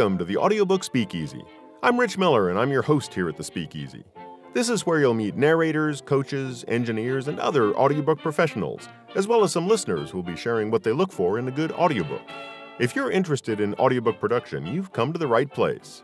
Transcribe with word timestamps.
Welcome 0.00 0.16
to 0.16 0.24
the 0.24 0.38
Audiobook 0.38 0.82
Speakeasy. 0.82 1.44
I'm 1.82 2.00
Rich 2.00 2.16
Miller, 2.16 2.48
and 2.48 2.58
I'm 2.58 2.72
your 2.72 2.80
host 2.80 3.12
here 3.12 3.28
at 3.28 3.36
the 3.36 3.44
Speakeasy. 3.44 4.02
This 4.54 4.70
is 4.70 4.86
where 4.86 4.98
you'll 4.98 5.12
meet 5.12 5.36
narrators, 5.36 6.00
coaches, 6.00 6.64
engineers, 6.68 7.28
and 7.28 7.38
other 7.38 7.76
audiobook 7.76 8.18
professionals, 8.18 8.88
as 9.14 9.28
well 9.28 9.44
as 9.44 9.52
some 9.52 9.68
listeners 9.68 10.08
who 10.08 10.16
will 10.16 10.22
be 10.22 10.38
sharing 10.38 10.70
what 10.70 10.84
they 10.84 10.92
look 10.92 11.12
for 11.12 11.38
in 11.38 11.46
a 11.48 11.50
good 11.50 11.70
audiobook. 11.72 12.22
If 12.78 12.96
you're 12.96 13.10
interested 13.10 13.60
in 13.60 13.74
audiobook 13.74 14.18
production, 14.18 14.66
you've 14.66 14.90
come 14.90 15.12
to 15.12 15.18
the 15.18 15.26
right 15.26 15.52
place. 15.52 16.02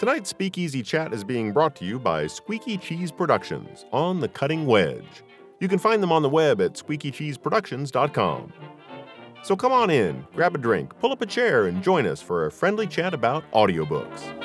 Tonight's 0.00 0.30
Speakeasy 0.30 0.82
Chat 0.82 1.14
is 1.14 1.22
being 1.22 1.52
brought 1.52 1.76
to 1.76 1.84
you 1.84 2.00
by 2.00 2.26
Squeaky 2.26 2.76
Cheese 2.76 3.12
Productions 3.12 3.86
on 3.92 4.18
the 4.18 4.28
Cutting 4.28 4.66
Wedge. 4.66 5.22
You 5.60 5.68
can 5.68 5.78
find 5.78 6.02
them 6.02 6.10
on 6.10 6.22
the 6.22 6.28
web 6.28 6.60
at 6.60 6.72
squeakycheeseproductions.com. 6.72 8.52
So 9.42 9.56
come 9.56 9.72
on 9.72 9.90
in, 9.90 10.26
grab 10.34 10.54
a 10.54 10.58
drink, 10.58 10.92
pull 11.00 11.12
up 11.12 11.22
a 11.22 11.26
chair, 11.26 11.66
and 11.66 11.82
join 11.82 12.06
us 12.06 12.20
for 12.20 12.46
a 12.46 12.50
friendly 12.50 12.86
chat 12.86 13.14
about 13.14 13.42
audiobooks. 13.52 14.36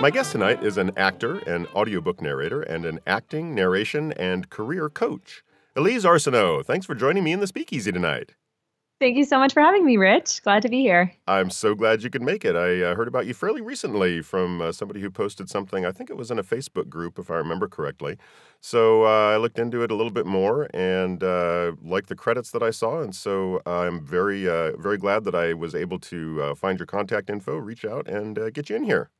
My 0.00 0.10
guest 0.10 0.30
tonight 0.30 0.62
is 0.62 0.78
an 0.78 0.92
actor, 0.96 1.38
an 1.38 1.66
audiobook 1.74 2.22
narrator, 2.22 2.62
and 2.62 2.84
an 2.84 3.00
acting, 3.04 3.52
narration, 3.52 4.12
and 4.12 4.48
career 4.48 4.88
coach. 4.88 5.42
Elise 5.74 6.04
Arsenault, 6.04 6.64
thanks 6.64 6.86
for 6.86 6.94
joining 6.94 7.24
me 7.24 7.32
in 7.32 7.40
the 7.40 7.48
speakeasy 7.48 7.90
tonight. 7.90 8.34
Thank 9.00 9.16
you 9.16 9.24
so 9.24 9.38
much 9.38 9.52
for 9.52 9.60
having 9.60 9.86
me, 9.86 9.96
Rich. 9.96 10.42
Glad 10.42 10.62
to 10.62 10.68
be 10.68 10.80
here. 10.80 11.12
I'm 11.28 11.50
so 11.50 11.76
glad 11.76 12.02
you 12.02 12.10
could 12.10 12.22
make 12.22 12.44
it. 12.44 12.56
I 12.56 12.82
uh, 12.82 12.96
heard 12.96 13.06
about 13.06 13.26
you 13.26 13.34
fairly 13.34 13.60
recently 13.60 14.22
from 14.22 14.60
uh, 14.60 14.72
somebody 14.72 15.00
who 15.00 15.08
posted 15.08 15.48
something. 15.48 15.86
I 15.86 15.92
think 15.92 16.10
it 16.10 16.16
was 16.16 16.32
in 16.32 16.38
a 16.40 16.42
Facebook 16.42 16.88
group, 16.88 17.16
if 17.16 17.30
I 17.30 17.36
remember 17.36 17.68
correctly. 17.68 18.16
So 18.60 19.04
uh, 19.04 19.34
I 19.34 19.36
looked 19.36 19.60
into 19.60 19.82
it 19.82 19.92
a 19.92 19.94
little 19.94 20.10
bit 20.10 20.26
more 20.26 20.68
and 20.74 21.22
uh, 21.22 21.72
liked 21.80 22.08
the 22.08 22.16
credits 22.16 22.50
that 22.50 22.62
I 22.64 22.70
saw. 22.70 23.00
And 23.00 23.14
so 23.14 23.62
I'm 23.66 24.04
very, 24.04 24.48
uh, 24.48 24.76
very 24.76 24.98
glad 24.98 25.22
that 25.24 25.34
I 25.36 25.54
was 25.54 25.76
able 25.76 26.00
to 26.00 26.42
uh, 26.42 26.54
find 26.56 26.76
your 26.76 26.86
contact 26.86 27.30
info, 27.30 27.56
reach 27.56 27.84
out, 27.84 28.08
and 28.08 28.52
get 28.52 28.68
you 28.68 28.74
in 28.74 28.82
here. 28.82 29.10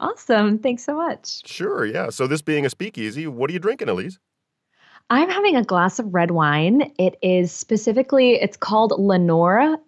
Awesome. 0.00 0.58
Thanks 0.58 0.84
so 0.84 0.96
much. 0.96 1.48
Sure. 1.48 1.86
Yeah. 1.86 2.10
So 2.10 2.26
this 2.26 2.42
being 2.42 2.66
a 2.66 2.70
speakeasy, 2.70 3.26
what 3.26 3.48
are 3.48 3.54
you 3.54 3.58
drinking, 3.58 3.88
Elise? 3.88 4.18
I'm 5.10 5.28
having 5.28 5.56
a 5.56 5.62
glass 5.62 5.98
of 5.98 6.14
red 6.14 6.30
wine. 6.30 6.92
It 6.98 7.16
is 7.22 7.52
specifically, 7.52 8.32
it's 8.34 8.56
called 8.56 8.92
Lenore 8.98 9.78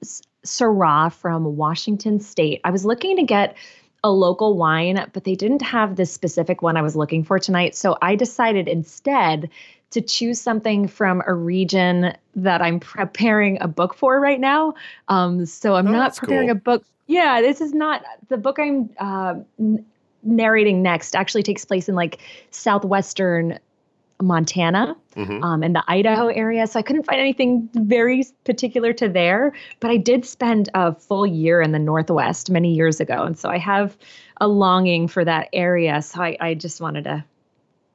Syrah 0.44 1.12
from 1.12 1.56
Washington 1.56 2.20
State. 2.20 2.60
I 2.64 2.70
was 2.70 2.84
looking 2.84 3.16
to 3.16 3.22
get 3.22 3.56
a 4.04 4.10
local 4.10 4.56
wine, 4.56 5.08
but 5.12 5.24
they 5.24 5.34
didn't 5.34 5.62
have 5.62 5.96
the 5.96 6.06
specific 6.06 6.62
one 6.62 6.76
I 6.76 6.82
was 6.82 6.94
looking 6.94 7.24
for 7.24 7.38
tonight. 7.38 7.74
So 7.74 7.96
I 8.02 8.14
decided 8.14 8.68
instead 8.68 9.50
to 9.90 10.00
choose 10.00 10.40
something 10.40 10.86
from 10.86 11.22
a 11.26 11.34
region 11.34 12.14
that 12.34 12.60
I'm 12.60 12.78
preparing 12.78 13.58
a 13.60 13.68
book 13.68 13.94
for 13.94 14.20
right 14.20 14.40
now. 14.40 14.74
Um, 15.08 15.46
so 15.46 15.74
I'm 15.74 15.88
oh, 15.88 15.92
not 15.92 16.16
preparing 16.16 16.48
cool. 16.48 16.56
a 16.56 16.60
book. 16.60 16.84
Yeah, 17.06 17.40
this 17.40 17.60
is 17.60 17.72
not 17.72 18.04
the 18.28 18.36
book 18.36 18.58
I'm 18.58 18.90
uh, 18.98 19.36
narrating 20.22 20.82
next. 20.82 21.16
Actually, 21.16 21.44
takes 21.44 21.64
place 21.64 21.88
in 21.88 21.94
like 21.94 22.18
southwestern 22.50 23.58
Montana 24.20 24.96
mm-hmm. 25.14 25.42
um, 25.42 25.62
and 25.62 25.74
the 25.74 25.84
Idaho 25.88 26.28
area. 26.28 26.66
So 26.66 26.78
I 26.78 26.82
couldn't 26.82 27.04
find 27.04 27.20
anything 27.20 27.68
very 27.74 28.24
particular 28.44 28.92
to 28.94 29.08
there. 29.08 29.52
But 29.80 29.90
I 29.90 29.96
did 29.96 30.24
spend 30.24 30.68
a 30.74 30.94
full 30.94 31.26
year 31.26 31.60
in 31.60 31.72
the 31.72 31.78
Northwest 31.78 32.50
many 32.50 32.74
years 32.74 33.00
ago. 33.00 33.22
And 33.22 33.38
so 33.38 33.48
I 33.48 33.58
have 33.58 33.96
a 34.40 34.48
longing 34.48 35.08
for 35.08 35.24
that 35.24 35.48
area. 35.52 36.02
So 36.02 36.22
I, 36.22 36.36
I 36.40 36.54
just 36.54 36.80
wanted 36.80 37.04
to, 37.04 37.24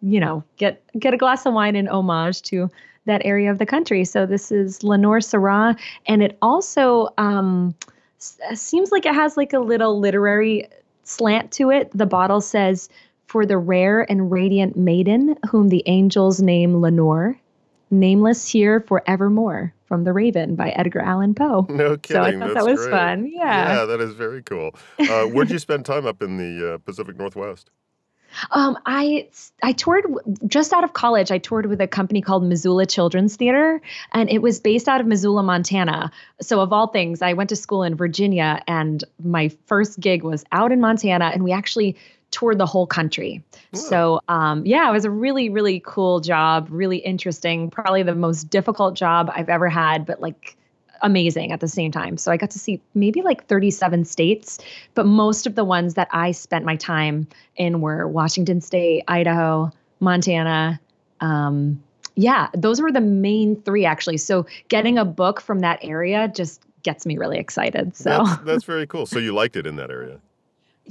you 0.02 0.20
know, 0.20 0.44
get 0.58 0.84
get 0.98 1.14
a 1.14 1.18
glass 1.18 1.46
of 1.46 1.54
wine 1.54 1.76
in 1.76 1.88
homage 1.88 2.42
to 2.44 2.70
that 3.06 3.22
area 3.26 3.52
of 3.52 3.58
the 3.58 3.66
country. 3.66 4.06
So 4.06 4.26
this 4.26 4.52
is 4.52 4.84
Lenore 4.84 5.20
Syrah. 5.20 5.78
And 6.06 6.22
it 6.22 6.38
also 6.42 7.10
um, 7.18 7.74
seems 8.20 8.92
like 8.92 9.06
it 9.06 9.16
has 9.16 9.38
like 9.38 9.54
a 9.54 9.60
little 9.60 10.00
literary 10.00 10.68
slant 11.04 11.52
to 11.54 11.72
it. 11.72 11.90
The 11.94 12.06
bottle 12.06 12.42
says, 12.42 12.90
for 13.32 13.46
the 13.46 13.58
rare 13.58 14.06
and 14.12 14.30
radiant 14.30 14.76
maiden 14.76 15.38
whom 15.50 15.70
the 15.70 15.82
angels 15.86 16.42
name 16.42 16.82
Lenore, 16.82 17.40
nameless 17.90 18.50
here 18.50 18.82
forevermore 18.82 19.74
from 19.86 20.04
The 20.04 20.12
Raven 20.12 20.56
by 20.56 20.72
Edgar 20.72 21.00
Allan 21.00 21.34
Poe. 21.34 21.66
No 21.70 21.96
kidding. 21.96 22.16
So 22.16 22.22
I 22.24 22.32
thought 22.34 22.40
That's 22.40 22.54
that 22.56 22.66
was 22.70 22.82
great. 22.82 22.92
fun. 22.92 23.32
Yeah. 23.34 23.76
Yeah, 23.76 23.86
that 23.86 24.02
is 24.02 24.16
very 24.16 24.44
cool. 24.44 24.76
Uh, 25.00 25.24
where'd 25.28 25.50
you 25.50 25.60
spend 25.60 25.86
time 25.86 26.06
up 26.06 26.22
in 26.22 26.36
the 26.36 26.74
uh, 26.74 26.78
Pacific 26.80 27.18
Northwest? 27.18 27.70
Um, 28.52 28.78
I 28.86 29.30
I 29.64 29.72
toured 29.72 30.06
just 30.48 30.74
out 30.74 30.84
of 30.84 30.94
college. 30.94 31.32
I 31.32 31.38
toured 31.38 31.66
with 31.68 31.80
a 31.82 31.88
company 31.88 32.22
called 32.22 32.44
Missoula 32.44 32.86
Children's 32.86 33.36
Theater, 33.36 33.82
and 34.14 34.30
it 34.30 34.42
was 34.42 34.60
based 34.60 34.88
out 34.88 35.02
of 35.02 35.08
Missoula, 35.08 35.44
Montana. 35.44 36.12
So 36.42 36.62
of 36.62 36.72
all 36.72 36.88
things, 36.88 37.22
I 37.22 37.34
went 37.34 37.50
to 37.50 37.58
school 37.58 37.84
in 37.84 37.96
Virginia, 37.96 38.62
and 38.68 39.04
my 39.22 39.50
first 39.66 40.00
gig 40.00 40.24
was 40.24 40.46
out 40.54 40.72
in 40.72 40.80
Montana, 40.80 41.32
and 41.34 41.44
we 41.44 41.52
actually 41.52 41.98
toured 42.32 42.58
the 42.58 42.66
whole 42.66 42.88
country. 42.88 43.44
Ooh. 43.76 43.78
So, 43.78 44.22
um, 44.28 44.66
yeah, 44.66 44.90
it 44.90 44.92
was 44.92 45.06
a 45.06 45.12
really, 45.12 45.50
really 45.50 45.82
cool 45.86 46.20
job, 46.20 46.68
really 46.72 46.98
interesting, 46.98 47.70
probably 47.70 48.04
the 48.04 48.16
most 48.16 48.50
difficult 48.50 48.96
job 48.96 49.32
I've 49.36 49.50
ever 49.50 49.70
had, 49.70 50.06
but 50.06 50.22
like 50.22 50.58
amazing 51.02 51.52
at 51.52 51.60
the 51.60 51.68
same 51.68 51.92
time. 51.92 52.18
So 52.18 52.32
I 52.32 52.38
got 52.38 52.52
to 52.52 52.60
see 52.60 52.82
maybe 52.94 53.22
like 53.22 53.46
37 53.48 54.06
states, 54.06 54.60
but 54.94 55.06
most 55.06 55.48
of 55.48 55.56
the 55.56 55.66
ones 55.66 55.96
that 55.96 56.08
I 56.12 56.32
spent 56.32 56.66
my 56.66 56.76
time 56.76 57.28
in 57.56 57.82
were 57.82 58.08
Washington 58.08 58.62
State, 58.62 59.04
Idaho, 59.08 59.72
Montana. 60.00 60.80
Um, 61.20 61.82
yeah, 62.16 62.50
those 62.54 62.82
were 62.82 62.92
the 62.92 63.02
main 63.02 63.62
three 63.64 63.86
actually. 63.86 64.18
So 64.18 64.46
getting 64.70 64.98
a 64.98 65.06
book 65.06 65.42
from 65.42 65.60
that 65.60 65.80
area 65.82 66.28
just 66.28 66.62
gets 66.84 67.06
me 67.06 67.18
really 67.18 67.38
excited. 67.38 67.96
So 67.96 68.24
that's, 68.26 68.44
that's 68.44 68.64
very 68.66 68.88
cool. 68.88 69.06
So 69.06 69.20
you 69.20 69.34
liked 69.34 69.56
it 69.56 69.66
in 69.66 69.76
that 69.78 69.92
area. 69.92 70.20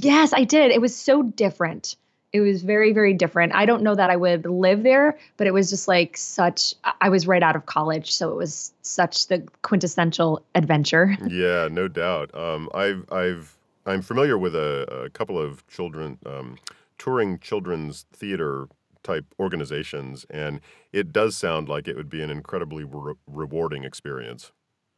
Yes, 0.03 0.33
I 0.33 0.44
did. 0.44 0.71
It 0.71 0.81
was 0.81 0.97
so 0.97 1.22
different. 1.22 1.97
It 2.33 2.41
was 2.41 2.62
very, 2.62 2.93
very 2.93 3.12
different. 3.12 3.55
I 3.55 3.66
don't 3.66 3.83
know 3.83 3.94
that 3.94 4.09
I 4.09 4.16
would 4.16 4.47
live 4.47 4.83
there, 4.83 5.19
but 5.37 5.47
it 5.47 5.53
was 5.53 5.69
just 5.69 5.88
like 5.88 6.16
such. 6.16 6.75
I 7.00 7.09
was 7.09 7.27
right 7.27 7.43
out 7.43 7.56
of 7.56 7.66
college, 7.66 8.12
so 8.12 8.31
it 8.31 8.37
was 8.37 8.72
such 8.83 9.27
the 9.27 9.47
quintessential 9.62 10.43
adventure. 10.55 11.16
Yeah, 11.28 11.69
no 11.71 11.88
doubt. 11.88 12.34
Um, 12.34 12.71
I've, 12.72 13.05
I've, 13.12 13.56
I'm 13.84 14.03
familiar 14.03 14.38
with 14.38 14.55
a, 14.55 15.05
a 15.06 15.11
couple 15.11 15.38
of 15.38 15.66
children 15.69 16.19
um, 16.25 16.56
touring 16.99 17.38
children's 17.41 18.06
theater 18.12 18.69
type 19.03 19.25
organizations, 19.38 20.25
and 20.31 20.61
it 20.93 21.12
does 21.12 21.37
sound 21.37 21.69
like 21.69 21.88
it 21.88 21.97
would 21.97 22.11
be 22.11 22.22
an 22.22 22.31
incredibly 22.31 22.84
re- 22.84 23.15
rewarding 23.27 23.84
experience. 23.84 24.53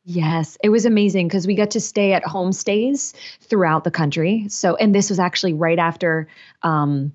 Yes, 0.05 0.59
it 0.63 0.69
was 0.71 0.85
amazing 0.85 1.29
because 1.29 1.47
we 1.47 1.55
got 1.55 1.71
to 1.73 1.81
stay 1.81 2.13
at 2.13 2.25
homestays 2.25 3.15
throughout 3.41 3.85
the 3.85 3.91
country. 3.91 4.47
So, 4.49 4.75
and 4.75 4.95
this 4.95 5.11
was 5.11 5.21
actually 5.21 5.53
right 5.53 5.79
after 5.79 6.27
um, 6.63 7.13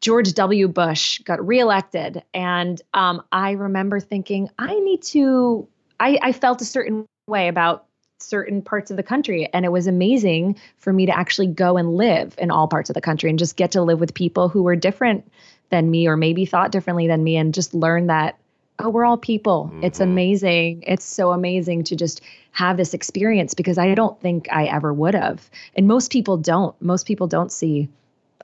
George 0.00 0.34
W. 0.34 0.66
Bush 0.66 1.20
got 1.20 1.46
reelected. 1.46 2.22
And 2.34 2.82
um, 2.94 3.22
I 3.30 3.52
remember 3.52 4.00
thinking, 4.00 4.50
I 4.58 4.78
need 4.80 5.02
to, 5.04 5.68
I, 6.00 6.18
I 6.20 6.32
felt 6.32 6.60
a 6.60 6.64
certain 6.64 7.06
way 7.28 7.46
about 7.46 7.86
certain 8.18 8.60
parts 8.60 8.90
of 8.90 8.96
the 8.96 9.02
country. 9.02 9.48
And 9.52 9.64
it 9.64 9.70
was 9.70 9.86
amazing 9.86 10.58
for 10.78 10.92
me 10.92 11.06
to 11.06 11.16
actually 11.16 11.48
go 11.48 11.76
and 11.76 11.96
live 11.96 12.34
in 12.38 12.50
all 12.50 12.66
parts 12.66 12.90
of 12.90 12.94
the 12.94 13.00
country 13.00 13.30
and 13.30 13.38
just 13.38 13.56
get 13.56 13.72
to 13.72 13.82
live 13.82 14.00
with 14.00 14.14
people 14.14 14.48
who 14.48 14.64
were 14.64 14.76
different 14.76 15.30
than 15.70 15.90
me 15.90 16.08
or 16.08 16.16
maybe 16.16 16.44
thought 16.44 16.72
differently 16.72 17.06
than 17.06 17.22
me 17.22 17.36
and 17.36 17.54
just 17.54 17.74
learn 17.74 18.08
that 18.08 18.38
oh, 18.78 18.90
we're 18.90 19.04
all 19.04 19.16
people. 19.16 19.70
Mm-hmm. 19.72 19.84
It's 19.84 20.00
amazing. 20.00 20.84
It's 20.86 21.04
so 21.04 21.32
amazing 21.32 21.84
to 21.84 21.96
just 21.96 22.20
have 22.52 22.76
this 22.76 22.94
experience 22.94 23.54
because 23.54 23.78
I 23.78 23.94
don't 23.94 24.20
think 24.20 24.48
I 24.50 24.66
ever 24.66 24.92
would 24.92 25.14
have. 25.14 25.50
And 25.76 25.86
most 25.86 26.10
people 26.12 26.36
don't. 26.36 26.80
Most 26.80 27.06
people 27.06 27.26
don't 27.26 27.52
see 27.52 27.88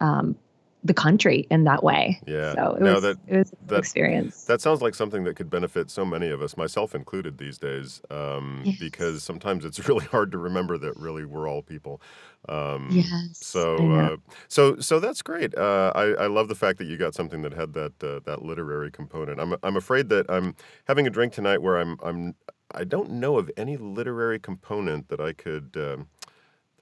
um, 0.00 0.36
the 0.84 0.94
country 0.94 1.46
in 1.50 1.64
that 1.64 1.84
way. 1.84 2.20
Yeah. 2.26 2.54
So 2.54 2.74
it, 2.74 2.82
no, 2.82 2.94
was, 2.94 3.02
that, 3.02 3.18
it 3.26 3.36
was 3.38 3.52
that, 3.66 3.78
experience. 3.78 4.44
That 4.44 4.60
sounds 4.60 4.82
like 4.82 4.94
something 4.94 5.24
that 5.24 5.36
could 5.36 5.48
benefit 5.48 5.90
so 5.90 6.04
many 6.04 6.28
of 6.28 6.42
us, 6.42 6.56
myself 6.56 6.94
included 6.94 7.38
these 7.38 7.58
days, 7.58 8.02
um, 8.10 8.62
yes. 8.64 8.78
because 8.78 9.22
sometimes 9.22 9.64
it's 9.64 9.88
really 9.88 10.06
hard 10.06 10.32
to 10.32 10.38
remember 10.38 10.78
that 10.78 10.96
really 10.96 11.24
we're 11.24 11.48
all 11.48 11.62
people. 11.62 12.02
Um, 12.48 12.88
yes. 12.90 13.30
So, 13.34 13.76
uh, 13.92 14.16
so, 14.48 14.76
so 14.80 14.98
that's 14.98 15.22
great. 15.22 15.56
Uh, 15.56 15.92
I, 15.94 16.24
I 16.24 16.26
love 16.26 16.48
the 16.48 16.56
fact 16.56 16.78
that 16.78 16.86
you 16.86 16.96
got 16.96 17.14
something 17.14 17.42
that 17.42 17.52
had 17.52 17.72
that 17.74 17.92
uh, 18.02 18.20
that 18.24 18.42
literary 18.42 18.90
component. 18.90 19.40
I'm 19.40 19.54
I'm 19.62 19.76
afraid 19.76 20.08
that 20.08 20.26
I'm 20.28 20.56
having 20.86 21.06
a 21.06 21.10
drink 21.10 21.32
tonight 21.32 21.62
where 21.62 21.78
I'm 21.78 21.96
I'm 22.02 22.34
I 22.74 22.84
don't 22.84 23.10
know 23.10 23.38
of 23.38 23.50
any 23.56 23.76
literary 23.76 24.38
component 24.40 25.08
that 25.08 25.20
I 25.20 25.32
could. 25.32 25.76
Um, 25.76 26.08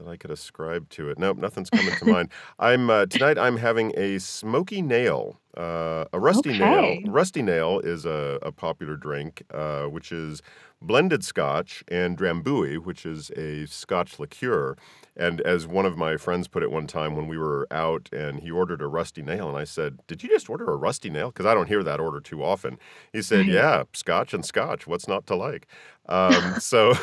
that 0.01 0.09
I 0.09 0.17
could 0.17 0.31
ascribe 0.31 0.89
to 0.91 1.11
it. 1.11 1.19
Nope, 1.19 1.37
nothing's 1.39 1.71
coming 1.71 1.95
to 1.97 2.05
mind. 2.07 2.31
I'm 2.59 2.91
uh, 2.91 3.07
tonight. 3.07 3.39
I'm 3.39 3.59
having 3.59 3.93
a 3.97 4.19
smoky 4.19 4.83
nail 4.83 5.39
Uh, 5.57 6.05
a 6.13 6.19
rusty 6.21 6.51
Okay. 6.51 6.59
nail. 6.59 7.01
Rusty 7.05 7.43
nail 7.43 7.81
is 7.81 8.05
a, 8.07 8.39
a 8.43 8.53
popular 8.53 8.97
drink, 8.97 9.43
uh, 9.53 9.85
which 9.87 10.13
is 10.13 10.43
blended 10.83 11.25
Scotch 11.25 11.85
and 11.89 12.17
Drambuie, 12.17 12.79
which 12.79 13.05
is 13.05 13.31
a 13.31 13.67
Scotch 13.67 14.19
liqueur. 14.19 14.77
And 15.17 15.41
as 15.43 15.67
one 15.67 15.85
of 15.85 15.99
my 15.99 16.17
friends 16.17 16.49
put 16.49 16.63
it 16.63 16.71
one 16.71 16.87
time 16.87 17.15
when 17.15 17.27
we 17.27 17.37
were 17.37 17.67
out, 17.71 18.09
and 18.13 18.41
he 18.41 18.51
ordered 18.51 18.81
a 18.81 18.87
rusty 18.87 19.23
nail, 19.23 19.49
and 19.49 19.59
I 19.59 19.65
said, 19.65 19.99
"Did 20.07 20.23
you 20.23 20.29
just 20.31 20.49
order 20.49 20.71
a 20.71 20.77
rusty 20.77 21.11
nail?" 21.11 21.29
Because 21.29 21.47
I 21.47 21.53
don't 21.53 21.67
hear 21.67 21.83
that 21.83 22.01
order 22.01 22.21
too 22.21 22.43
often. 22.43 22.79
He 23.13 23.21
said, 23.21 23.41
Right. 23.41 23.49
"Yeah, 23.49 23.83
Scotch 23.93 24.33
and 24.33 24.45
Scotch. 24.45 24.87
What's 24.87 25.09
not 25.09 25.27
to 25.27 25.35
like?" 25.35 25.67
Um, 26.09 26.55
so, 26.61 26.95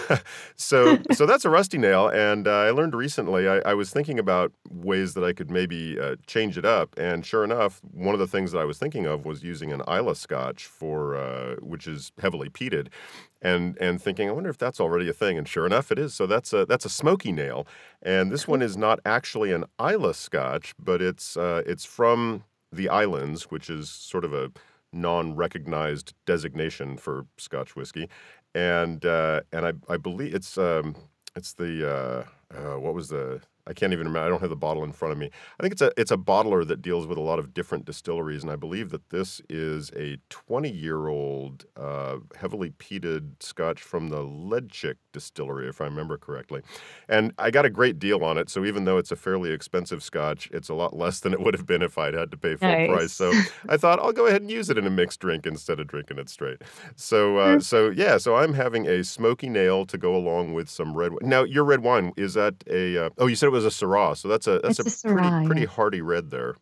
so, 0.55 0.97
so 1.11 1.25
that's 1.25 1.45
a 1.45 1.49
rusty 1.49 1.77
nail. 1.77 2.07
And 2.07 2.47
uh, 2.47 2.51
I 2.51 2.71
learned 2.71 2.95
recently. 2.95 3.47
I, 3.47 3.59
I 3.59 3.73
was 3.73 3.91
thinking 3.91 4.19
about 4.19 4.51
ways 4.69 5.13
that 5.13 5.23
I 5.23 5.33
could 5.33 5.51
maybe 5.51 5.99
uh, 5.99 6.15
change 6.25 6.57
it 6.57 6.65
up, 6.65 6.97
and 6.97 7.25
sure 7.25 7.43
enough, 7.43 7.81
one 7.91 8.15
of 8.15 8.19
the 8.19 8.27
things 8.27 8.51
that 8.51 8.59
I 8.59 8.65
was 8.65 8.79
thinking 8.79 9.05
of 9.05 9.25
was 9.25 9.43
using 9.43 9.71
an 9.71 9.81
Islay 9.87 10.15
Scotch 10.15 10.65
for, 10.65 11.15
uh, 11.15 11.55
which 11.61 11.87
is 11.87 12.11
heavily 12.19 12.49
peated, 12.49 12.87
and 13.41 13.77
and 13.79 14.01
thinking, 14.01 14.29
I 14.29 14.31
wonder 14.31 14.49
if 14.49 14.57
that's 14.57 14.79
already 14.79 15.09
a 15.09 15.13
thing. 15.13 15.37
And 15.37 15.47
sure 15.47 15.65
enough, 15.65 15.91
it 15.91 15.99
is. 15.99 16.13
So 16.13 16.25
that's 16.27 16.53
a 16.53 16.65
that's 16.65 16.85
a 16.85 16.89
smoky 16.89 17.31
nail, 17.31 17.67
and 18.01 18.31
this 18.31 18.47
one 18.47 18.61
is 18.61 18.77
not 18.77 18.99
actually 19.05 19.51
an 19.51 19.65
Islay 19.79 20.13
Scotch, 20.13 20.73
but 20.79 21.01
it's 21.01 21.37
uh, 21.37 21.63
it's 21.65 21.85
from 21.85 22.43
the 22.71 22.89
islands, 22.89 23.43
which 23.43 23.69
is 23.69 23.89
sort 23.89 24.25
of 24.25 24.33
a 24.33 24.51
non-recognized 24.93 26.13
designation 26.25 26.97
for 26.97 27.25
Scotch 27.37 27.75
whiskey, 27.75 28.09
and 28.55 29.05
uh, 29.05 29.41
and 29.51 29.65
I 29.65 29.73
I 29.89 29.97
believe 29.97 30.33
it's 30.33 30.57
um, 30.57 30.95
it's 31.35 31.53
the 31.53 31.89
uh, 31.89 32.23
uh, 32.57 32.79
what 32.79 32.93
was 32.93 33.09
the 33.09 33.41
I 33.67 33.73
can't 33.73 33.93
even 33.93 34.07
remember. 34.07 34.25
I 34.25 34.29
don't 34.29 34.39
have 34.39 34.49
the 34.49 34.55
bottle 34.55 34.83
in 34.83 34.91
front 34.93 35.11
of 35.11 35.17
me. 35.17 35.29
I 35.59 35.63
think 35.63 35.73
it's 35.73 35.81
a 35.81 35.91
it's 35.97 36.11
a 36.11 36.17
bottler 36.17 36.65
that 36.67 36.81
deals 36.81 37.05
with 37.05 37.17
a 37.17 37.21
lot 37.21 37.37
of 37.39 37.53
different 37.53 37.85
distilleries, 37.85 38.41
and 38.43 38.51
I 38.51 38.55
believe 38.55 38.89
that 38.91 39.09
this 39.09 39.41
is 39.49 39.91
a 39.95 40.17
20 40.29 40.69
year 40.71 41.07
old 41.07 41.65
uh, 41.75 42.17
heavily 42.39 42.71
peated 42.71 43.31
Scotch 43.41 43.81
from 43.81 44.09
the 44.09 44.19
Ledaig 44.23 44.95
distillery, 45.13 45.67
if 45.67 45.81
I 45.81 45.85
remember 45.85 46.17
correctly. 46.17 46.61
And 47.09 47.33
I 47.37 47.51
got 47.51 47.65
a 47.65 47.69
great 47.69 47.99
deal 47.99 48.23
on 48.23 48.37
it. 48.37 48.49
So 48.49 48.63
even 48.65 48.85
though 48.85 48.97
it's 48.97 49.11
a 49.11 49.15
fairly 49.15 49.51
expensive 49.51 50.01
Scotch, 50.03 50.49
it's 50.53 50.69
a 50.69 50.73
lot 50.73 50.95
less 50.95 51.19
than 51.19 51.33
it 51.33 51.39
would 51.41 51.53
have 51.55 51.65
been 51.65 51.81
if 51.81 51.97
I'd 51.97 52.13
had 52.13 52.31
to 52.31 52.37
pay 52.37 52.55
full 52.55 52.69
price. 52.87 53.13
So 53.13 53.33
I 53.67 53.77
thought 53.77 53.99
I'll 53.99 54.13
go 54.13 54.27
ahead 54.27 54.41
and 54.41 54.49
use 54.51 54.69
it 54.69 54.77
in 54.77 54.85
a 54.85 54.89
mixed 54.89 55.19
drink 55.19 55.45
instead 55.45 55.79
of 55.79 55.87
drinking 55.87 56.19
it 56.19 56.29
straight. 56.29 56.61
So, 56.95 57.37
uh, 57.37 57.47
Mm. 57.57 57.63
so 57.63 57.89
yeah, 57.89 58.17
so 58.17 58.35
I'm 58.35 58.53
having 58.53 58.87
a 58.87 59.03
smoky 59.03 59.49
nail 59.49 59.85
to 59.85 59.97
go 59.97 60.15
along 60.15 60.53
with 60.53 60.69
some 60.69 60.95
red. 60.95 61.11
wi- 61.11 61.27
Now, 61.27 61.43
your 61.43 61.63
red 61.63 61.81
wine 61.81 62.13
is 62.17 62.33
that 62.35 62.55
a? 62.69 63.05
Uh, 63.05 63.09
oh, 63.17 63.27
you 63.27 63.35
said 63.35 63.47
it 63.47 63.51
was 63.51 63.56
a 63.65 63.69
Syrah, 63.69 64.15
so 64.17 64.27
that's 64.27 64.47
a 64.47 64.59
that's 64.59 64.79
It's 64.79 65.03
a, 65.03 65.09
a 65.09 65.13
pretty 65.13 65.27
Syrah, 65.29 65.45
pretty 65.45 65.61
yeah. 65.61 65.67
hearty 65.67 66.01
red 66.01 66.31
there. 66.31 66.55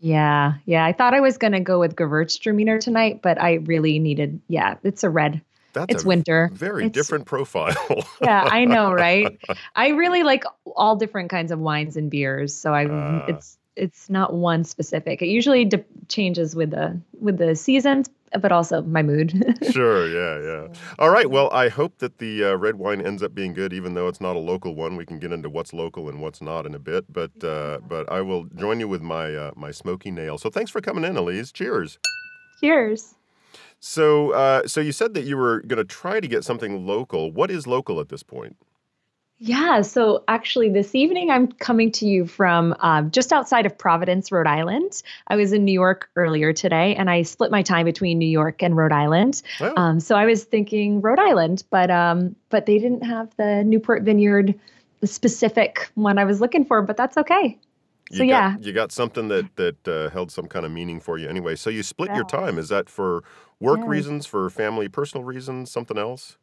Yeah, 0.00 0.54
yeah. 0.66 0.84
I 0.84 0.92
thought 0.92 1.14
I 1.14 1.20
was 1.20 1.38
gonna 1.38 1.60
go 1.60 1.78
with 1.78 1.94
Gewürztraminer 1.96 2.80
tonight, 2.80 3.20
but 3.22 3.40
I 3.40 3.54
really 3.54 3.98
needed. 3.98 4.40
Yeah, 4.48 4.76
it's 4.82 5.04
a 5.04 5.10
red. 5.10 5.40
That's 5.74 5.94
It's 5.94 6.04
a 6.04 6.06
winter. 6.08 6.50
very 6.52 6.86
It's 6.86 6.92
different 6.92 7.24
profile. 7.24 7.74
yeah, 8.20 8.42
I 8.50 8.64
know, 8.66 8.92
right? 8.92 9.38
I 9.76 9.88
really 9.88 10.22
like 10.22 10.44
all 10.76 10.96
different 10.96 11.30
kinds 11.30 11.50
of 11.50 11.60
wines 11.60 11.96
and 11.96 12.10
beers, 12.10 12.54
so 12.54 12.74
I 12.74 12.86
Ah. 12.90 13.24
it's 13.28 13.56
it's 13.76 14.10
not 14.10 14.34
one 14.34 14.64
specific. 14.64 15.22
It 15.22 15.28
usually 15.28 15.64
de- 15.64 15.84
changes 16.08 16.54
with 16.54 16.72
the 16.72 17.00
with 17.20 17.38
the 17.38 17.54
seasons, 17.56 18.10
but 18.40 18.52
also 18.52 18.82
my 18.82 19.02
mood. 19.02 19.32
sure, 19.70 20.08
yeah, 20.08 20.68
yeah. 20.68 20.74
All 20.98 21.10
right. 21.10 21.28
Well, 21.28 21.50
I 21.52 21.68
hope 21.68 21.98
that 21.98 22.18
the 22.18 22.44
uh, 22.44 22.54
red 22.54 22.76
wine 22.76 23.00
ends 23.00 23.22
up 23.22 23.34
being 23.34 23.52
good, 23.52 23.72
even 23.72 23.94
though 23.94 24.08
it's 24.08 24.20
not 24.20 24.36
a 24.36 24.38
local 24.38 24.74
one. 24.74 24.96
We 24.96 25.06
can 25.06 25.18
get 25.18 25.32
into 25.32 25.48
what's 25.48 25.72
local 25.72 26.08
and 26.08 26.20
what's 26.20 26.40
not 26.40 26.66
in 26.66 26.74
a 26.74 26.78
bit, 26.78 27.12
but 27.12 27.32
uh, 27.44 27.78
but 27.86 28.10
I 28.10 28.20
will 28.20 28.44
join 28.44 28.80
you 28.80 28.88
with 28.88 29.02
my 29.02 29.34
uh, 29.34 29.50
my 29.56 29.70
smoky 29.70 30.10
nail. 30.10 30.38
So 30.38 30.50
thanks 30.50 30.70
for 30.70 30.80
coming 30.80 31.04
in, 31.04 31.16
Elise. 31.16 31.52
Cheers. 31.52 31.98
Cheers. 32.60 33.14
So, 33.84 34.30
uh, 34.30 34.68
so 34.68 34.80
you 34.80 34.92
said 34.92 35.14
that 35.14 35.24
you 35.24 35.36
were 35.36 35.60
going 35.62 35.78
to 35.78 35.84
try 35.84 36.20
to 36.20 36.28
get 36.28 36.44
something 36.44 36.86
local. 36.86 37.32
What 37.32 37.50
is 37.50 37.66
local 37.66 37.98
at 37.98 38.10
this 38.10 38.22
point? 38.22 38.56
Yeah, 39.44 39.82
so 39.82 40.22
actually, 40.28 40.68
this 40.68 40.94
evening 40.94 41.32
I'm 41.32 41.48
coming 41.50 41.90
to 41.92 42.06
you 42.06 42.26
from 42.26 42.76
um, 42.78 43.10
just 43.10 43.32
outside 43.32 43.66
of 43.66 43.76
Providence, 43.76 44.30
Rhode 44.30 44.46
Island. 44.46 45.02
I 45.26 45.34
was 45.34 45.52
in 45.52 45.64
New 45.64 45.72
York 45.72 46.08
earlier 46.14 46.52
today, 46.52 46.94
and 46.94 47.10
I 47.10 47.22
split 47.22 47.50
my 47.50 47.60
time 47.60 47.84
between 47.84 48.18
New 48.18 48.28
York 48.28 48.62
and 48.62 48.76
Rhode 48.76 48.92
Island. 48.92 49.42
Oh, 49.58 49.72
Um, 49.76 49.98
so 49.98 50.14
I 50.14 50.26
was 50.26 50.44
thinking 50.44 51.00
Rhode 51.00 51.18
Island, 51.18 51.64
but 51.70 51.90
um, 51.90 52.36
but 52.50 52.66
they 52.66 52.78
didn't 52.78 53.02
have 53.02 53.34
the 53.36 53.64
Newport 53.64 54.04
Vineyard 54.04 54.54
specific 55.02 55.90
one 55.96 56.18
I 56.18 56.24
was 56.24 56.40
looking 56.40 56.64
for, 56.64 56.80
but 56.80 56.96
that's 56.96 57.16
okay. 57.16 57.58
you 58.12 58.18
so 58.18 58.22
got, 58.22 58.28
yeah. 58.28 58.56
you 58.60 58.72
got 58.72 58.92
something 58.92 59.26
that 59.26 59.56
that 59.56 59.88
uh, 59.88 60.08
held 60.10 60.30
some 60.30 60.46
kind 60.46 60.64
of 60.64 60.70
meaning 60.70 61.00
for 61.00 61.18
you 61.18 61.28
anyway. 61.28 61.56
So 61.56 61.68
you 61.68 61.82
split 61.82 62.14
your 62.14 62.24
time. 62.24 62.58
Is 62.58 62.68
that 62.68 62.88
for 62.88 63.24
work 63.58 63.80
Yes. 63.80 63.88
reasons, 63.88 64.24
for 64.24 64.48
family, 64.50 64.86
personal 64.88 65.24
reasons, 65.24 65.72
something 65.72 65.98
else? 65.98 66.38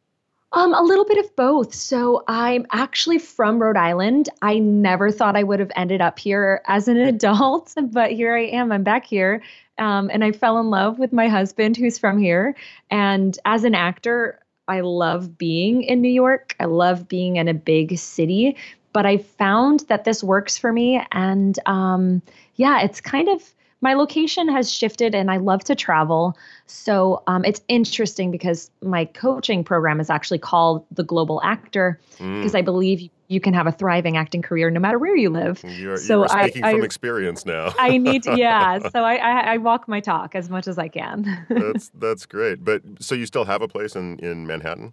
Um, 0.52 0.74
a 0.74 0.82
little 0.82 1.04
bit 1.04 1.18
of 1.18 1.34
both. 1.36 1.72
So 1.72 2.24
I'm 2.26 2.66
actually 2.72 3.18
from 3.18 3.62
Rhode 3.62 3.76
Island. 3.76 4.28
I 4.42 4.58
never 4.58 5.12
thought 5.12 5.36
I 5.36 5.44
would 5.44 5.60
have 5.60 5.70
ended 5.76 6.00
up 6.00 6.18
here 6.18 6.60
as 6.66 6.88
an 6.88 6.96
adult, 7.12 7.72
but 7.90 8.10
here 8.10 8.36
I 8.36 8.46
am. 8.46 8.72
I'm 8.72 8.82
back 8.82 9.04
here. 9.06 9.42
Um, 9.78 10.10
and 10.12 10.24
I 10.24 10.32
fell 10.32 10.58
in 10.58 10.68
love 10.68 10.98
with 10.98 11.12
my 11.12 11.28
husband 11.28 11.76
who's 11.76 11.98
from 11.98 12.18
here. 12.18 12.56
And 12.90 13.38
as 13.44 13.62
an 13.62 13.76
actor, 13.76 14.40
I 14.66 14.80
love 14.80 15.38
being 15.38 15.82
in 15.82 16.00
New 16.00 16.10
York. 16.10 16.56
I 16.58 16.64
love 16.64 17.08
being 17.08 17.36
in 17.36 17.46
a 17.46 17.54
big 17.54 17.96
city. 17.96 18.56
But 18.92 19.06
I 19.06 19.18
found 19.18 19.80
that 19.88 20.04
this 20.04 20.22
works 20.22 20.58
for 20.58 20.72
me. 20.72 21.00
And 21.12 21.58
um, 21.66 22.22
yeah, 22.56 22.82
it's 22.82 23.00
kind 23.00 23.28
of 23.28 23.54
my 23.80 23.94
location 23.94 24.48
has 24.48 24.72
shifted 24.72 25.14
and 25.14 25.30
I 25.30 25.38
love 25.38 25.64
to 25.64 25.74
travel. 25.74 26.36
So 26.66 27.22
um, 27.26 27.44
it's 27.44 27.60
interesting 27.68 28.30
because 28.30 28.70
my 28.82 29.04
coaching 29.06 29.64
program 29.64 30.00
is 30.00 30.10
actually 30.10 30.38
called 30.38 30.84
the 30.90 31.02
Global 31.02 31.40
Actor 31.42 32.00
Mm, 32.18 32.38
because 32.40 32.54
I 32.54 32.60
believe 32.62 33.10
you, 33.28 33.40
can 33.40 33.54
have 33.54 33.66
a 33.66 33.72
thriving 33.72 34.16
acting 34.16 34.42
career 34.42 34.70
no 34.70 34.78
matter 34.80 34.98
where 34.98 35.16
you 35.16 35.30
live. 35.30 35.64
you're, 35.78 35.96
so 35.96 36.18
you 36.18 36.22
are 36.24 36.30
I- 36.30 36.48
speaking 36.50 36.70
from 36.70 36.84
experience 36.84 37.46
now. 37.46 37.74
I 37.78 37.96
need 37.96 38.24
to, 38.24 38.36
yeah. 38.36 38.78
So 38.90 39.04
I, 39.04 39.14
I, 39.14 39.54
I 39.54 39.56
walk 39.56 39.88
my 39.88 40.00
talk 40.00 40.34
as 40.34 40.50
much 40.50 40.68
as 40.68 40.78
I 40.78 40.88
can. 40.88 41.46
that's 41.48 41.90
that's 41.98 42.26
great. 42.26 42.62
But 42.64 42.82
so 43.00 43.14
you 43.14 43.24
still 43.24 43.44
have 43.44 43.62
a 43.62 43.68
place 43.68 43.96
in 43.96 44.18
in 44.18 44.46
Manhattan? 44.46 44.92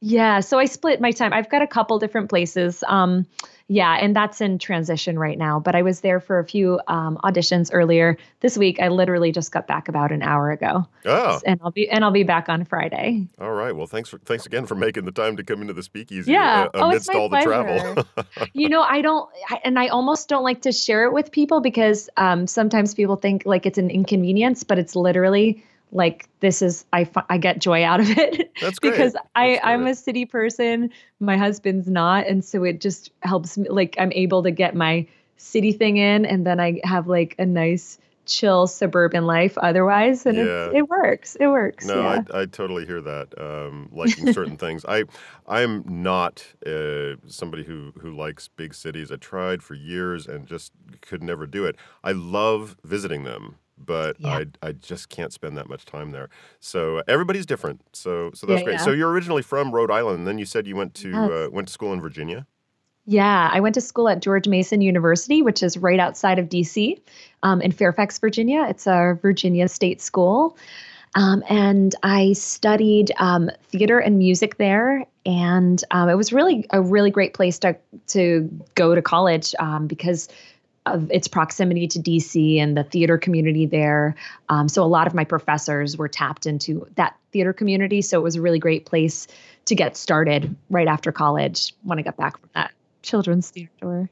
Yeah, 0.00 0.40
so 0.40 0.58
I 0.58 0.66
split 0.66 1.00
my 1.00 1.12
time. 1.12 1.32
I've 1.32 1.48
got 1.48 1.62
a 1.62 1.66
couple 1.66 1.98
different 1.98 2.28
places. 2.28 2.84
Um, 2.88 3.26
yeah, 3.68 3.94
and 4.00 4.14
that's 4.14 4.40
in 4.40 4.58
transition 4.58 5.18
right 5.18 5.38
now. 5.38 5.58
But 5.58 5.74
I 5.74 5.82
was 5.82 6.00
there 6.00 6.20
for 6.20 6.38
a 6.38 6.44
few 6.44 6.80
um, 6.86 7.18
auditions 7.24 7.70
earlier 7.72 8.18
this 8.40 8.58
week. 8.58 8.80
I 8.80 8.88
literally 8.88 9.32
just 9.32 9.52
got 9.52 9.66
back 9.66 9.88
about 9.88 10.12
an 10.12 10.22
hour 10.22 10.50
ago, 10.50 10.86
Oh, 11.06 11.40
and 11.46 11.58
I'll 11.64 11.70
be 11.70 11.88
and 11.88 12.04
I'll 12.04 12.10
be 12.10 12.24
back 12.24 12.48
on 12.48 12.64
Friday. 12.64 13.26
all 13.40 13.52
right. 13.52 13.74
Well, 13.74 13.86
thanks 13.86 14.08
for 14.10 14.18
thanks 14.18 14.44
again 14.46 14.66
for 14.66 14.74
making 14.74 15.06
the 15.06 15.12
time 15.12 15.36
to 15.38 15.42
come 15.44 15.62
into 15.62 15.72
the 15.72 15.82
speakeasy 15.82 16.32
Yeah. 16.32 16.64
uh, 16.64 16.68
Oh, 16.74 16.88
amidst 16.90 17.08
my 17.12 17.18
all 17.18 17.28
the 17.28 17.40
travel. 17.40 18.04
you 18.52 18.68
know, 18.68 18.82
I 18.82 19.00
don't, 19.00 19.30
I, 19.48 19.60
and 19.64 19.78
I 19.78 19.88
almost 19.88 20.28
don't 20.28 20.44
like 20.44 20.60
to 20.62 20.72
share 20.72 21.04
it 21.04 21.12
with 21.12 21.32
people 21.32 21.60
because 21.60 22.10
um, 22.18 22.46
sometimes 22.46 22.94
people 22.94 23.16
think 23.16 23.44
like 23.46 23.64
it's 23.66 23.78
an 23.78 23.88
inconvenience, 23.90 24.62
but 24.62 24.78
it's 24.78 24.94
literally 24.94 25.64
like 25.94 26.28
this 26.40 26.60
is 26.60 26.84
I 26.92 27.08
I 27.30 27.38
get 27.38 27.60
joy 27.60 27.82
out 27.84 28.00
of 28.00 28.10
it 28.10 28.52
That's 28.60 28.78
great. 28.78 28.90
because 28.92 29.16
I 29.34 29.52
That's 29.54 29.60
I'm 29.64 29.86
a 29.86 29.94
city 29.94 30.26
person, 30.26 30.90
my 31.20 31.36
husband's 31.38 31.88
not, 31.88 32.26
and 32.26 32.44
so 32.44 32.64
it 32.64 32.80
just 32.80 33.10
helps 33.22 33.56
me. 33.56 33.68
Like 33.70 33.94
I'm 33.98 34.12
able 34.12 34.42
to 34.42 34.50
get 34.50 34.74
my 34.74 35.06
city 35.36 35.72
thing 35.72 35.96
in, 35.96 36.26
and 36.26 36.46
then 36.46 36.60
I 36.60 36.80
have 36.84 37.06
like 37.06 37.34
a 37.38 37.46
nice 37.46 37.98
chill 38.26 38.66
suburban 38.66 39.26
life 39.26 39.56
otherwise, 39.58 40.26
and 40.26 40.38
Yeah. 40.38 40.66
it's, 40.66 40.74
it 40.76 40.88
works. 40.88 41.36
It 41.38 41.46
works. 41.48 41.86
No, 41.86 42.00
yeah. 42.00 42.22
I, 42.32 42.40
I 42.40 42.46
totally 42.46 42.86
hear 42.86 43.00
that. 43.02 43.34
Um, 43.38 43.88
liking 43.92 44.32
certain 44.32 44.56
things. 44.64 44.84
I 44.88 45.04
I'm 45.46 45.84
not 45.86 46.44
uh, 46.66 47.16
somebody 47.26 47.64
who 47.64 47.92
who 48.00 48.16
likes 48.16 48.48
big 48.48 48.74
cities. 48.74 49.12
I 49.12 49.16
tried 49.16 49.62
for 49.62 49.74
years 49.74 50.26
and 50.26 50.46
just 50.46 50.72
could 51.02 51.22
never 51.22 51.46
do 51.46 51.64
it. 51.66 51.76
I 52.02 52.12
love 52.12 52.76
visiting 52.82 53.24
them, 53.24 53.56
but 53.76 54.16
Yeah. 54.18 54.28
I 54.62 54.68
I 54.68 54.72
just 54.72 55.08
can't 55.08 55.32
spend 55.32 55.56
that 55.56 55.68
much 55.68 55.84
time 55.84 56.10
there. 56.10 56.28
So 56.60 57.02
everybody's 57.08 57.46
different. 57.46 57.80
So 57.92 58.30
so 58.34 58.46
that's 58.46 58.60
Yeah, 58.60 58.64
great. 58.64 58.72
yeah. 58.74 58.84
So 58.84 58.90
you're 58.92 59.10
originally 59.10 59.42
from 59.42 59.72
Rhode 59.72 59.90
Island, 59.90 60.18
and 60.20 60.26
then 60.26 60.38
you 60.38 60.44
said 60.44 60.66
you 60.66 60.76
went 60.76 60.94
to 60.94 61.10
Yes. 61.10 61.30
uh, 61.30 61.48
went 61.50 61.68
to 61.68 61.72
school 61.72 61.92
in 61.92 62.00
Virginia. 62.00 62.46
Yeah, 63.06 63.50
I 63.52 63.60
went 63.60 63.74
to 63.74 63.82
school 63.82 64.08
at 64.08 64.22
George 64.22 64.48
Mason 64.48 64.80
University, 64.80 65.42
which 65.42 65.62
is 65.62 65.76
right 65.76 66.00
outside 66.00 66.38
of 66.38 66.48
DC 66.48 66.98
um, 67.42 67.60
in 67.60 67.70
Fairfax, 67.70 68.18
Virginia. 68.18 68.64
It's 68.66 68.86
a 68.86 69.18
Virginia 69.20 69.68
state 69.68 70.00
school. 70.00 70.56
Um, 71.14 71.44
and 71.48 71.94
I 72.02 72.32
studied 72.32 73.12
um, 73.18 73.50
theater 73.68 73.98
and 73.98 74.16
music 74.18 74.56
there. 74.56 75.04
And 75.26 75.84
um, 75.90 76.08
it 76.08 76.14
was 76.14 76.32
really 76.32 76.66
a 76.70 76.80
really 76.80 77.10
great 77.10 77.34
place 77.34 77.58
to, 77.60 77.76
to 78.08 78.48
go 78.74 78.94
to 78.94 79.02
college 79.02 79.54
um, 79.58 79.86
because 79.86 80.28
of 80.86 81.10
its 81.10 81.28
proximity 81.28 81.88
to 81.88 81.98
DC 81.98 82.58
and 82.58 82.76
the 82.76 82.84
theater 82.84 83.16
community 83.16 83.66
there. 83.66 84.14
Um, 84.48 84.68
so 84.68 84.82
a 84.82 84.86
lot 84.86 85.06
of 85.06 85.14
my 85.14 85.24
professors 85.24 85.96
were 85.96 86.08
tapped 86.08 86.46
into 86.46 86.86
that 86.96 87.16
theater 87.32 87.52
community. 87.52 88.02
So 88.02 88.18
it 88.20 88.22
was 88.22 88.36
a 88.36 88.42
really 88.42 88.58
great 88.58 88.84
place 88.84 89.26
to 89.66 89.74
get 89.74 89.96
started 89.96 90.54
right 90.68 90.86
after 90.86 91.10
college 91.10 91.72
when 91.82 91.98
I 91.98 92.02
got 92.02 92.16
back 92.16 92.38
from 92.38 92.50
that 92.54 92.72
children's 93.02 93.50
theater 93.50 93.72
tour. 93.80 94.10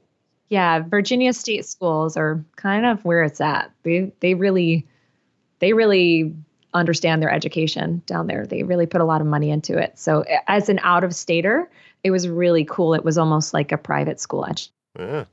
Yeah, 0.49 0.81
Virginia 0.81 1.33
state 1.33 1.65
schools 1.65 2.17
are 2.17 2.45
kind 2.57 2.87
of 2.87 3.05
where 3.05 3.23
it's 3.23 3.41
at. 3.41 3.71
They 3.83 4.13
they 4.21 4.35
really 4.35 4.87
they 5.61 5.73
really 5.73 6.35
understand 6.75 7.23
their 7.23 7.31
education 7.31 8.03
down 8.07 8.27
there. 8.27 8.47
They 8.47 8.63
really 8.63 8.87
put 8.87 9.01
a 9.01 9.05
lot 9.05 9.21
of 9.21 9.27
money 9.27 9.51
into 9.51 9.79
it. 9.79 9.99
So 9.99 10.25
as 10.47 10.69
an 10.69 10.79
out 10.83 11.05
of 11.05 11.15
stater, 11.15 11.71
it 12.03 12.11
was 12.11 12.29
really 12.29 12.65
cool. 12.65 12.95
It 12.95 13.05
was 13.05 13.19
almost 13.19 13.55
like 13.55 13.73
a 13.73 13.79
private 13.79 14.21
school. 14.21 14.47
Yeah. 14.99 15.25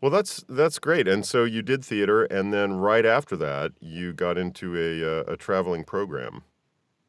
Well, 0.00 0.10
that's 0.10 0.44
that's 0.48 0.78
great. 0.78 1.08
And 1.08 1.24
so 1.24 1.44
you 1.44 1.62
did 1.62 1.84
theater, 1.84 2.24
and 2.24 2.52
then 2.52 2.74
right 2.74 3.06
after 3.06 3.36
that, 3.36 3.72
you 3.80 4.12
got 4.12 4.36
into 4.36 4.76
a 4.76 5.20
uh, 5.20 5.32
a 5.32 5.36
traveling 5.36 5.84
program. 5.84 6.42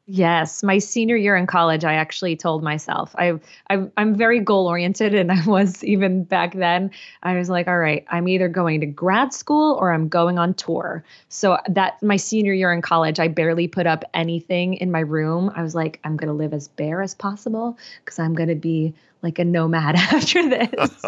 Yes, 0.09 0.63
my 0.63 0.77
senior 0.77 1.17
year 1.17 1.35
in 1.35 1.47
college, 1.47 1.83
I 1.83 1.95
actually 1.95 2.37
told 2.37 2.63
myself 2.63 3.13
I, 3.17 3.33
I 3.69 3.87
I'm 3.97 4.15
very 4.15 4.39
goal 4.39 4.65
oriented, 4.65 5.13
and 5.13 5.29
I 5.33 5.45
was 5.45 5.83
even 5.83 6.23
back 6.23 6.53
then. 6.53 6.91
I 7.23 7.37
was 7.37 7.49
like, 7.49 7.67
all 7.67 7.77
right, 7.77 8.05
I'm 8.09 8.29
either 8.29 8.47
going 8.47 8.79
to 8.79 8.85
grad 8.85 9.33
school 9.33 9.75
or 9.75 9.91
I'm 9.91 10.07
going 10.07 10.39
on 10.39 10.53
tour. 10.53 11.03
So 11.27 11.57
that 11.67 12.01
my 12.01 12.15
senior 12.15 12.53
year 12.53 12.71
in 12.71 12.81
college, 12.81 13.19
I 13.19 13.27
barely 13.27 13.67
put 13.67 13.85
up 13.85 14.05
anything 14.13 14.75
in 14.75 14.91
my 14.91 15.01
room. 15.01 15.51
I 15.57 15.61
was 15.61 15.75
like, 15.75 15.99
I'm 16.05 16.15
gonna 16.15 16.33
live 16.33 16.53
as 16.53 16.69
bare 16.69 17.01
as 17.01 17.13
possible 17.13 17.77
because 18.05 18.17
I'm 18.17 18.33
gonna 18.33 18.55
be 18.55 18.93
like 19.21 19.39
a 19.39 19.45
nomad 19.45 19.95
after 19.97 20.49
this. 20.49 20.69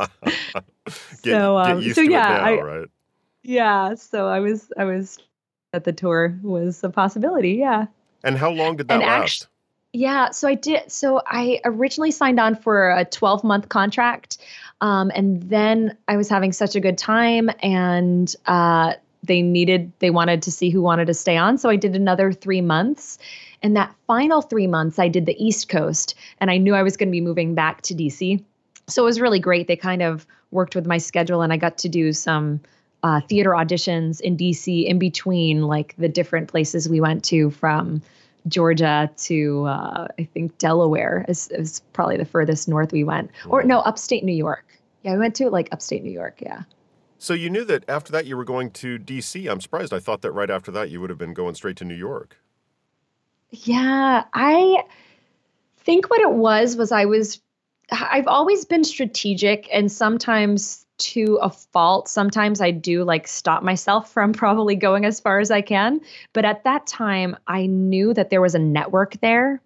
get, 1.21 1.23
so 1.23 1.57
um, 1.57 1.93
so 1.93 2.01
yeah, 2.01 2.19
now, 2.19 2.43
I, 2.43 2.61
right? 2.61 2.87
Yeah, 3.43 3.95
so 3.95 4.27
I 4.27 4.39
was 4.39 4.71
I 4.77 4.85
was 4.85 5.19
that 5.71 5.83
the 5.83 5.93
tour 5.93 6.37
was 6.41 6.83
a 6.83 6.89
possibility. 6.89 7.51
Yeah. 7.51 7.87
And 8.23 8.37
how 8.37 8.51
long 8.51 8.77
did 8.77 8.87
that 8.87 8.95
and 8.95 9.03
last? 9.03 9.47
Yeah, 9.93 10.29
so 10.29 10.47
I 10.47 10.55
did. 10.55 10.91
So 10.91 11.21
I 11.25 11.59
originally 11.65 12.11
signed 12.11 12.39
on 12.39 12.55
for 12.55 12.91
a 12.91 13.05
12 13.05 13.43
month 13.43 13.69
contract. 13.69 14.37
Um, 14.81 15.11
and 15.15 15.41
then 15.43 15.97
I 16.07 16.15
was 16.15 16.29
having 16.29 16.51
such 16.51 16.75
a 16.75 16.79
good 16.79 16.97
time 16.97 17.49
and 17.61 18.33
uh, 18.45 18.93
they 19.23 19.41
needed, 19.41 19.91
they 19.99 20.11
wanted 20.11 20.43
to 20.43 20.51
see 20.51 20.69
who 20.69 20.81
wanted 20.81 21.07
to 21.07 21.13
stay 21.13 21.37
on. 21.37 21.57
So 21.57 21.69
I 21.69 21.75
did 21.75 21.95
another 21.95 22.31
three 22.31 22.61
months. 22.61 23.17
And 23.61 23.75
that 23.75 23.93
final 24.07 24.41
three 24.41 24.67
months, 24.67 24.99
I 24.99 25.07
did 25.07 25.25
the 25.25 25.43
East 25.43 25.69
Coast 25.69 26.15
and 26.39 26.49
I 26.49 26.57
knew 26.57 26.75
I 26.75 26.83
was 26.83 26.95
going 26.97 27.09
to 27.09 27.11
be 27.11 27.21
moving 27.21 27.55
back 27.55 27.81
to 27.83 27.93
DC. 27.93 28.43
So 28.87 29.03
it 29.03 29.05
was 29.05 29.19
really 29.19 29.39
great. 29.39 29.67
They 29.67 29.75
kind 29.75 30.01
of 30.01 30.25
worked 30.51 30.75
with 30.75 30.85
my 30.85 30.97
schedule 30.97 31.41
and 31.41 31.53
I 31.53 31.57
got 31.57 31.77
to 31.79 31.89
do 31.89 32.13
some 32.13 32.61
uh, 33.03 33.21
theater 33.21 33.51
auditions 33.51 34.19
in 34.21 34.35
DC 34.35 34.85
in 34.85 34.99
between 34.99 35.63
like 35.63 35.95
the 35.97 36.09
different 36.09 36.49
places 36.49 36.89
we 36.89 36.99
went 36.99 37.23
to 37.25 37.49
from 37.51 38.01
Georgia 38.47 39.09
to 39.17 39.65
uh, 39.65 40.07
I 40.17 40.23
think 40.23 40.57
Delaware 40.57 41.25
is, 41.27 41.49
is 41.49 41.81
probably 41.93 42.17
the 42.17 42.25
furthest 42.25 42.67
north 42.67 42.91
we 42.91 43.03
went, 43.03 43.31
wow. 43.45 43.51
or 43.51 43.63
no, 43.63 43.79
upstate 43.79 44.23
New 44.23 44.33
York. 44.33 44.65
Yeah, 45.03 45.13
we 45.13 45.19
went 45.19 45.35
to 45.35 45.49
like 45.49 45.69
upstate 45.71 46.03
New 46.03 46.11
York. 46.11 46.39
Yeah. 46.41 46.63
So 47.17 47.33
you 47.33 47.49
knew 47.49 47.65
that 47.65 47.87
after 47.89 48.11
that 48.13 48.25
you 48.25 48.37
were 48.37 48.45
going 48.45 48.71
to 48.71 48.97
DC. 48.97 49.49
I'm 49.49 49.61
surprised. 49.61 49.93
I 49.93 49.99
thought 49.99 50.21
that 50.21 50.31
right 50.31 50.49
after 50.49 50.71
that 50.71 50.89
you 50.89 51.01
would 51.01 51.09
have 51.09 51.19
been 51.19 51.33
going 51.33 51.55
straight 51.55 51.75
to 51.77 51.85
New 51.85 51.95
York. 51.95 52.37
Yeah, 53.51 54.25
I 54.33 54.83
think 55.77 56.09
what 56.09 56.21
it 56.21 56.31
was 56.31 56.75
was 56.75 56.91
I 56.91 57.05
was 57.05 57.41
I've 57.91 58.27
always 58.27 58.65
been 58.65 58.83
strategic 58.83 59.67
and 59.73 59.91
sometimes 59.91 60.85
to 60.99 61.39
a 61.41 61.49
fault. 61.49 62.07
Sometimes 62.07 62.61
I 62.61 62.71
do 62.71 63.03
like 63.03 63.27
stop 63.27 63.63
myself 63.63 64.11
from 64.13 64.33
probably 64.33 64.75
going 64.75 65.05
as 65.05 65.19
far 65.19 65.39
as 65.39 65.49
I 65.49 65.61
can. 65.61 66.01
But 66.33 66.45
at 66.45 66.63
that 66.65 66.85
time, 66.85 67.35
I 67.47 67.65
knew 67.65 68.13
that 68.13 68.29
there 68.29 68.41
was 68.41 68.55
a 68.55 68.59
network 68.59 69.19
there. 69.21 69.61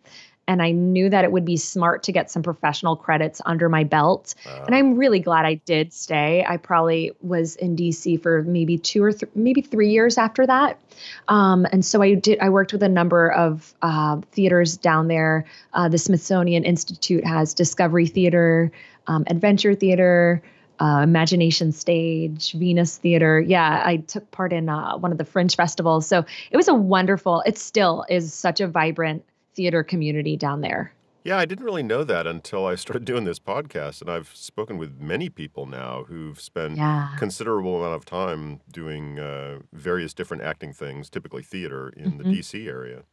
And 0.47 0.62
I 0.62 0.71
knew 0.71 1.09
that 1.09 1.23
it 1.23 1.31
would 1.31 1.45
be 1.45 1.57
smart 1.57 2.03
to 2.03 2.12
get 2.12 2.29
some 2.29 2.43
professional 2.43 2.95
credits 2.95 3.41
under 3.45 3.69
my 3.69 3.83
belt. 3.83 4.35
Uh, 4.45 4.63
and 4.65 4.75
I'm 4.75 4.97
really 4.97 5.19
glad 5.19 5.45
I 5.45 5.55
did 5.55 5.93
stay. 5.93 6.45
I 6.47 6.57
probably 6.57 7.12
was 7.21 7.55
in 7.55 7.75
DC 7.75 8.21
for 8.21 8.43
maybe 8.43 8.77
two 8.77 9.03
or 9.03 9.13
th- 9.13 9.31
maybe 9.35 9.62
three 9.62 9.91
years 9.91 10.17
after 10.17 10.45
that. 10.45 10.79
Um, 11.27 11.65
and 11.71 11.83
so 11.85 12.01
I 12.01 12.15
did. 12.15 12.39
I 12.39 12.50
worked 12.50 12.73
with 12.73 12.83
a 12.83 12.89
number 12.89 13.31
of 13.31 13.73
uh, 13.81 14.19
theaters 14.31 14.77
down 14.77 15.07
there. 15.07 15.45
Uh, 15.73 15.88
the 15.88 15.97
Smithsonian 15.97 16.65
Institute 16.65 17.25
has 17.25 17.53
Discovery 17.53 18.07
Theater, 18.07 18.71
um, 19.07 19.23
Adventure 19.27 19.75
Theater, 19.75 20.41
uh, 20.79 21.01
Imagination 21.03 21.71
Stage, 21.71 22.51
Venus 22.53 22.97
Theater. 22.97 23.39
Yeah, 23.39 23.81
I 23.85 23.97
took 23.97 24.29
part 24.31 24.51
in 24.51 24.69
uh, 24.69 24.97
one 24.97 25.12
of 25.12 25.17
the 25.17 25.25
Fringe 25.25 25.55
festivals. 25.55 26.07
So 26.07 26.25
it 26.51 26.57
was 26.57 26.67
a 26.67 26.73
wonderful, 26.73 27.41
it 27.45 27.57
still 27.57 28.05
is 28.09 28.33
such 28.33 28.59
a 28.59 28.67
vibrant 28.67 29.23
theater 29.55 29.83
community 29.83 30.38
down 30.38 30.62
there. 30.62 30.93
Yeah, 31.24 31.38
I 31.38 31.45
didn't 31.45 31.63
really 31.63 31.83
know 31.83 32.03
that 32.03 32.27
until 32.27 32.65
I 32.65 32.75
started 32.75 33.05
doing 33.05 33.24
this 33.24 33.39
podcast. 33.39 34.01
And 34.01 34.10
I've 34.10 34.31
spoken 34.33 34.77
with 34.77 35.00
many 35.00 35.29
people 35.29 35.65
now 35.65 36.03
who've 36.07 36.39
spent 36.39 36.75
yeah. 36.77 37.15
considerable 37.17 37.77
amount 37.77 37.95
of 37.95 38.03
time 38.03 38.60
doing 38.69 39.19
uh, 39.19 39.60
various 39.72 40.13
different 40.13 40.43
acting 40.43 40.74
things, 40.74 41.10
typically 41.10 41.41
theater 41.41 41.89
in 41.95 42.13
mm-hmm. 42.13 42.29
the 42.29 42.39
DC 42.39 42.67
area. 42.67 43.03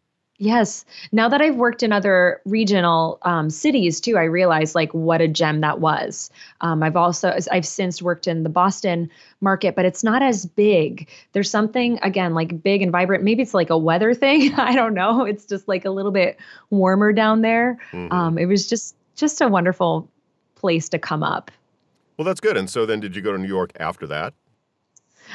Yes. 0.42 0.86
Now 1.12 1.28
that 1.28 1.42
I've 1.42 1.56
worked 1.56 1.82
in 1.82 1.92
other 1.92 2.40
regional 2.46 3.18
um, 3.22 3.50
cities 3.50 4.00
too, 4.00 4.16
I 4.16 4.22
realize 4.22 4.74
like 4.74 4.90
what 4.94 5.20
a 5.20 5.28
gem 5.28 5.60
that 5.60 5.80
was. 5.80 6.30
Um, 6.62 6.82
I've 6.82 6.96
also 6.96 7.36
I've 7.52 7.66
since 7.66 8.00
worked 8.00 8.26
in 8.26 8.42
the 8.42 8.48
Boston 8.48 9.10
market, 9.42 9.76
but 9.76 9.84
it's 9.84 10.02
not 10.02 10.22
as 10.22 10.46
big. 10.46 11.10
There's 11.32 11.50
something 11.50 11.98
again 12.02 12.32
like 12.32 12.62
big 12.62 12.80
and 12.80 12.90
vibrant. 12.90 13.22
Maybe 13.22 13.42
it's 13.42 13.52
like 13.52 13.68
a 13.68 13.76
weather 13.76 14.14
thing. 14.24 14.54
I 14.54 14.74
don't 14.74 14.94
know. 14.94 15.26
It's 15.26 15.44
just 15.44 15.68
like 15.68 15.84
a 15.84 15.90
little 15.90 16.10
bit 16.10 16.38
warmer 16.70 17.12
down 17.12 17.42
there. 17.42 17.78
Mm-hmm. 17.92 18.10
Um, 18.10 18.38
it 18.38 18.46
was 18.46 18.66
just 18.66 18.96
just 19.16 19.42
a 19.42 19.48
wonderful 19.48 20.08
place 20.54 20.88
to 20.88 20.98
come 20.98 21.22
up. 21.22 21.50
Well, 22.16 22.24
that's 22.24 22.40
good. 22.40 22.56
And 22.56 22.68
so 22.68 22.86
then, 22.86 23.00
did 23.00 23.14
you 23.14 23.20
go 23.20 23.32
to 23.32 23.38
New 23.38 23.46
York 23.46 23.72
after 23.78 24.06
that? 24.06 24.32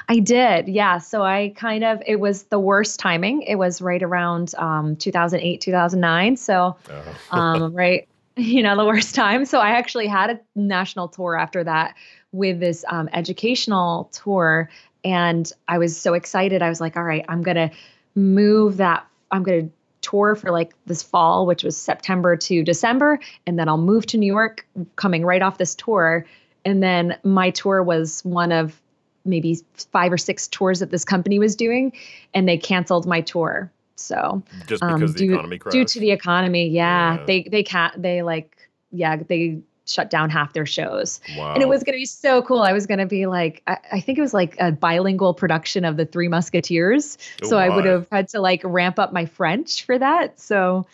I 0.10 0.20
did, 0.20 0.68
yeah. 0.68 0.98
So 0.98 1.24
I 1.24 1.54
kind 1.56 1.84
of, 1.84 2.02
it 2.06 2.20
was 2.20 2.44
the 2.44 2.60
worst 2.60 3.00
timing. 3.00 3.44
It 3.44 3.56
was 3.56 3.82
right 3.82 4.02
around 4.02 4.54
um, 4.58 4.96
2008, 4.96 5.62
2009. 5.62 6.38
So, 6.38 6.76
uh-huh. 6.90 7.12
um, 7.38 7.74
right, 7.74 8.08
you 8.36 8.64
know, 8.64 8.76
the 8.76 8.86
worst 8.86 9.16
time. 9.16 9.46
So 9.46 9.60
I 9.60 9.72
actually 9.72 10.08
had 10.08 10.30
a 10.30 10.40
national 10.56 11.08
tour 11.08 11.38
after 11.38 11.64
that 11.64 11.96
with 12.32 12.60
this 12.60 12.84
um, 12.90 13.10
educational 13.14 14.10
tour. 14.12 14.70
And 15.04 15.52
I 15.68 15.78
was 15.78 16.00
so 16.00 16.14
excited. 16.14 16.62
I 16.62 16.70
was 16.70 16.82
like, 16.82 16.98
all 16.98 17.04
right, 17.04 17.26
I'm 17.28 17.44
going 17.44 17.58
to 17.58 17.72
move 18.16 18.78
that, 18.78 19.06
I'm 19.32 19.44
going 19.44 19.68
to 19.68 19.74
tour 20.02 20.36
for 20.36 20.52
like 20.52 20.74
this 20.86 21.02
fall, 21.02 21.46
which 21.46 21.64
was 21.64 21.76
September 21.76 22.36
to 22.36 22.64
December. 22.64 23.20
And 23.48 23.58
then 23.58 23.68
I'll 23.68 23.78
move 23.78 24.06
to 24.08 24.18
New 24.18 24.32
York 24.32 24.68
coming 24.96 25.26
right 25.26 25.42
off 25.42 25.58
this 25.58 25.76
tour. 25.76 26.26
And 26.64 26.82
then 26.82 27.18
my 27.24 27.50
tour 27.50 27.82
was 27.82 28.24
one 28.24 28.52
of 28.52 28.80
maybe 29.26 29.60
five 29.92 30.12
or 30.12 30.18
six 30.18 30.48
tours 30.48 30.80
that 30.80 30.92
this 30.92 31.04
company 31.04 31.40
was 31.40 31.56
doing, 31.56 31.94
and 32.34 32.48
they 32.48 32.58
canceled 32.58 33.06
my 33.06 33.22
tour. 33.22 33.72
So 33.96 34.44
just 34.68 34.82
because 34.82 34.82
um, 34.82 35.00
the 35.00 35.14
due, 35.14 35.34
economy 35.34 35.58
crashed? 35.58 35.74
due 35.74 35.86
to 35.86 36.00
the 36.00 36.12
economy, 36.12 36.70
yeah, 36.70 37.16
yeah, 37.16 37.26
they 37.26 37.44
they 37.44 37.64
can't 37.64 38.02
they 38.02 38.22
like 38.22 38.56
yeah 38.92 39.18
they 39.18 39.62
shut 39.86 40.10
down 40.10 40.30
half 40.30 40.54
their 40.54 40.66
shows. 40.66 41.22
Wow. 41.38 41.54
And 41.54 41.62
it 41.62 41.68
was 41.68 41.84
going 41.84 41.94
to 41.94 42.00
be 42.00 42.06
so 42.06 42.42
cool. 42.42 42.60
I 42.62 42.74
was 42.74 42.88
going 42.88 43.00
to 43.00 43.06
be 43.06 43.28
like, 43.28 43.62
I, 43.68 43.78
I, 43.94 44.00
think 44.00 44.18
it 44.18 44.22
was 44.22 44.34
like 44.34 44.56
a 44.60 44.72
bilingual 44.72 45.36
production 45.36 45.86
of 45.86 45.96
The 45.96 46.06
Three 46.06 46.28
Musketeers. 46.28 47.20
Oh, 47.44 47.50
so 47.50 47.58
I 47.60 47.70
would 47.70 47.86
have 47.86 48.08
had 48.12 48.30
to 48.30 48.42
like 48.42 48.62
ramp 48.64 48.98
up 48.98 49.14
my 49.14 49.26
French 49.26 49.86
for 49.86 49.98
that. 49.98 50.40
So 50.40 50.88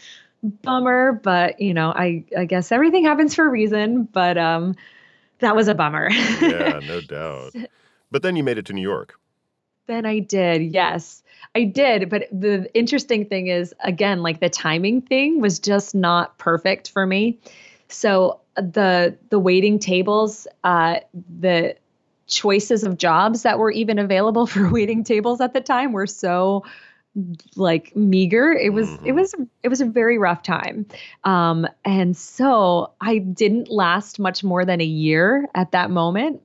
bummer, 0.44 1.14
but 1.14 1.62
you 1.62 1.74
know, 1.74 1.90
I, 1.90 2.26
I 2.38 2.46
guess 2.46 2.72
everything 2.72 3.06
happens 3.06 3.36
for 3.36 3.46
a 3.46 3.50
reason, 3.50 4.04
but 4.04 4.38
um, 4.38 4.76
that 5.40 5.56
was 5.56 5.68
a 5.68 5.76
bummer. 5.76 6.10
yeah, 6.12 6.80
no 6.86 7.02
doubt. 7.08 7.56
But 8.12 8.24
then 8.24 8.36
you 8.36 8.44
made 8.44 8.58
it 8.58 8.66
to 8.68 8.74
New 8.74 8.82
York. 8.82 9.16
Then 9.88 10.06
I 10.06 10.20
did, 10.20 10.62
yes. 10.62 11.24
I 11.56 11.64
did, 11.64 12.10
but 12.10 12.28
the 12.32 12.70
interesting 12.74 13.26
thing 13.26 13.48
is 13.48 13.74
again, 13.84 14.22
like 14.22 14.40
the 14.40 14.50
timing 14.50 15.02
thing 15.02 15.42
was 15.42 15.60
just 15.60 15.96
not 15.96 16.38
perfect 16.38 16.92
for 16.92 17.06
me. 17.06 17.40
So 17.90 18.40
the 18.56 19.18
the 19.30 19.40
waiting 19.40 19.80
tables, 19.80 20.48
uh, 20.64 21.00
the 21.40 21.76
choices 22.28 22.84
of 22.84 22.98
jobs 22.98 23.44
that 23.44 23.60
were 23.60 23.72
even 23.72 24.00
available 24.00 24.48
for 24.48 24.70
waiting 24.70 25.04
tables 25.04 25.42
at 25.42 25.54
the 25.54 25.62
time 25.62 25.92
were 25.92 26.08
so 26.08 26.64
like 27.58 27.94
meager 27.94 28.54
it 28.54 28.72
was 28.72 28.88
mm-hmm. 28.88 29.08
it 29.08 29.12
was 29.12 29.36
it 29.64 29.68
was 29.68 29.82
a 29.82 29.86
very 29.86 30.18
rough 30.18 30.42
time 30.42 30.86
um 31.26 31.68
and 31.84 32.16
so 32.16 32.90
i 33.02 33.18
didn't 33.18 33.70
last 33.70 34.18
much 34.18 34.46
more 34.46 34.64
than 34.64 34.80
a 34.80 34.86
year 34.86 35.46
at 35.54 35.74
that 35.74 35.92
moment 35.92 36.42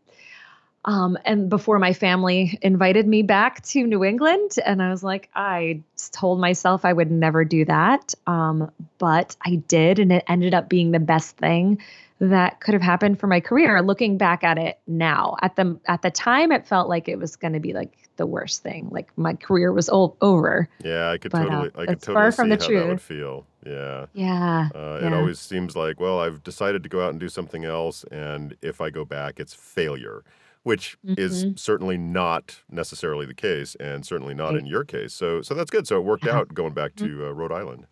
um, 0.86 1.18
and 1.24 1.50
before 1.50 1.80
my 1.80 1.92
family 1.92 2.58
invited 2.62 3.08
me 3.08 3.22
back 3.22 3.62
to 3.64 3.84
New 3.84 4.04
England, 4.04 4.52
and 4.64 4.80
I 4.80 4.90
was 4.90 5.02
like, 5.02 5.28
I 5.34 5.82
told 6.12 6.40
myself 6.40 6.84
I 6.84 6.92
would 6.92 7.10
never 7.10 7.44
do 7.44 7.64
that. 7.64 8.14
Um, 8.28 8.70
but 8.98 9.36
I 9.44 9.56
did, 9.56 9.98
and 9.98 10.12
it 10.12 10.24
ended 10.28 10.54
up 10.54 10.68
being 10.68 10.92
the 10.92 11.00
best 11.00 11.36
thing 11.38 11.82
that 12.20 12.60
could 12.60 12.72
have 12.72 12.82
happened 12.82 13.18
for 13.18 13.26
my 13.26 13.40
career. 13.40 13.82
Looking 13.82 14.16
back 14.16 14.44
at 14.44 14.58
it 14.58 14.78
now, 14.86 15.36
at 15.42 15.56
the 15.56 15.76
at 15.86 16.02
the 16.02 16.10
time, 16.10 16.52
it 16.52 16.66
felt 16.66 16.88
like 16.88 17.08
it 17.08 17.18
was 17.18 17.34
going 17.34 17.54
to 17.54 17.60
be 17.60 17.72
like 17.72 17.92
the 18.16 18.26
worst 18.26 18.62
thing. 18.62 18.88
Like 18.92 19.10
my 19.18 19.34
career 19.34 19.72
was 19.72 19.88
all 19.88 20.16
over. 20.20 20.68
Yeah, 20.84 21.10
I 21.10 21.18
could 21.18 21.32
but, 21.32 21.42
totally, 21.42 21.70
uh, 21.74 21.80
I 21.80 21.86
could 21.86 22.00
totally 22.00 22.14
far 22.14 22.32
from 22.32 22.46
see 22.46 22.56
the 22.56 22.62
how 22.62 22.68
truth. 22.68 22.80
that 22.80 22.88
would 22.88 23.02
feel. 23.02 23.46
Yeah. 23.66 24.06
Yeah, 24.14 24.68
uh, 24.72 24.98
yeah. 25.00 25.08
It 25.08 25.12
always 25.14 25.40
seems 25.40 25.74
like, 25.74 25.98
well, 25.98 26.20
I've 26.20 26.44
decided 26.44 26.84
to 26.84 26.88
go 26.88 27.04
out 27.04 27.10
and 27.10 27.18
do 27.18 27.28
something 27.28 27.64
else, 27.64 28.04
and 28.12 28.56
if 28.62 28.80
I 28.80 28.90
go 28.90 29.04
back, 29.04 29.40
it's 29.40 29.52
failure 29.52 30.22
which 30.66 30.99
mm-hmm. 31.06 31.14
is 31.16 31.46
certainly 31.54 31.96
not 31.96 32.56
necessarily 32.68 33.25
the 33.25 33.32
case, 33.32 33.76
and 33.76 34.04
certainly 34.04 34.35
not 34.35 34.49
right. 34.49 34.58
in 34.58 34.66
your 34.66 34.82
case. 34.82 35.14
So, 35.14 35.40
so 35.40 35.54
that's 35.54 35.70
good. 35.70 35.87
So 35.87 35.99
it 35.99 36.00
worked 36.00 36.26
out 36.26 36.52
going 36.52 36.73
back 36.73 36.96
mm-hmm. 36.96 37.20
to 37.20 37.26
uh, 37.28 37.30
Rhode 37.30 37.52
Island. 37.52 37.87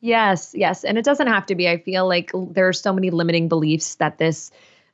Yes, 0.00 0.52
yes, 0.54 0.84
and 0.84 0.98
it 0.98 1.04
doesn't 1.06 1.28
have 1.28 1.46
to 1.46 1.54
be. 1.54 1.66
I 1.66 1.78
feel 1.78 2.06
like 2.06 2.30
there 2.34 2.68
are 2.68 2.74
so 2.74 2.92
many 2.92 3.08
limiting 3.08 3.48
beliefs 3.48 3.94
that 3.94 4.18
this 4.18 4.50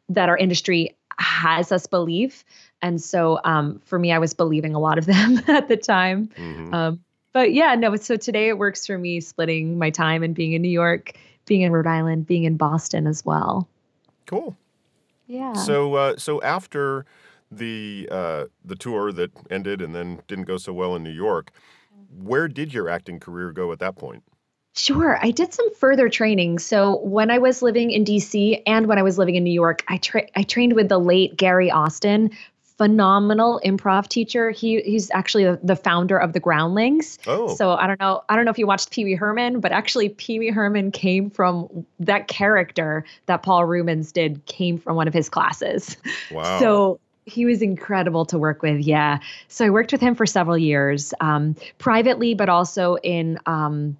that 0.08 0.28
our 0.28 0.36
industry 0.36 0.96
has 1.18 1.72
us 1.72 1.88
believe, 1.88 2.44
and 2.80 3.02
so 3.02 3.40
um, 3.42 3.80
for 3.84 3.98
me, 3.98 4.12
I 4.12 4.20
was 4.20 4.32
believing 4.32 4.76
a 4.76 4.78
lot 4.78 4.96
of 4.96 5.06
them 5.06 5.42
at 5.48 5.66
the 5.66 5.76
time. 5.76 6.28
Mm-hmm. 6.36 6.72
Um, 6.72 7.00
but 7.32 7.52
yeah, 7.52 7.74
no. 7.74 7.96
So 7.96 8.16
today 8.16 8.46
it 8.46 8.58
works 8.58 8.86
for 8.86 8.98
me, 8.98 9.18
splitting 9.18 9.80
my 9.80 9.90
time 9.90 10.22
and 10.22 10.32
being 10.32 10.52
in 10.52 10.62
New 10.62 10.68
York, 10.68 11.18
being 11.44 11.62
in 11.62 11.72
Rhode 11.72 11.88
Island, 11.88 12.24
being 12.24 12.44
in 12.44 12.56
Boston 12.56 13.08
as 13.08 13.24
well. 13.24 13.68
Cool. 14.26 14.56
Yeah. 15.26 15.52
So, 15.54 15.94
uh, 15.94 16.16
so 16.16 16.40
after 16.42 17.04
the 17.50 18.08
uh, 18.10 18.44
the 18.64 18.76
tour 18.76 19.12
that 19.12 19.30
ended 19.50 19.80
and 19.80 19.94
then 19.94 20.20
didn't 20.28 20.44
go 20.44 20.56
so 20.56 20.72
well 20.72 20.96
in 20.96 21.02
New 21.02 21.10
York, 21.10 21.50
where 22.10 22.48
did 22.48 22.72
your 22.72 22.88
acting 22.88 23.20
career 23.20 23.52
go 23.52 23.72
at 23.72 23.78
that 23.80 23.96
point? 23.96 24.22
Sure. 24.74 25.18
I 25.22 25.30
did 25.30 25.54
some 25.54 25.74
further 25.74 26.10
training. 26.10 26.58
So 26.58 26.98
when 26.98 27.30
I 27.30 27.38
was 27.38 27.62
living 27.62 27.90
in 27.90 28.04
DC 28.04 28.62
and 28.66 28.86
when 28.86 28.98
I 28.98 29.02
was 29.02 29.16
living 29.16 29.34
in 29.34 29.42
New 29.42 29.52
York, 29.52 29.82
I 29.88 29.96
tra- 29.96 30.28
I 30.36 30.42
trained 30.42 30.74
with 30.74 30.90
the 30.90 30.98
late 30.98 31.36
Gary 31.36 31.70
Austin, 31.70 32.30
phenomenal 32.78 33.60
improv 33.64 34.08
teacher. 34.08 34.50
He 34.50 34.80
he's 34.82 35.10
actually 35.12 35.56
the, 35.62 35.76
founder 35.76 36.16
of 36.16 36.32
the 36.32 36.40
Groundlings. 36.40 37.18
Oh. 37.26 37.54
So 37.54 37.72
I 37.72 37.86
don't 37.86 38.00
know 38.00 38.22
I 38.28 38.36
don't 38.36 38.44
know 38.44 38.50
if 38.50 38.58
you 38.58 38.66
watched 38.66 38.90
Pee 38.90 39.04
Wee 39.04 39.14
Herman, 39.14 39.60
but 39.60 39.72
actually 39.72 40.10
Pee 40.10 40.38
Wee 40.38 40.50
Herman 40.50 40.90
came 40.90 41.30
from 41.30 41.86
that 42.00 42.28
character 42.28 43.04
that 43.26 43.42
Paul 43.42 43.64
Reubens 43.64 44.12
did 44.12 44.44
came 44.46 44.78
from 44.78 44.96
one 44.96 45.08
of 45.08 45.14
his 45.14 45.28
classes. 45.28 45.96
Wow. 46.30 46.60
So 46.66 47.00
he 47.26 47.44
was 47.44 47.60
incredible 47.60 48.24
to 48.26 48.38
work 48.38 48.62
with. 48.62 48.80
Yeah. 48.80 49.18
So 49.48 49.66
I 49.66 49.70
worked 49.70 49.92
with 49.92 50.00
him 50.00 50.14
for 50.14 50.26
several 50.26 50.56
years, 50.56 51.12
um, 51.20 51.56
privately, 51.78 52.34
but 52.34 52.48
also 52.48 52.96
in 53.02 53.38
um, 53.46 53.96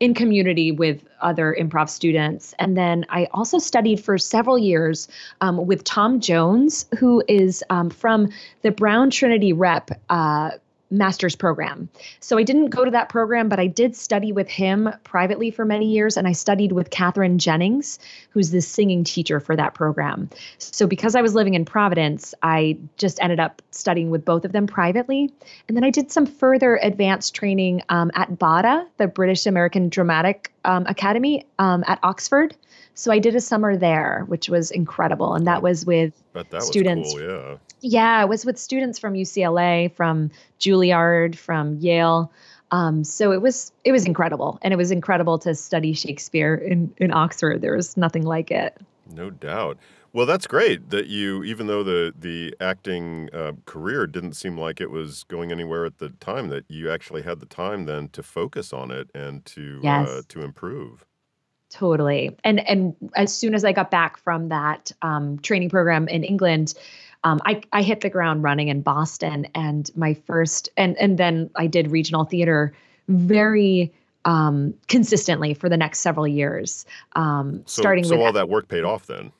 in 0.00 0.14
community 0.14 0.70
with 0.70 1.02
other 1.20 1.56
improv 1.58 1.88
students. 1.88 2.54
And 2.58 2.76
then 2.76 3.04
I 3.08 3.28
also 3.32 3.58
studied 3.58 4.00
for 4.00 4.16
several 4.18 4.58
years 4.58 5.08
um, 5.40 5.66
with 5.66 5.84
Tom 5.84 6.20
Jones, 6.20 6.86
who 6.98 7.22
is 7.28 7.64
um, 7.70 7.90
from 7.90 8.28
the 8.62 8.70
Brown 8.70 9.10
Trinity 9.10 9.52
Rep. 9.52 9.90
Uh, 10.08 10.52
master's 10.90 11.36
program. 11.36 11.88
So 12.20 12.38
I 12.38 12.42
didn't 12.42 12.70
go 12.70 12.84
to 12.84 12.90
that 12.90 13.08
program, 13.08 13.48
but 13.48 13.60
I 13.60 13.66
did 13.66 13.94
study 13.94 14.32
with 14.32 14.48
him 14.48 14.90
privately 15.04 15.50
for 15.50 15.64
many 15.64 15.86
years. 15.86 16.16
And 16.16 16.26
I 16.26 16.32
studied 16.32 16.72
with 16.72 16.90
Catherine 16.90 17.38
Jennings, 17.38 17.98
who's 18.30 18.50
the 18.50 18.62
singing 18.62 19.04
teacher 19.04 19.40
for 19.40 19.54
that 19.56 19.74
program. 19.74 20.30
So 20.58 20.86
because 20.86 21.14
I 21.14 21.22
was 21.22 21.34
living 21.34 21.54
in 21.54 21.64
Providence, 21.64 22.34
I 22.42 22.78
just 22.96 23.22
ended 23.22 23.40
up 23.40 23.60
studying 23.70 24.10
with 24.10 24.24
both 24.24 24.44
of 24.44 24.52
them 24.52 24.66
privately. 24.66 25.30
And 25.68 25.76
then 25.76 25.84
I 25.84 25.90
did 25.90 26.10
some 26.10 26.26
further 26.26 26.78
advanced 26.82 27.34
training 27.34 27.82
um, 27.90 28.10
at 28.14 28.38
BADA, 28.38 28.86
the 28.96 29.08
British 29.08 29.46
American 29.46 29.88
Dramatic 29.88 30.52
um, 30.64 30.86
Academy 30.86 31.46
um, 31.58 31.84
at 31.86 31.98
Oxford. 32.02 32.56
So 32.94 33.12
I 33.12 33.18
did 33.18 33.36
a 33.36 33.40
summer 33.40 33.76
there, 33.76 34.24
which 34.26 34.48
was 34.48 34.70
incredible. 34.70 35.34
And 35.34 35.46
that 35.46 35.62
was 35.62 35.86
with 35.86 36.12
that 36.32 36.62
students. 36.62 37.12
Cool, 37.12 37.22
yeah 37.22 37.56
yeah, 37.80 38.22
it 38.22 38.28
was 38.28 38.44
with 38.44 38.58
students 38.58 38.98
from 38.98 39.14
UCLA, 39.14 39.92
from 39.92 40.30
Juilliard, 40.58 41.36
from 41.36 41.76
Yale. 41.78 42.32
Um, 42.70 43.04
so 43.04 43.32
it 43.32 43.40
was 43.40 43.72
it 43.84 43.92
was 43.92 44.04
incredible, 44.04 44.58
and 44.62 44.74
it 44.74 44.76
was 44.76 44.90
incredible 44.90 45.38
to 45.40 45.54
study 45.54 45.92
Shakespeare 45.92 46.54
in 46.54 46.92
in 46.98 47.12
Oxford. 47.12 47.60
There 47.60 47.74
was 47.74 47.96
nothing 47.96 48.24
like 48.24 48.50
it. 48.50 48.78
No 49.10 49.30
doubt. 49.30 49.78
Well, 50.12 50.26
that's 50.26 50.46
great 50.46 50.90
that 50.90 51.06
you, 51.06 51.44
even 51.44 51.66
though 51.66 51.82
the 51.82 52.14
the 52.18 52.54
acting 52.60 53.30
uh, 53.32 53.52
career 53.66 54.06
didn't 54.06 54.34
seem 54.34 54.58
like 54.58 54.80
it 54.80 54.90
was 54.90 55.24
going 55.24 55.52
anywhere 55.52 55.84
at 55.84 55.98
the 55.98 56.10
time, 56.20 56.48
that 56.48 56.64
you 56.68 56.90
actually 56.90 57.22
had 57.22 57.40
the 57.40 57.46
time 57.46 57.84
then 57.84 58.08
to 58.10 58.22
focus 58.22 58.72
on 58.72 58.90
it 58.90 59.10
and 59.14 59.44
to 59.46 59.78
uh, 59.78 59.82
yes. 59.82 60.08
uh, 60.08 60.22
to 60.28 60.42
improve. 60.42 61.04
Totally. 61.70 62.36
And 62.44 62.66
and 62.68 62.94
as 63.14 63.32
soon 63.32 63.54
as 63.54 63.64
I 63.64 63.72
got 63.72 63.90
back 63.90 64.16
from 64.16 64.48
that 64.48 64.90
um, 65.02 65.38
training 65.40 65.68
program 65.70 66.08
in 66.08 66.24
England, 66.24 66.74
um, 67.24 67.40
I, 67.44 67.62
I 67.72 67.82
hit 67.82 68.00
the 68.00 68.10
ground 68.10 68.42
running 68.42 68.68
in 68.68 68.80
Boston 68.80 69.46
and 69.54 69.90
my 69.94 70.14
first 70.14 70.70
and 70.76 70.96
and 70.98 71.18
then 71.18 71.50
I 71.56 71.66
did 71.66 71.90
regional 71.90 72.24
theater 72.24 72.72
very 73.08 73.92
um, 74.24 74.74
consistently 74.88 75.54
for 75.54 75.68
the 75.68 75.76
next 75.76 76.00
several 76.00 76.26
years. 76.26 76.86
Um, 77.16 77.62
so, 77.66 77.82
starting 77.82 78.04
so 78.04 78.16
with 78.16 78.26
all 78.26 78.32
that 78.32 78.48
work 78.48 78.68
paid 78.68 78.84
off 78.84 79.06
then. 79.06 79.32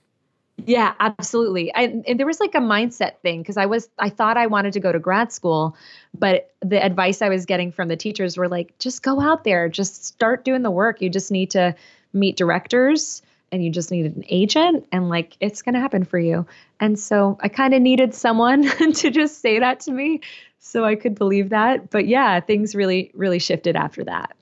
Yeah, 0.66 0.94
absolutely. 0.98 1.72
I, 1.74 2.02
and 2.06 2.18
there 2.18 2.26
was 2.26 2.40
like 2.40 2.54
a 2.54 2.60
mindset 2.60 3.18
thing 3.22 3.42
because 3.42 3.56
I 3.56 3.66
was 3.66 3.88
I 3.98 4.10
thought 4.10 4.36
I 4.36 4.46
wanted 4.46 4.72
to 4.72 4.80
go 4.80 4.90
to 4.90 4.98
grad 4.98 5.32
school, 5.32 5.76
but 6.18 6.52
the 6.60 6.84
advice 6.84 7.22
I 7.22 7.28
was 7.28 7.46
getting 7.46 7.70
from 7.70 7.88
the 7.88 7.96
teachers 7.96 8.36
were 8.36 8.48
like, 8.48 8.76
just 8.78 9.02
go 9.02 9.20
out 9.20 9.44
there, 9.44 9.68
just 9.68 10.04
start 10.04 10.44
doing 10.44 10.62
the 10.62 10.70
work. 10.70 11.00
You 11.00 11.10
just 11.10 11.30
need 11.30 11.50
to 11.52 11.76
meet 12.12 12.36
directors 12.36 13.22
and 13.50 13.64
you 13.64 13.70
just 13.70 13.90
needed 13.90 14.16
an 14.16 14.24
agent 14.28 14.86
and 14.92 15.08
like 15.08 15.36
it's 15.40 15.62
going 15.62 15.74
to 15.74 15.80
happen 15.80 16.04
for 16.04 16.18
you. 16.18 16.46
And 16.80 16.98
so 16.98 17.38
I 17.40 17.48
kind 17.48 17.74
of 17.74 17.80
needed 17.80 18.14
someone 18.14 18.62
to 18.94 19.10
just 19.10 19.40
say 19.40 19.58
that 19.58 19.80
to 19.80 19.92
me 19.92 20.20
so 20.58 20.84
I 20.84 20.94
could 20.94 21.14
believe 21.14 21.50
that. 21.50 21.90
But 21.90 22.06
yeah, 22.06 22.40
things 22.40 22.74
really, 22.74 23.10
really 23.14 23.38
shifted 23.38 23.76
after 23.76 24.04
that. 24.04 24.34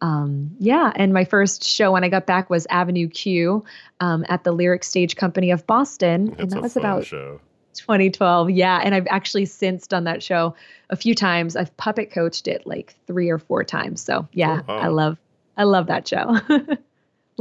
Um, 0.00 0.50
yeah, 0.58 0.92
and 0.96 1.12
my 1.12 1.24
first 1.24 1.62
show 1.62 1.92
when 1.92 2.02
I 2.02 2.08
got 2.08 2.26
back 2.26 2.50
was 2.50 2.66
Avenue 2.70 3.08
Q 3.08 3.64
um, 4.00 4.24
at 4.28 4.42
the 4.42 4.50
Lyric 4.50 4.82
Stage 4.82 5.14
Company 5.14 5.52
of 5.52 5.64
Boston, 5.64 6.32
it's 6.32 6.40
and 6.40 6.50
that 6.50 6.62
was 6.62 6.76
about 6.76 7.06
show. 7.06 7.40
2012. 7.74 8.50
Yeah, 8.50 8.80
and 8.82 8.96
I've 8.96 9.06
actually 9.08 9.44
since 9.44 9.86
done 9.86 10.02
that 10.04 10.20
show 10.20 10.56
a 10.90 10.96
few 10.96 11.14
times. 11.14 11.54
I've 11.54 11.74
puppet 11.76 12.10
coached 12.10 12.48
it 12.48 12.66
like 12.66 12.96
three 13.06 13.30
or 13.30 13.38
four 13.38 13.62
times. 13.62 14.02
So 14.02 14.26
yeah, 14.32 14.62
oh, 14.66 14.74
wow. 14.74 14.80
I 14.80 14.88
love 14.88 15.18
I 15.56 15.64
love 15.64 15.86
that 15.86 16.08
show. 16.08 16.36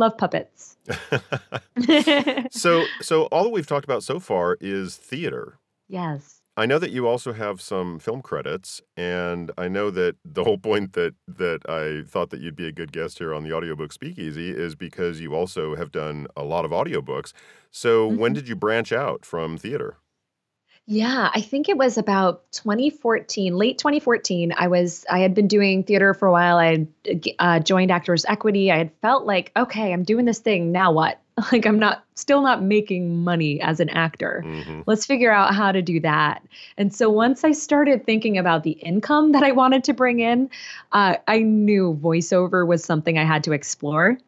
love 0.02 0.18
puppets. 0.18 0.76
so, 2.52 2.84
so 3.02 3.24
all 3.26 3.44
that 3.44 3.52
we've 3.52 3.68
talked 3.68 3.86
about 3.86 4.04
so 4.04 4.20
far 4.20 4.58
is 4.60 4.98
theater. 4.98 5.60
Yes. 5.88 6.42
I 6.58 6.66
know 6.66 6.80
that 6.80 6.92
you 6.92 7.08
also 7.08 7.32
have 7.32 7.62
some 7.62 7.98
film 7.98 8.22
credits, 8.22 8.82
and 8.98 9.52
I 9.58 9.70
know 9.70 9.90
that 9.92 10.18
the 10.26 10.44
whole 10.44 10.58
point 10.58 10.94
that 10.94 11.16
that 11.26 11.62
I 11.70 12.04
thought 12.10 12.30
that 12.32 12.42
you'd 12.42 12.58
be 12.58 12.68
a 12.68 12.74
good 12.74 12.92
guest 12.92 13.20
here 13.20 13.34
on 13.34 13.44
the 13.44 13.54
audiobook 13.54 13.94
Speakeasy 13.94 14.52
is 14.52 14.76
because 14.76 15.22
you 15.22 15.34
also 15.34 15.76
have 15.76 15.94
done 15.94 16.28
a 16.36 16.44
lot 16.44 16.66
of 16.66 16.72
audiobooks. 16.72 17.32
So, 17.72 18.10
mm-hmm. 18.10 18.20
when 18.20 18.34
did 18.34 18.50
you 18.50 18.56
branch 18.58 18.92
out 18.92 19.26
from 19.26 19.58
theater? 19.58 19.96
Yeah, 20.88 21.30
I 21.34 21.42
think 21.42 21.70
it 21.70 21.78
was 21.78 21.98
about 21.98 22.52
2014, 22.52 23.56
late 23.56 23.78
2014. 23.78 24.54
I 24.58 24.68
was 24.68 25.06
I 25.10 25.20
had 25.20 25.34
been 25.34 25.48
doing 25.48 25.84
theater 25.84 26.14
for 26.14 26.28
a 26.28 26.32
while. 26.32 26.58
I 26.58 26.66
had 26.66 26.88
uh, 27.40 27.60
joined 27.60 27.92
Actors 27.92 28.26
Equity. 28.28 28.72
I 28.72 28.78
had 28.78 28.92
felt 29.02 29.26
like, 29.26 29.52
okay, 29.56 29.94
I'm 29.94 30.04
doing 30.04 30.26
this 30.26 30.40
thing. 30.40 30.72
Now 30.72 30.92
what? 30.92 31.20
Like 31.52 31.66
I'm 31.66 31.80
not 31.80 32.04
still 32.14 32.42
not 32.42 32.62
making 32.62 33.24
money 33.24 33.60
as 33.62 33.80
an 33.80 33.90
actor. 33.90 34.44
Mm-hmm. 34.46 34.82
Let's 34.86 35.08
figure 35.08 35.32
out 35.32 35.56
how 35.56 35.72
to 35.72 35.82
do 35.82 36.00
that. 36.02 36.44
And 36.78 36.94
so 36.94 37.10
once 37.10 37.44
I 37.44 37.52
started 37.52 38.06
thinking 38.06 38.38
about 38.38 38.64
the 38.64 38.72
income 38.72 39.32
that 39.32 39.42
I 39.42 39.52
wanted 39.52 39.84
to 39.86 39.94
bring 39.94 40.20
in, 40.20 40.50
uh, 40.92 41.16
I 41.28 41.40
knew 41.40 41.98
voiceover 42.00 42.68
was 42.68 42.84
something 42.84 43.18
I 43.18 43.24
had 43.24 43.44
to 43.46 43.54
explore. 43.54 44.20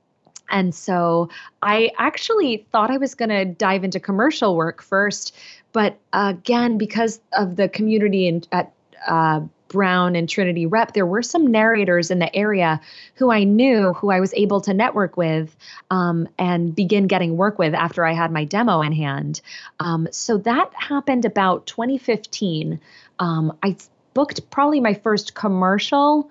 And 0.49 0.73
so 0.73 1.29
I 1.61 1.91
actually 1.97 2.65
thought 2.71 2.91
I 2.91 2.97
was 2.97 3.15
going 3.15 3.29
to 3.29 3.45
dive 3.45 3.83
into 3.83 3.99
commercial 3.99 4.55
work 4.55 4.81
first, 4.81 5.35
but 5.73 5.99
again, 6.13 6.77
because 6.77 7.19
of 7.33 7.55
the 7.55 7.67
community 7.67 8.27
in, 8.27 8.43
at 8.51 8.71
uh, 9.07 9.41
Brown 9.67 10.15
and 10.15 10.29
Trinity 10.29 10.67
Rep, 10.67 10.93
there 10.93 11.05
were 11.05 11.23
some 11.23 11.47
narrators 11.47 12.11
in 12.11 12.19
the 12.19 12.33
area 12.33 12.79
who 13.15 13.31
I 13.31 13.43
knew, 13.43 13.93
who 13.93 14.11
I 14.11 14.19
was 14.19 14.31
able 14.35 14.61
to 14.61 14.73
network 14.73 15.17
with 15.17 15.53
um, 15.89 16.29
and 16.37 16.75
begin 16.75 17.07
getting 17.07 17.35
work 17.37 17.57
with 17.57 17.73
after 17.73 18.05
I 18.05 18.13
had 18.13 18.31
my 18.31 18.45
demo 18.45 18.81
in 18.81 18.93
hand. 18.93 19.41
Um, 19.79 20.07
so 20.11 20.37
that 20.37 20.71
happened 20.75 21.25
about 21.25 21.65
2015. 21.65 22.79
Um, 23.17 23.57
I 23.63 23.75
booked 24.13 24.47
probably 24.51 24.79
my 24.79 24.93
first 24.93 25.33
commercial 25.33 26.29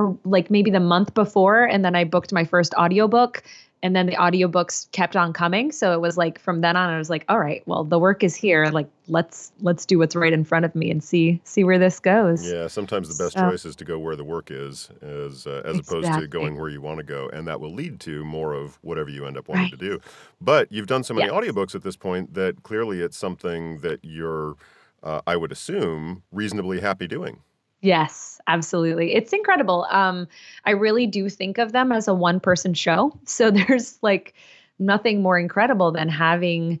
or 0.00 0.18
like 0.24 0.50
maybe 0.50 0.70
the 0.70 0.80
month 0.80 1.14
before 1.14 1.64
and 1.64 1.84
then 1.84 1.94
I 1.94 2.04
booked 2.04 2.32
my 2.32 2.44
first 2.44 2.74
audiobook 2.74 3.42
and 3.82 3.96
then 3.96 4.06
the 4.06 4.16
audiobooks 4.16 4.90
kept 4.92 5.16
on 5.16 5.32
coming 5.32 5.72
so 5.72 5.92
it 5.92 6.00
was 6.00 6.16
like 6.16 6.38
from 6.38 6.60
then 6.60 6.76
on 6.76 6.90
i 6.90 6.98
was 6.98 7.08
like 7.08 7.24
all 7.28 7.38
right 7.38 7.62
well 7.66 7.84
the 7.84 7.98
work 7.98 8.22
is 8.22 8.34
here 8.34 8.66
like 8.66 8.88
let's 9.08 9.52
let's 9.60 9.86
do 9.86 9.98
what's 9.98 10.14
right 10.14 10.32
in 10.32 10.44
front 10.44 10.64
of 10.64 10.74
me 10.74 10.90
and 10.90 11.02
see 11.02 11.40
see 11.44 11.64
where 11.64 11.78
this 11.78 11.98
goes 11.98 12.48
yeah 12.48 12.66
sometimes 12.66 13.08
the 13.16 13.22
best 13.22 13.36
so, 13.36 13.50
choice 13.50 13.64
is 13.64 13.74
to 13.76 13.84
go 13.84 13.98
where 13.98 14.16
the 14.16 14.24
work 14.24 14.50
is 14.50 14.90
as 15.02 15.46
uh, 15.46 15.62
as 15.64 15.78
exactly. 15.78 15.98
opposed 15.98 16.20
to 16.20 16.26
going 16.26 16.58
where 16.58 16.68
you 16.68 16.80
want 16.80 16.98
to 16.98 17.04
go 17.04 17.28
and 17.32 17.46
that 17.46 17.60
will 17.60 17.72
lead 17.72 17.98
to 18.00 18.24
more 18.24 18.52
of 18.52 18.78
whatever 18.82 19.10
you 19.10 19.26
end 19.26 19.36
up 19.36 19.48
wanting 19.48 19.64
right. 19.64 19.70
to 19.70 19.76
do 19.76 20.00
but 20.40 20.70
you've 20.70 20.86
done 20.86 21.02
so 21.02 21.14
many 21.14 21.26
yes. 21.26 21.34
audiobooks 21.34 21.74
at 21.74 21.82
this 21.82 21.96
point 21.96 22.34
that 22.34 22.62
clearly 22.62 23.00
it's 23.00 23.16
something 23.16 23.78
that 23.78 24.00
you're 24.02 24.56
uh, 25.02 25.20
i 25.26 25.36
would 25.36 25.52
assume 25.52 26.22
reasonably 26.30 26.80
happy 26.80 27.06
doing 27.06 27.40
Yes, 27.80 28.40
absolutely. 28.46 29.14
It's 29.14 29.32
incredible. 29.32 29.86
Um, 29.90 30.28
I 30.64 30.72
really 30.72 31.06
do 31.06 31.28
think 31.28 31.58
of 31.58 31.72
them 31.72 31.92
as 31.92 32.08
a 32.08 32.14
one 32.14 32.40
person 32.40 32.74
show. 32.74 33.18
So 33.24 33.50
there's 33.50 33.98
like 34.02 34.34
nothing 34.78 35.22
more 35.22 35.38
incredible 35.38 35.92
than 35.92 36.08
having 36.08 36.80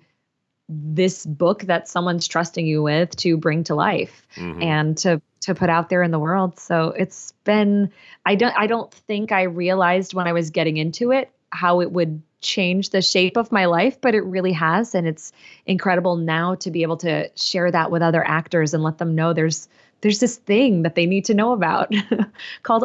this 0.68 1.26
book 1.26 1.62
that 1.62 1.88
someone's 1.88 2.28
trusting 2.28 2.66
you 2.66 2.82
with 2.82 3.16
to 3.16 3.36
bring 3.36 3.64
to 3.64 3.74
life 3.74 4.26
Mhm. 4.36 4.62
and 4.62 4.96
to 4.98 5.20
to 5.40 5.54
put 5.54 5.70
out 5.70 5.88
there 5.88 6.02
in 6.02 6.10
the 6.10 6.18
world. 6.18 6.58
So 6.58 6.88
it's 6.90 7.32
been 7.44 7.90
I 8.26 8.34
don't 8.36 8.54
I 8.56 8.66
don't 8.66 8.92
think 8.92 9.32
I 9.32 9.42
realized 9.44 10.14
when 10.14 10.28
I 10.28 10.32
was 10.32 10.50
getting 10.50 10.76
into 10.76 11.10
it 11.12 11.30
how 11.50 11.80
it 11.80 11.90
would 11.90 12.22
change 12.40 12.90
the 12.90 13.02
shape 13.02 13.36
of 13.36 13.50
my 13.50 13.64
life, 13.66 14.00
but 14.00 14.14
it 14.14 14.20
really 14.20 14.52
has 14.52 14.94
and 14.94 15.06
it's 15.08 15.32
incredible 15.66 16.16
now 16.16 16.54
to 16.56 16.70
be 16.70 16.82
able 16.82 16.98
to 16.98 17.28
share 17.36 17.70
that 17.70 17.90
with 17.90 18.02
other 18.02 18.24
actors 18.26 18.72
and 18.72 18.82
let 18.82 18.98
them 18.98 19.14
know 19.14 19.32
there's 19.32 19.68
there's 20.00 20.20
this 20.20 20.36
thing 20.36 20.82
that 20.82 20.94
they 20.94 21.06
need 21.06 21.24
to 21.26 21.34
know 21.34 21.52
about 21.52 21.92
called 22.62 22.84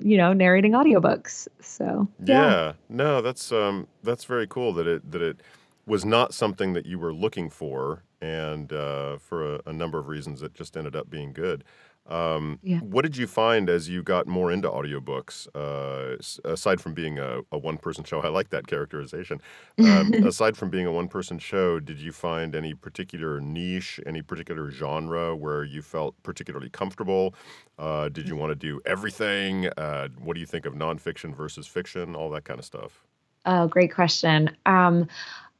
you 0.00 0.16
know 0.16 0.32
narrating 0.32 0.72
audiobooks. 0.72 1.48
So 1.60 2.08
Yeah. 2.24 2.72
No, 2.88 3.20
that's 3.20 3.52
um 3.52 3.86
that's 4.02 4.24
very 4.24 4.46
cool 4.46 4.72
that 4.74 4.86
it 4.86 5.10
that 5.10 5.22
it 5.22 5.40
was 5.86 6.04
not 6.04 6.34
something 6.34 6.72
that 6.74 6.86
you 6.86 6.98
were 6.98 7.12
looking 7.12 7.50
for 7.50 8.04
and 8.20 8.72
uh, 8.72 9.16
for 9.18 9.56
a, 9.56 9.60
a 9.66 9.72
number 9.72 9.98
of 9.98 10.06
reasons 10.06 10.42
it 10.42 10.54
just 10.54 10.76
ended 10.76 10.94
up 10.94 11.10
being 11.10 11.32
good. 11.32 11.64
Um, 12.06 12.58
Yeah. 12.62 12.80
What 12.80 13.02
did 13.02 13.16
you 13.16 13.26
find 13.26 13.70
as 13.70 13.88
you 13.88 14.02
got 14.02 14.26
more 14.26 14.50
into 14.50 14.68
audiobooks, 14.68 15.46
uh, 15.54 16.16
aside 16.44 16.80
from 16.80 16.92
being 16.94 17.18
a, 17.18 17.40
a 17.52 17.58
one 17.58 17.76
person 17.78 18.04
show? 18.04 18.20
I 18.24 18.28
like 18.28 18.50
that 18.50 18.66
characterization. 18.66 19.40
Um, 19.78 20.12
aside 20.26 20.56
from 20.56 20.70
being 20.70 20.86
a 20.86 20.92
one 20.92 21.08
person 21.08 21.38
show, 21.38 21.78
did 21.78 21.98
you 21.98 22.12
find 22.12 22.54
any 22.54 22.74
particular 22.74 23.40
niche, 23.40 24.00
any 24.06 24.22
particular 24.22 24.70
genre 24.70 25.36
where 25.36 25.62
you 25.64 25.82
felt 25.82 26.20
particularly 26.22 26.70
comfortable? 26.70 27.34
Uh, 27.78 28.08
did 28.08 28.28
you 28.28 28.36
want 28.36 28.50
to 28.50 28.56
do 28.56 28.80
everything? 28.84 29.68
Uh, 29.76 30.08
what 30.22 30.34
do 30.34 30.40
you 30.40 30.46
think 30.46 30.66
of 30.66 30.74
nonfiction 30.74 31.34
versus 31.34 31.66
fiction? 31.66 32.14
All 32.16 32.30
that 32.30 32.44
kind 32.44 32.58
of 32.58 32.64
stuff. 32.64 33.04
Oh, 33.46 33.68
great 33.68 33.92
question. 33.94 34.54
Um, 34.66 35.08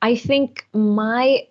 I 0.02 0.16
think 0.16 0.66
my 0.72 1.46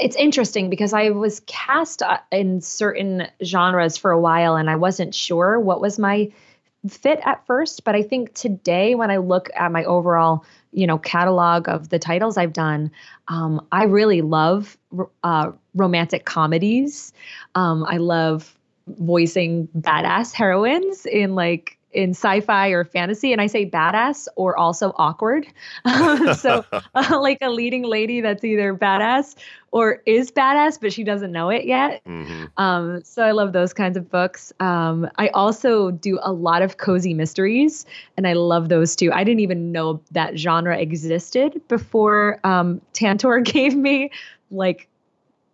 it's 0.00 0.16
interesting 0.16 0.70
because 0.70 0.92
I 0.92 1.10
was 1.10 1.40
cast 1.46 2.02
uh, 2.02 2.18
in 2.30 2.60
certain 2.60 3.28
genres 3.44 3.96
for 3.96 4.10
a 4.10 4.20
while 4.20 4.56
and 4.56 4.70
I 4.70 4.76
wasn't 4.76 5.14
sure 5.14 5.58
what 5.58 5.80
was 5.80 5.98
my 5.98 6.30
fit 6.88 7.20
at 7.24 7.44
first, 7.46 7.84
but 7.84 7.94
I 7.94 8.02
think 8.02 8.34
today 8.34 8.94
when 8.94 9.10
I 9.10 9.16
look 9.16 9.50
at 9.56 9.72
my 9.72 9.84
overall, 9.84 10.44
you 10.72 10.86
know, 10.86 10.98
catalog 10.98 11.68
of 11.68 11.88
the 11.88 11.98
titles 11.98 12.36
I've 12.36 12.52
done, 12.52 12.90
um, 13.26 13.66
I 13.72 13.84
really 13.84 14.22
love 14.22 14.78
uh, 15.24 15.52
romantic 15.74 16.24
comedies. 16.24 17.12
Um, 17.54 17.84
I 17.84 17.96
love 17.96 18.56
voicing 18.86 19.68
badass 19.76 20.32
heroines 20.32 21.04
in 21.04 21.34
like 21.34 21.77
in 21.92 22.10
sci-fi 22.10 22.68
or 22.68 22.84
fantasy 22.84 23.32
and 23.32 23.40
i 23.40 23.46
say 23.46 23.68
badass 23.68 24.28
or 24.36 24.56
also 24.56 24.92
awkward 24.96 25.46
so 26.36 26.64
uh, 26.94 27.18
like 27.20 27.38
a 27.40 27.50
leading 27.50 27.84
lady 27.84 28.20
that's 28.20 28.44
either 28.44 28.74
badass 28.74 29.34
or 29.70 30.02
is 30.06 30.30
badass 30.30 30.78
but 30.80 30.92
she 30.92 31.04
doesn't 31.04 31.32
know 31.32 31.48
it 31.50 31.64
yet 31.64 32.02
hmm 32.04 32.44
um, 32.58 33.02
so 33.04 33.22
I 33.22 33.30
love 33.30 33.52
those 33.52 33.72
kinds 33.72 33.96
of 33.96 34.10
books. 34.10 34.52
Um, 34.58 35.08
I 35.16 35.28
also 35.28 35.92
do 35.92 36.18
a 36.22 36.32
lot 36.32 36.62
of 36.62 36.76
cozy 36.76 37.14
mysteries, 37.14 37.86
and 38.16 38.26
I 38.26 38.32
love 38.32 38.68
those 38.68 38.96
too. 38.96 39.12
I 39.12 39.22
didn't 39.22 39.40
even 39.40 39.70
know 39.70 40.00
that 40.10 40.36
genre 40.36 40.76
existed 40.76 41.60
before 41.68 42.40
um, 42.42 42.80
Tantor 42.92 43.40
gave 43.44 43.76
me 43.76 44.10
like 44.50 44.88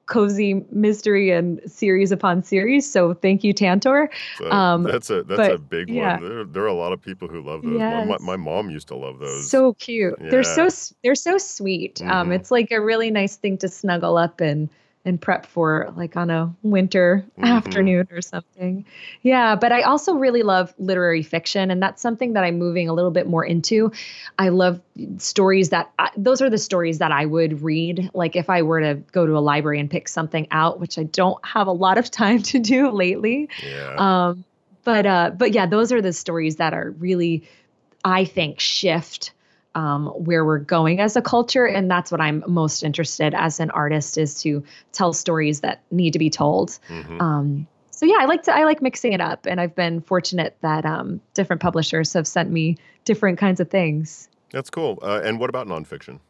cozy 0.07 0.65
mystery 0.71 1.31
and 1.31 1.61
series 1.67 2.13
upon 2.13 2.43
series. 2.43 2.91
So 2.91 3.15
thank 3.15 3.43
you, 3.43 3.53
Tantor. 3.53 4.11
So 4.39 4.51
Um, 4.51 4.83
that's 4.83 5.11
a 5.11 5.23
that's 5.23 5.37
but, 5.37 5.51
a 5.53 5.59
big 5.59 5.89
yeah. 5.89 6.19
one. 6.21 6.29
There, 6.29 6.45
there 6.45 6.63
are 6.65 6.69
a 6.69 6.75
lot 6.75 6.93
of 6.93 7.01
people 7.01 7.29
who 7.29 7.43
love 7.43 7.63
those. 7.63 7.81
My, 7.81 8.05
my, 8.05 8.19
my 8.19 8.37
mom 8.37 8.71
used 8.71 8.89
to 8.89 8.97
love 8.97 9.19
those. 9.19 9.51
So 9.51 9.75
cute. 9.75 10.15
They're 10.21 10.45
so 10.45 10.69
they're 11.03 11.15
so 11.15 11.39
sweet. 11.39 12.03
Um, 12.03 12.29
Mhm. 12.29 12.35
it's 12.37 12.51
like 12.51 12.71
a 12.71 12.81
really 12.81 13.11
nice 13.11 13.37
thing 13.37 13.59
to 13.59 13.69
snuggle 13.69 14.19
up 14.19 14.41
and 14.41 14.69
and 15.05 15.21
prep 15.21 15.45
for 15.45 15.93
like 15.97 16.17
on 16.17 16.31
a 16.31 16.55
winter 16.63 17.25
Mhm. 17.39 17.45
afternoon 17.45 18.09
or 18.11 18.23
something. 18.23 18.85
Yeah, 19.23 19.55
but 19.55 19.71
I 19.71 19.83
also 19.83 20.15
really 20.15 20.43
love 20.43 20.73
literary 20.79 21.23
fiction 21.23 21.71
and 21.71 21.83
that's 21.83 22.01
something 22.01 22.33
that 22.33 22.45
I'm 22.45 22.59
moving 22.59 22.89
a 22.89 22.95
little 22.95 23.11
bit 23.11 23.27
more 23.27 23.45
into. 23.45 23.93
I 24.39 24.49
love 24.49 24.81
stories 25.19 25.69
that 25.71 25.91
I, 25.99 26.11
those 26.17 26.41
are 26.41 26.49
the 26.49 26.59
stories 26.59 26.99
that 26.99 27.13
I 27.13 27.27
would 27.27 27.63
read 27.63 28.11
like 28.15 28.35
if 28.35 28.49
I 28.49 28.63
were 28.63 28.81
to 28.81 28.95
go 29.13 29.27
to 29.27 29.37
a 29.37 29.41
library 29.41 29.79
and 29.79 29.91
pick 29.91 30.09
something 30.09 30.47
out, 30.51 30.81
which 30.81 30.99
I 30.99 31.03
don't 31.05 31.45
have 31.45 31.67
a 31.67 31.73
lot 31.73 31.99
of 31.99 32.11
time 32.11 32.43
to 32.43 32.59
do 32.59 32.91
lately. 32.91 33.49
yeah. 33.63 33.95
Um, 34.29 34.45
but 34.85 35.07
uh, 35.07 35.31
but 35.37 35.53
yeah, 35.53 35.67
those 35.67 35.93
are 35.93 36.03
the 36.03 36.13
stories 36.13 36.57
that 36.57 36.75
are 36.75 36.91
really, 36.99 37.49
I 38.05 38.25
think, 38.25 38.61
shift 38.61 39.33
um, 39.75 40.07
where 40.09 40.45
we're 40.45 40.59
going 40.59 41.01
as 41.01 41.17
a 41.17 41.23
culture, 41.23 41.67
and 41.67 41.91
that's 41.91 42.13
what 42.13 42.21
I'm 42.21 42.45
most 42.47 42.83
interested 42.83 43.35
as 43.35 43.61
an 43.61 43.71
artist 43.71 44.19
is 44.19 44.41
to 44.43 44.63
tell 44.93 45.13
stories 45.13 45.61
that 45.61 45.83
need 45.91 46.13
to 46.13 46.19
be 46.19 46.31
told. 46.31 46.79
Mhm. 46.89 47.21
Um, 47.21 47.67
so 47.91 48.07
yeah, 48.07 48.17
I 48.21 48.25
like 48.27 48.43
to 48.45 48.55
I 48.55 48.65
like 48.65 48.83
mixing 48.83 49.13
it 49.13 49.21
up, 49.21 49.47
and 49.47 49.61
I've 49.61 49.75
been 49.75 50.01
fortunate 50.01 50.57
that 50.61 50.85
um, 50.85 51.21
different 51.35 51.63
publishers 51.63 52.13
have 52.13 52.27
sent 52.27 52.51
me 52.51 52.77
different 53.05 53.39
kinds 53.39 53.61
of 53.61 53.71
things. 53.71 54.29
That's 54.51 54.71
cool. 54.71 54.99
Uh, 55.03 55.21
and 55.25 55.41
what 55.41 55.51
about 55.51 55.67
nonfiction? 55.67 56.21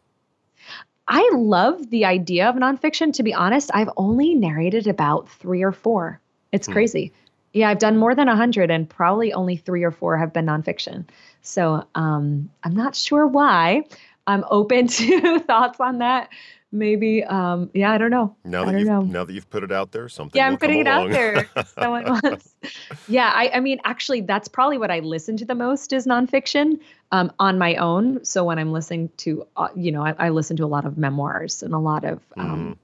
I 1.06 1.30
love 1.34 1.90
the 1.90 2.06
idea 2.06 2.48
of 2.48 2.54
nonfiction. 2.56 3.12
To 3.14 3.22
be 3.22 3.34
honest, 3.34 3.70
I've 3.74 3.90
only 3.96 4.34
narrated 4.34 4.86
about 4.86 5.28
three 5.28 5.62
or 5.62 5.72
four. 5.72 6.20
It's 6.52 6.66
Hmm. 6.66 6.72
crazy. 6.72 7.12
Yeah, 7.54 7.70
I've 7.70 7.78
done 7.78 7.96
more 7.96 8.14
than 8.14 8.28
a 8.28 8.36
hundred, 8.36 8.70
and 8.70 8.88
probably 8.88 9.32
only 9.32 9.56
three 9.56 9.84
or 9.84 9.92
four 9.92 10.18
have 10.18 10.32
been 10.32 10.46
nonfiction. 10.46 11.06
So 11.40 11.86
um, 11.94 12.50
I'm 12.64 12.74
not 12.74 12.96
sure 12.96 13.26
why. 13.26 13.84
I'm 14.26 14.44
open 14.50 14.86
to 14.98 15.38
thoughts 15.38 15.80
on 15.80 15.98
that. 15.98 16.28
Maybe, 16.72 17.22
um, 17.22 17.70
yeah, 17.72 17.92
I 17.92 17.98
don't 17.98 18.10
know. 18.10 18.34
Now 18.44 18.62
I 18.62 18.64
that 18.64 18.72
don't 18.72 18.80
you've 18.80 18.88
know. 18.88 19.02
now 19.02 19.24
that 19.24 19.32
you've 19.32 19.48
put 19.48 19.62
it 19.62 19.70
out 19.70 19.92
there, 19.92 20.08
something. 20.08 20.36
Yeah, 20.36 20.48
I'm 20.48 20.58
putting 20.58 20.80
it 20.80 20.86
come 20.86 21.06
out 21.06 21.10
there. 21.12 21.48
Someone 21.66 22.04
wants. 22.04 22.54
Yeah, 23.06 23.30
I, 23.32 23.50
I 23.54 23.60
mean, 23.60 23.80
actually, 23.84 24.22
that's 24.22 24.48
probably 24.48 24.78
what 24.78 24.90
I 24.90 24.98
listen 25.00 25.36
to 25.36 25.44
the 25.44 25.54
most 25.54 25.92
is 25.92 26.06
nonfiction 26.06 26.80
um, 27.12 27.30
on 27.38 27.58
my 27.58 27.76
own. 27.76 28.24
So 28.24 28.42
when 28.42 28.58
I'm 28.58 28.72
listening 28.72 29.10
to, 29.18 29.46
uh, 29.56 29.68
you 29.76 29.92
know, 29.92 30.04
I, 30.04 30.14
I 30.18 30.28
listen 30.30 30.56
to 30.56 30.64
a 30.64 30.66
lot 30.66 30.86
of 30.86 30.98
memoirs 30.98 31.62
and 31.62 31.74
a 31.74 31.78
lot 31.78 32.04
of 32.04 32.20
um, 32.36 32.78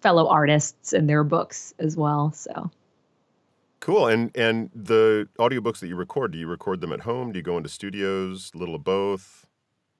fellow 0.00 0.28
artists 0.28 0.92
and 0.92 1.08
their 1.08 1.24
books 1.24 1.74
as 1.78 1.96
well. 1.96 2.32
So 2.32 2.70
Cool. 3.82 4.06
And 4.06 4.30
and 4.36 4.70
the 4.74 5.28
audiobooks 5.40 5.80
that 5.80 5.88
you 5.88 5.96
record, 5.96 6.30
do 6.30 6.38
you 6.38 6.46
record 6.46 6.80
them 6.80 6.92
at 6.92 7.00
home? 7.00 7.32
Do 7.32 7.38
you 7.38 7.42
go 7.42 7.56
into 7.56 7.68
studios? 7.68 8.52
A 8.54 8.58
little 8.58 8.76
of 8.76 8.84
both. 8.84 9.44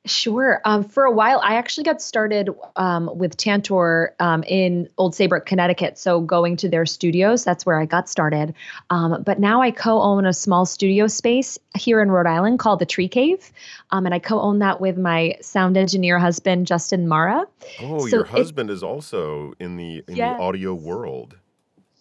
Sure. 0.04 0.60
Um, 0.64 0.84
for 0.84 1.04
a 1.04 1.12
while, 1.12 1.40
I 1.44 1.54
actually 1.54 1.84
got 1.84 2.00
started 2.02 2.50
um, 2.74 3.10
with 3.16 3.36
Tantor 3.36 4.14
um, 4.18 4.42
in 4.44 4.88
Old 4.98 5.14
Saybrook, 5.14 5.46
Connecticut. 5.46 5.96
So 5.96 6.20
going 6.20 6.56
to 6.56 6.68
their 6.68 6.86
studios, 6.86 7.44
that's 7.44 7.64
where 7.64 7.80
I 7.80 7.86
got 7.86 8.08
started. 8.08 8.54
Um, 8.90 9.22
but 9.24 9.38
now 9.38 9.62
I 9.62 9.70
co-own 9.70 10.26
a 10.26 10.32
small 10.32 10.64
studio 10.66 11.06
space 11.06 11.56
here 11.76 12.00
in 12.00 12.10
Rhode 12.10 12.26
Island 12.26 12.58
called 12.58 12.80
the 12.80 12.86
Tree 12.86 13.08
Cave, 13.08 13.52
um, 13.90 14.04
and 14.04 14.14
I 14.14 14.18
co-own 14.18 14.58
that 14.58 14.80
with 14.80 14.98
my 14.98 15.36
sound 15.40 15.76
engineer 15.76 16.18
husband 16.18 16.66
Justin 16.66 17.06
Mara. 17.06 17.46
Oh, 17.80 18.00
So 18.06 18.16
your 18.16 18.24
husband 18.24 18.70
is 18.70 18.82
also 18.82 19.54
in 19.60 19.76
the 19.76 20.02
in 20.08 20.16
Yes. 20.16 20.36
the 20.36 20.42
audio 20.42 20.74
world. 20.74 21.36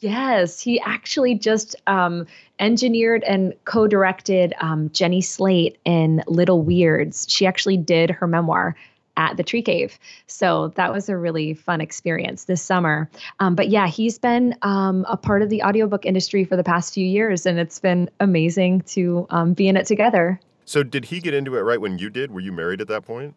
Yes, 0.02 0.60
he 0.60 0.80
actually 0.82 1.36
just 1.36 1.76
um, 1.86 2.26
engineered 2.58 3.24
and 3.24 3.54
co-directed 3.66 4.54
um, 4.60 4.90
Jenny 4.94 5.22
Slate 5.22 5.78
in 5.86 6.24
Little 6.26 6.64
Weirds. 6.64 7.28
She 7.30 7.46
actually 7.46 7.78
did 7.78 8.10
her 8.10 8.26
memoir 8.26 8.76
at 9.16 9.38
the 9.38 9.44
Tree 9.44 9.62
Cave, 9.62 10.00
so 10.26 10.70
that 10.70 10.92
was 10.92 11.08
a 11.08 11.16
really 11.16 11.54
fun 11.54 11.82
experience 11.82 12.46
this 12.46 12.64
summer. 12.64 13.08
Um, 13.40 13.54
but 13.54 13.70
yeah, 13.70 13.88
he's 13.88 14.18
been 14.18 14.56
um, 14.64 15.06
a 15.08 15.18
part 15.18 15.44
of 15.44 15.50
the 15.50 15.62
audiobook 15.62 16.04
industry 16.04 16.46
for 16.46 16.56
the 16.56 16.64
past 16.64 16.96
few 16.96 17.06
years, 17.06 17.46
and 17.46 17.60
it's 17.60 17.80
been 17.80 18.10
amazing 18.20 18.82
to 18.82 19.28
um, 19.30 19.54
be 19.54 19.68
in 19.68 19.78
it 19.78 19.86
together. 19.86 20.40
So 20.66 20.82
did 20.82 21.06
he 21.06 21.20
get 21.20 21.36
into 21.36 21.56
it 21.58 21.62
right 21.62 21.80
when 21.80 22.00
you 22.00 22.10
did? 22.10 22.32
Were 22.32 22.40
you 22.40 22.52
married 22.52 22.82
at 22.82 22.88
that 22.88 23.06
point? 23.06 23.36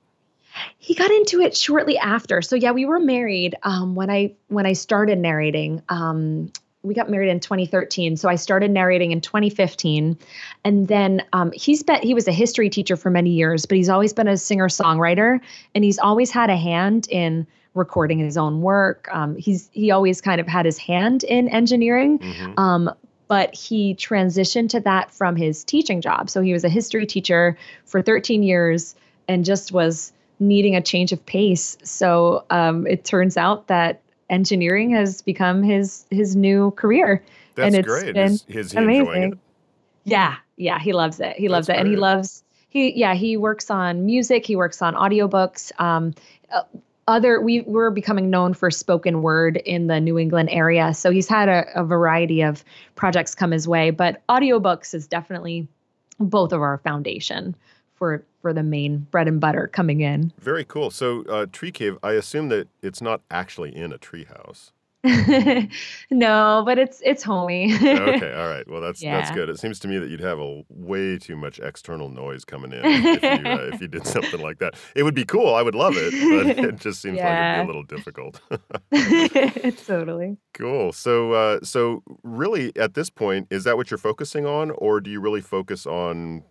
He 0.78 0.94
got 0.94 1.10
into 1.10 1.40
it 1.40 1.56
shortly 1.56 1.98
after. 1.98 2.42
So 2.42 2.56
yeah, 2.56 2.72
we 2.72 2.84
were 2.84 3.00
married 3.00 3.56
um, 3.62 3.94
when 3.94 4.10
I 4.10 4.34
when 4.48 4.66
I 4.66 4.74
started 4.74 5.18
narrating. 5.18 5.82
Um, 5.88 6.52
we 6.82 6.92
got 6.92 7.08
married 7.08 7.30
in 7.30 7.40
2013, 7.40 8.18
so 8.18 8.28
I 8.28 8.34
started 8.34 8.70
narrating 8.70 9.10
in 9.10 9.22
2015, 9.22 10.18
and 10.64 10.86
then 10.86 11.22
um, 11.32 11.50
he's 11.52 11.82
been 11.82 12.02
he 12.02 12.12
was 12.12 12.28
a 12.28 12.32
history 12.32 12.68
teacher 12.68 12.96
for 12.96 13.10
many 13.10 13.30
years, 13.30 13.64
but 13.64 13.76
he's 13.76 13.88
always 13.88 14.12
been 14.12 14.28
a 14.28 14.36
singer 14.36 14.68
songwriter, 14.68 15.40
and 15.74 15.82
he's 15.82 15.98
always 15.98 16.30
had 16.30 16.50
a 16.50 16.56
hand 16.56 17.08
in 17.10 17.46
recording 17.72 18.18
his 18.18 18.36
own 18.36 18.60
work. 18.60 19.08
Um, 19.10 19.36
he's 19.36 19.70
he 19.72 19.90
always 19.90 20.20
kind 20.20 20.40
of 20.40 20.46
had 20.46 20.66
his 20.66 20.78
hand 20.78 21.24
in 21.24 21.48
engineering, 21.48 22.18
hmm 22.18 22.52
um, 22.58 22.90
but 23.26 23.54
he 23.54 23.94
transitioned 23.94 24.68
to 24.68 24.80
that 24.80 25.10
from 25.10 25.34
his 25.34 25.64
teaching 25.64 26.02
job. 26.02 26.28
So 26.28 26.42
he 26.42 26.52
was 26.52 26.62
a 26.62 26.68
history 26.68 27.06
teacher 27.06 27.56
for 27.86 28.02
13 28.02 28.42
years 28.42 28.94
and 29.26 29.46
just 29.46 29.72
was 29.72 30.12
needing 30.46 30.76
a 30.76 30.82
change 30.82 31.12
of 31.12 31.24
pace. 31.26 31.76
So 31.82 32.44
um, 32.50 32.86
it 32.86 33.04
turns 33.04 33.36
out 33.36 33.68
that 33.68 34.00
engineering 34.30 34.90
has 34.90 35.22
become 35.22 35.62
his 35.62 36.06
his 36.10 36.36
new 36.36 36.70
career. 36.72 37.24
That's 37.54 37.66
and 37.66 37.76
it's 37.76 37.86
great. 37.86 38.14
been 38.14 38.32
Is, 38.32 38.44
is 38.48 38.74
amazing. 38.74 39.38
Yeah, 40.04 40.36
yeah, 40.56 40.78
he 40.78 40.92
loves 40.92 41.20
it. 41.20 41.36
He 41.36 41.48
loves 41.48 41.68
That's 41.68 41.78
it, 41.78 41.80
and 41.80 41.88
he 41.88 41.96
loves 41.96 42.42
he 42.68 42.92
yeah 42.98 43.14
he 43.14 43.36
works 43.36 43.70
on 43.70 44.04
music. 44.04 44.46
He 44.46 44.56
works 44.56 44.82
on 44.82 44.94
audiobooks. 44.94 45.78
Um, 45.80 46.14
uh, 46.52 46.62
other 47.06 47.40
we 47.40 47.60
were 47.62 47.90
becoming 47.90 48.30
known 48.30 48.54
for 48.54 48.70
spoken 48.70 49.22
word 49.22 49.58
in 49.58 49.88
the 49.88 50.00
New 50.00 50.18
England 50.18 50.48
area. 50.50 50.94
So 50.94 51.10
he's 51.10 51.28
had 51.28 51.48
a, 51.48 51.80
a 51.80 51.84
variety 51.84 52.42
of 52.42 52.64
projects 52.94 53.34
come 53.34 53.50
his 53.50 53.68
way, 53.68 53.90
but 53.90 54.26
audiobooks 54.28 54.94
is 54.94 55.06
definitely 55.06 55.68
both 56.18 56.52
of 56.52 56.62
our 56.62 56.78
foundation 56.78 57.54
for 57.94 58.24
for 58.44 58.52
the 58.52 58.62
main 58.62 58.98
bread 59.10 59.26
and 59.26 59.40
butter 59.40 59.70
coming 59.72 60.02
in. 60.02 60.30
Very 60.38 60.66
cool. 60.66 60.90
So 60.90 61.22
uh, 61.30 61.46
Tree 61.50 61.72
Cave, 61.72 61.96
I 62.02 62.12
assume 62.12 62.50
that 62.50 62.68
it's 62.82 63.00
not 63.00 63.22
actually 63.30 63.74
in 63.74 63.90
a 63.90 63.96
treehouse. 63.96 64.72
no, 66.10 66.62
but 66.66 66.78
it's 66.78 67.00
it's 67.02 67.22
homey. 67.22 67.74
okay, 67.74 68.34
all 68.34 68.48
right. 68.48 68.68
Well, 68.68 68.82
that's 68.82 69.00
that's 69.00 69.30
good. 69.30 69.48
It 69.48 69.58
seems 69.58 69.78
to 69.80 69.88
me 69.88 69.96
that 69.96 70.10
you'd 70.10 70.20
have 70.20 70.38
a 70.38 70.62
way 70.68 71.16
too 71.18 71.36
much 71.36 71.58
external 71.58 72.10
noise 72.10 72.44
coming 72.44 72.72
in 72.72 72.80
if 72.84 73.22
you 73.22 73.28
uh, 73.50 73.70
if 73.72 73.80
you 73.80 73.88
did 73.88 74.06
something 74.06 74.40
like 74.40 74.58
that. 74.58 74.74
It 74.94 75.04
would 75.04 75.14
be 75.14 75.24
cool. 75.24 75.54
I 75.54 75.62
would 75.62 75.74
love 75.74 75.94
it, 75.96 76.12
but 76.12 76.58
it 76.64 76.76
just 76.76 77.00
seems 77.00 77.18
like 77.18 77.26
it'd 77.26 77.56
be 77.56 77.64
a 77.64 77.66
little 77.66 77.82
difficult. 77.82 78.40
totally. 79.86 80.36
cool. 80.52 80.92
So 80.92 81.32
uh, 81.32 81.60
so 81.62 82.02
really, 82.22 82.76
at 82.76 82.92
this 82.92 83.08
point, 83.08 83.48
is 83.50 83.64
that 83.64 83.78
what 83.78 83.90
you're 83.90 83.98
focusing 83.98 84.44
on, 84.44 84.70
or 84.70 85.00
do 85.00 85.10
you 85.10 85.20
really 85.20 85.42
focus 85.42 85.86
on 85.86 86.44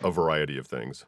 a 0.00 0.10
variety 0.10 0.58
of 0.58 0.66
things? 0.68 1.06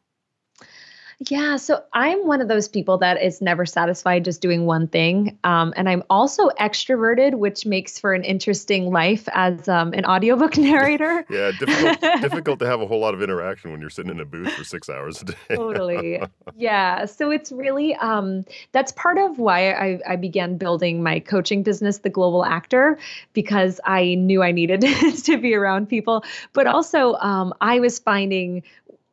Yeah, 1.21 1.57
so 1.57 1.83
I'm 1.93 2.27
one 2.27 2.41
of 2.41 2.49
those 2.49 2.69
people 2.69 2.99
that 2.99 3.23
is 3.23 3.41
never 3.41 3.65
satisfied 3.65 4.25
just 4.25 4.41
doing 4.41 4.67
one 4.67 4.89
thing. 4.89 5.39
Um, 5.45 5.73
and 5.77 5.89
I'm 5.89 6.03
also 6.11 6.49
extroverted, 6.61 7.35
which 7.35 7.67
makes 7.67 7.99
for 7.99 8.13
an 8.13 8.25
interesting 8.25 8.91
life 8.91 9.29
as 9.33 9.69
um, 9.69 9.93
an 9.93 10.05
audiobook 10.05 10.57
narrator. 10.59 11.25
Yeah, 11.31 11.53
difficult 11.59 12.01
difficult 12.21 12.59
to 12.61 12.67
have 12.67 12.81
a 12.81 12.87
whole 12.87 13.01
lot 13.01 13.15
of 13.15 13.23
interaction 13.23 13.71
when 13.71 13.81
you're 13.81 13.91
sitting 13.91 14.11
in 14.11 14.21
a 14.21 14.25
booth 14.25 14.53
for 14.53 14.65
six 14.65 14.89
hours 14.89 15.23
a 15.23 15.27
day. 15.27 15.35
totally. 15.55 16.23
Yeah. 16.57 17.07
So 17.07 17.31
it's 17.31 17.51
really 17.51 17.95
um, 17.97 18.45
that's 18.73 18.93
part 18.93 19.19
of 19.19 19.39
why 19.39 19.73
I, 19.73 19.99
I 20.09 20.17
began 20.17 20.57
building 20.57 21.03
my 21.03 21.19
coaching 21.19 21.63
business, 21.63 21.99
The 21.99 22.11
Global 22.11 22.45
Actor, 22.45 22.99
because 23.33 23.81
I 23.85 24.15
knew 24.15 24.43
I 24.43 24.53
needed 24.53 24.83
to 25.25 25.39
be 25.39 25.55
around 25.55 25.89
people. 25.89 26.23
But 26.53 26.67
also, 26.67 27.15
um, 27.15 27.55
I 27.61 27.81
was 27.81 27.99
finding 27.99 28.63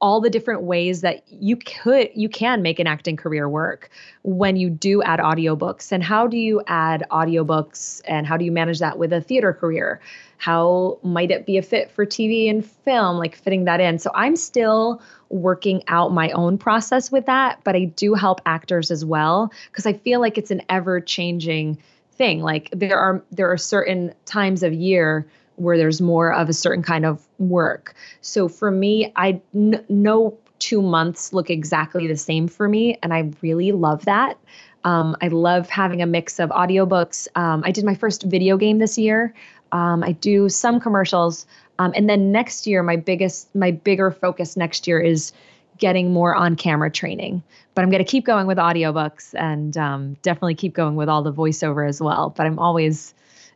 all 0.02 0.20
the 0.20 0.30
different 0.30 0.64
ways 0.64 1.02
that 1.02 1.24
you 1.28 1.56
could 1.56 2.10
you 2.16 2.28
can 2.28 2.62
make 2.62 2.80
an 2.80 2.88
acting 2.88 3.16
career 3.16 3.48
work 3.48 3.90
when 4.24 4.56
you 4.56 4.70
do 4.70 5.02
add 5.04 5.20
audiobooks. 5.20 5.92
And 5.92 6.04
how 6.04 6.28
do 6.28 6.38
you 6.38 6.62
add 6.68 7.06
audiobooks 7.12 8.02
and 8.06 8.26
how 8.26 8.36
do 8.36 8.44
you 8.44 8.52
manage 8.52 8.80
that 8.80 8.98
with 8.98 9.14
a 9.14 9.22
theater 9.22 9.54
career? 9.54 10.02
How 10.38 10.98
might 11.04 11.30
it 11.30 11.46
be 11.46 11.58
a 11.58 11.62
fit 11.62 11.92
for 11.92 12.06
TV 12.06 12.50
and 12.50 12.66
film 12.66 13.18
like 13.18 13.36
fitting 13.36 13.66
that 13.66 13.80
in? 13.80 14.00
So 14.00 14.10
I'm 14.16 14.36
still 14.36 15.02
working 15.30 15.84
out 15.88 16.12
my 16.12 16.32
own 16.32 16.58
process 16.58 17.12
with 17.12 17.26
that 17.28 17.60
but 17.64 17.76
I 17.76 17.86
do 17.86 18.16
help 18.16 18.42
actors 18.46 18.92
as 18.92 19.06
well 19.06 19.52
because 19.70 19.86
I 19.86 19.94
feel 19.94 20.20
like 20.20 20.38
it's 20.38 20.52
an 20.52 20.62
ever 20.68 21.00
changing 21.00 21.78
thing. 22.12 22.42
Like 22.42 22.70
there 22.72 22.98
are 22.98 23.24
there 23.32 23.52
are 23.52 23.58
certain 23.58 24.14
times 24.26 24.64
of 24.64 24.74
year 24.74 25.28
where 25.56 25.78
there's 25.78 26.02
more 26.02 26.34
of 26.34 26.50
a 26.50 26.54
certain 26.54 26.84
kind 26.84 27.06
of 27.06 27.28
work. 27.40 27.96
So 28.22 28.48
for 28.48 28.72
me, 28.72 29.12
I 29.16 29.42
no 29.54 30.38
two 30.60 30.82
months 30.82 31.34
look 31.34 31.50
exactly 31.50 32.08
the 32.08 32.18
same 32.18 32.48
for 32.48 32.70
me, 32.70 32.98
and 33.02 33.14
I 33.14 33.32
really 33.42 33.72
love 33.72 34.06
that. 34.06 34.38
Um, 34.84 35.16
I 35.22 35.28
love 35.28 35.70
having 35.70 36.02
a 36.02 36.06
mix 36.06 36.40
of 36.40 36.50
audiobooks. 36.50 37.28
Um, 37.36 37.64
I 37.66 37.72
did 37.72 37.86
my 37.86 37.96
first 37.96 38.24
video 38.24 38.58
game 38.58 38.80
this 38.80 38.98
year. 38.98 39.34
Um, 39.72 40.04
I 40.04 40.14
do 40.14 40.50
some 40.50 40.80
commercials, 40.80 41.46
um, 41.80 41.94
and 41.96 42.10
then 42.10 42.32
next 42.32 42.68
year, 42.68 42.84
my 42.84 42.96
biggest, 42.96 43.54
my 43.56 43.72
bigger 43.72 44.12
focus 44.12 44.58
next 44.58 44.88
year 44.88 45.00
is 45.00 45.34
getting 45.78 46.14
more 46.14 46.36
on 46.36 46.56
camera 46.56 46.92
training. 46.92 47.42
But 47.74 47.84
I'm 47.84 47.90
going 47.90 48.04
to 48.04 48.10
keep 48.10 48.26
going 48.26 48.48
with 48.48 48.58
audiobooks 48.58 49.34
and 49.34 49.76
um, 49.78 50.16
definitely 50.22 50.56
keep 50.56 50.74
going 50.74 50.96
with 50.96 51.10
all 51.10 51.24
the 51.24 51.34
voiceover 51.34 51.88
as 51.88 52.00
well. 52.00 52.30
But 52.30 52.46
I'm 52.46 52.60
always 52.60 53.14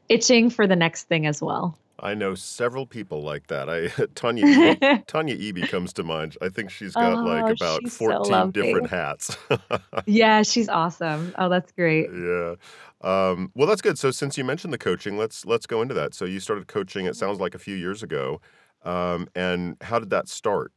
itching 0.09 0.49
for 0.49 0.67
the 0.67 0.75
next 0.75 1.03
thing 1.03 1.25
as 1.25 1.41
well. 1.41 1.77
I 2.05 2.13
know 2.13 2.35
several 2.35 2.85
people 2.85 3.21
like 3.23 3.47
that. 3.47 3.69
I 3.69 3.87
Tanya 4.15 4.45
Eby, 4.45 4.83
Tanya 5.07 5.35
Eby 5.37 5.67
comes 5.67 5.93
to 5.93 6.03
mind. 6.03 6.37
I 6.41 6.49
think 6.49 6.69
she's 6.69 6.95
got 6.95 7.23
like 7.23 7.49
Oh, 7.49 7.49
about 7.49 7.81
she's 7.81 7.93
so 7.97 7.99
14 7.99 8.51
different 8.51 8.87
hats. 8.87 9.35
Yeah, 10.05 10.43
she's 10.43 10.69
awesome. 10.69 11.33
Oh, 11.37 11.49
that's 11.49 11.71
great. 11.71 12.13
yeah. 12.13 12.55
Um, 13.01 13.51
well, 13.55 13.67
that's 13.67 13.81
good. 13.81 13.97
So 13.97 14.11
since 14.11 14.37
you 14.37 14.43
mentioned 14.43 14.73
the 14.73 14.77
coaching, 14.77 15.17
let's 15.17 15.45
let's 15.45 15.65
go 15.65 15.81
into 15.81 15.93
that. 15.95 16.13
So 16.13 16.25
you 16.25 16.39
started 16.39 16.67
coaching. 16.67 17.05
It 17.05 17.15
sounds 17.15 17.39
like 17.39 17.55
a 17.55 17.59
few 17.59 17.75
years 17.75 18.03
ago. 18.03 18.41
Um, 18.83 19.27
and 19.35 19.77
how 19.81 19.99
did 19.99 20.11
that 20.11 20.27
start? 20.27 20.71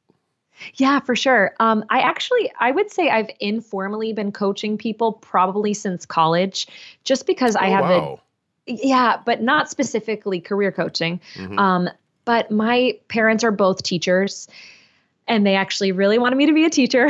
Yeah, 0.74 0.98
for 1.00 1.14
sure. 1.14 1.54
Um, 1.60 1.84
I 1.88 2.00
actually, 2.00 2.50
I 2.58 2.72
would 2.72 2.90
say 2.90 3.10
I've 3.10 3.30
informally 3.40 4.12
been 4.12 4.32
coaching 4.32 4.76
people 4.76 5.12
probably 5.12 5.72
since 5.72 6.04
college, 6.04 6.66
just 7.04 7.26
because 7.26 7.54
I 7.54 7.66
Oh, 7.66 7.70
have 7.70 7.84
wow. 7.84 8.20
a, 8.22 8.27
yeah, 8.68 9.20
but 9.24 9.42
not 9.42 9.70
specifically 9.70 10.40
career 10.40 10.70
coaching. 10.70 11.20
Mhm. 11.36 11.58
Um, 11.58 11.88
but 12.24 12.50
my 12.50 12.98
parents 13.08 13.42
are 13.42 13.50
both 13.50 13.82
teachers, 13.82 14.48
and 15.26 15.46
they 15.46 15.54
actually 15.54 15.92
really 15.92 16.18
wanted 16.18 16.36
me 16.36 16.46
to 16.46 16.52
be 16.52 16.64
a 16.64 16.70
teacher. 16.70 17.08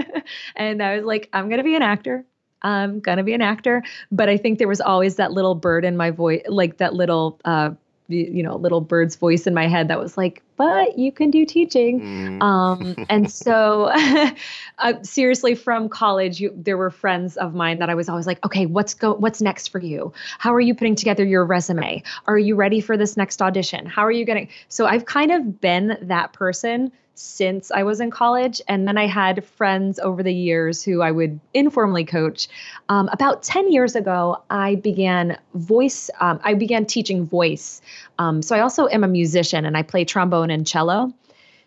and 0.56 0.82
I 0.82 0.96
was 0.96 1.04
like, 1.04 1.28
I'm 1.32 1.48
going 1.48 1.58
to 1.58 1.64
be 1.64 1.76
an 1.76 1.82
actor. 1.82 2.24
I'm 2.62 3.00
going 3.00 3.18
to 3.18 3.24
be 3.24 3.32
an 3.32 3.42
actor. 3.42 3.84
But 4.10 4.28
I 4.28 4.36
think 4.36 4.58
there 4.58 4.68
was 4.68 4.80
always 4.80 5.16
that 5.16 5.32
little 5.32 5.54
bird 5.54 5.84
in 5.84 5.96
my 5.96 6.10
voice, 6.10 6.42
like 6.48 6.78
that 6.78 6.94
little, 6.94 7.40
uh, 7.44 7.70
you 8.08 8.42
know, 8.42 8.56
little 8.56 8.80
bird's 8.80 9.16
voice 9.16 9.46
in 9.46 9.54
my 9.54 9.66
head 9.66 9.88
that 9.88 9.98
was 9.98 10.16
like, 10.16 10.42
but 10.56 10.98
you 10.98 11.12
can 11.12 11.30
do 11.30 11.44
teaching. 11.44 12.00
Mm, 12.00 12.42
Um, 12.42 13.06
and 13.08 13.30
so, 13.44 13.90
uh, 14.78 15.02
seriously, 15.02 15.54
from 15.54 15.88
college, 15.88 16.40
you, 16.40 16.52
there 16.56 16.76
were 16.76 16.90
friends 16.90 17.36
of 17.36 17.54
mine 17.54 17.78
that 17.78 17.90
I 17.90 17.94
was 17.94 18.08
always 18.08 18.26
like, 18.26 18.44
okay, 18.44 18.66
what's 18.66 18.94
go, 18.94 19.14
what's 19.14 19.42
next 19.42 19.68
for 19.68 19.80
you? 19.80 20.12
How 20.38 20.54
are 20.54 20.60
you 20.60 20.74
putting 20.74 20.94
together 20.94 21.24
your 21.24 21.44
resume? 21.44 22.02
Are 22.26 22.38
you 22.38 22.54
ready 22.54 22.80
for 22.80 22.96
this 22.96 23.16
next 23.16 23.42
audition? 23.42 23.86
How 23.86 24.02
are 24.02 24.12
you 24.12 24.24
getting? 24.24 24.48
So 24.68 24.86
I've 24.86 25.04
kind 25.04 25.30
of 25.30 25.60
been 25.60 25.98
that 26.02 26.32
person 26.32 26.92
since 27.16 27.70
I 27.70 27.82
was 27.82 28.00
in 28.00 28.10
college, 28.10 28.60
and 28.68 28.86
then 28.86 28.96
I 28.96 29.06
had 29.06 29.44
friends 29.44 29.98
over 29.98 30.22
the 30.22 30.32
years 30.32 30.82
who 30.82 31.02
I 31.02 31.10
would 31.10 31.40
informally 31.54 32.04
coach. 32.04 32.48
Um, 32.88 33.08
about 33.12 33.42
ten 33.42 33.72
years 33.72 33.96
ago, 33.96 34.42
I 34.50 34.76
began 34.76 35.38
voice. 35.54 36.10
Um, 36.20 36.38
I 36.44 36.54
began 36.54 36.86
teaching 36.86 37.24
voice. 37.24 37.80
Um, 38.18 38.42
so 38.42 38.54
I 38.54 38.60
also 38.60 38.86
am 38.88 39.02
a 39.02 39.08
musician, 39.08 39.64
and 39.64 39.76
I 39.76 39.82
play 39.82 40.04
trombone 40.04 40.50
and 40.50 40.66
cello. 40.66 41.12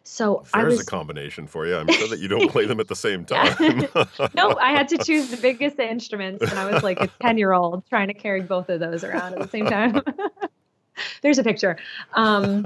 So 0.04 0.44
There's 0.54 0.78
was 0.78 0.82
a 0.82 0.86
combination 0.86 1.46
for 1.46 1.68
you. 1.68 1.76
I'm 1.76 1.88
sure 1.88 2.08
that 2.08 2.20
you 2.20 2.28
don't 2.28 2.50
play 2.50 2.66
them 2.66 2.80
at 2.80 2.88
the 2.88 2.96
same 2.96 3.26
time. 3.26 3.56
no, 4.34 4.58
I 4.58 4.72
had 4.72 4.88
to 4.90 4.98
choose 4.98 5.30
the 5.30 5.38
biggest 5.38 5.78
instruments, 5.78 6.44
and 6.44 6.58
I 6.58 6.70
was 6.72 6.82
like 6.84 7.00
a 7.00 7.08
10 7.22 7.38
year 7.38 7.54
old 7.54 7.88
trying 7.90 8.08
to 8.08 8.14
carry 8.14 8.42
both 8.42 8.70
of 8.70 8.80
those 8.80 9.04
around 9.04 9.34
at 9.34 9.40
the 9.40 9.48
same 9.48 9.68
time. 9.68 10.02
There's 11.22 11.38
a 11.38 11.44
picture. 11.44 11.78
Um, 12.14 12.66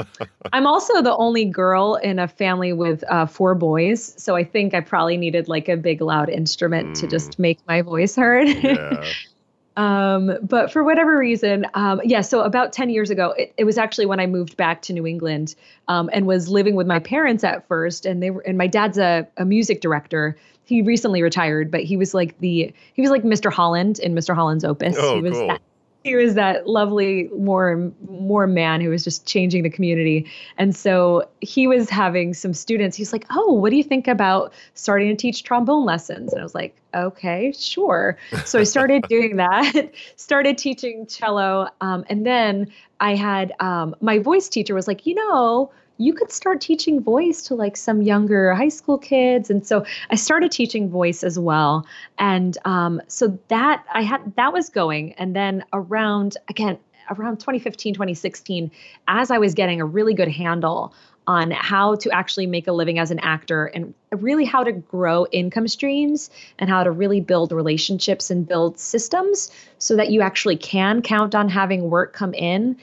I'm 0.52 0.68
also 0.68 1.02
the 1.02 1.16
only 1.16 1.46
girl 1.46 1.96
in 1.96 2.20
a 2.20 2.28
family 2.28 2.74
with 2.74 3.04
uh, 3.10 3.26
four 3.26 3.56
boys, 3.56 4.14
so 4.22 4.36
I 4.36 4.44
think 4.44 4.74
I 4.74 4.82
probably 4.82 5.18
needed 5.18 5.48
like 5.48 5.70
a 5.70 5.78
big 5.78 6.02
loud 6.02 6.30
instrument 6.30 6.96
to 6.98 7.08
Mm. 7.08 7.10
just 7.10 7.40
make 7.40 7.60
my 7.68 7.82
voice 7.82 8.16
heard. 8.16 8.48
yeah. 8.48 9.06
Um, 9.76 10.38
but 10.44 10.72
for 10.72 10.84
whatever 10.84 11.18
reason, 11.18 11.66
um, 11.74 12.00
yeah, 12.04 12.22
so 12.22 12.42
about 12.42 12.74
10 12.74 12.92
years 12.92 13.10
ago, 13.10 13.32
it, 13.32 13.54
it 13.58 13.64
was 13.64 13.78
actually 13.80 14.06
when 14.06 14.20
I 14.20 14.28
moved 14.28 14.56
back 14.56 14.84
to 14.84 14.94
New 14.94 15.08
England 15.08 15.56
um, 15.88 16.12
and 16.14 16.28
was 16.28 16.48
living 16.48 16.76
with 16.76 16.86
my 16.86 17.00
parents 17.00 17.44
at 17.44 17.68
first. 17.68 18.06
And 18.06 18.22
they 18.22 18.30
were, 18.30 18.42
and 18.42 18.56
my 18.56 18.68
dad's 18.68 19.00
a, 19.00 19.28
a 19.38 19.46
music 19.46 19.82
director. 19.82 20.38
He 20.66 20.84
recently 20.84 21.24
retired, 21.24 21.72
but 21.72 21.82
he 21.84 21.98
was 21.98 22.14
like 22.14 22.38
the, 22.38 22.72
he 22.94 23.02
was 23.02 23.10
like 23.10 23.24
Mr. 23.24 23.52
Holland 23.52 23.98
in 23.98 24.14
Mr. 24.14 24.36
Holland's 24.36 24.64
Opus. 24.64 24.96
Oh, 25.00 25.16
he 25.16 25.22
was 25.24 25.34
cool. 25.34 25.48
that, 25.48 25.62
he 26.04 26.16
was 26.16 26.36
that 26.36 26.68
lovely 26.68 27.30
more 27.38 27.92
more 28.08 28.46
man 28.46 28.82
who 28.82 28.90
was 28.90 29.04
just 29.04 29.26
changing 29.26 29.64
the 29.64 29.70
community. 29.70 30.30
And 30.58 30.76
so 30.76 31.30
he 31.40 31.68
was 31.68 31.90
having 31.90 32.34
some 32.34 32.54
students 32.54 32.98
he's 32.98 33.14
like 33.14 33.26
oh 33.32 33.54
what 33.54 33.70
do 33.70 33.78
you 33.78 33.84
think 33.84 34.08
about 34.08 34.54
starting 34.74 35.10
to 35.10 35.16
teach 35.16 35.44
trombone 35.44 35.86
lessons? 35.86 36.34
And 36.34 36.42
i 36.42 36.44
was 36.44 36.56
like 36.56 36.76
okay 36.94 37.54
sure. 37.58 38.18
So 38.46 38.60
i 38.60 38.64
started 38.64 39.04
doing 39.10 39.38
that 39.38 39.92
started 40.16 40.58
teaching 40.58 41.06
cello 41.08 41.70
um, 41.82 42.06
and 42.10 42.26
then 42.26 42.72
i 43.00 43.16
had 43.16 43.54
um, 43.60 43.96
my 44.02 44.20
voice 44.20 44.50
teacher 44.50 44.76
was 44.76 44.88
like 44.88 45.06
you 45.06 45.16
know 45.16 45.72
you 45.98 46.14
could 46.14 46.32
start 46.32 46.60
teaching 46.60 47.02
voice 47.02 47.42
to 47.44 47.56
like 47.56 47.78
some 47.78 48.02
younger 48.02 48.54
high 48.54 48.70
school 48.70 48.98
kids. 48.98 49.50
And 49.50 49.66
so 49.66 49.86
i 50.10 50.16
started 50.16 50.52
teaching 50.52 50.90
voice 50.90 51.24
as 51.24 51.38
well. 51.38 51.86
And 52.18 52.58
um, 52.66 53.02
so 53.08 53.38
that 53.50 53.86
i 53.94 54.02
had 54.02 54.34
that 54.36 54.54
was 54.54 54.70
going. 54.70 55.14
And 55.14 55.36
then 55.36 55.64
around 55.74 56.38
again 56.50 56.78
around 57.10 57.38
2015 57.38 57.94
2016 57.94 58.72
as 59.10 59.30
i 59.30 59.38
was 59.38 59.54
getting 59.54 59.82
a 59.82 59.86
really 59.86 60.14
good 60.14 60.30
handle 60.30 60.94
on 61.28 61.52
how 61.52 61.96
to 61.96 62.10
actually 62.12 62.48
make 62.48 62.68
a 62.68 62.72
living 62.72 62.98
as 62.98 63.12
an 63.12 63.20
actor 63.20 63.66
and 63.68 63.94
really 64.12 64.46
how 64.46 64.64
to 64.64 64.72
grow 64.72 65.26
income 65.32 65.68
streams 65.68 66.30
and 66.60 66.70
how 66.70 66.84
to 66.84 66.92
really 66.92 67.20
build 67.20 67.52
relationships 67.52 68.30
and 68.30 68.48
build 68.48 68.80
systems 68.80 69.52
so 69.80 69.96
that 69.96 70.12
you 70.12 70.22
actually 70.22 70.56
can 70.58 71.02
count 71.02 71.36
on 71.36 71.50
having 71.50 71.90
work 71.90 72.14
come 72.14 72.34
in 72.34 72.78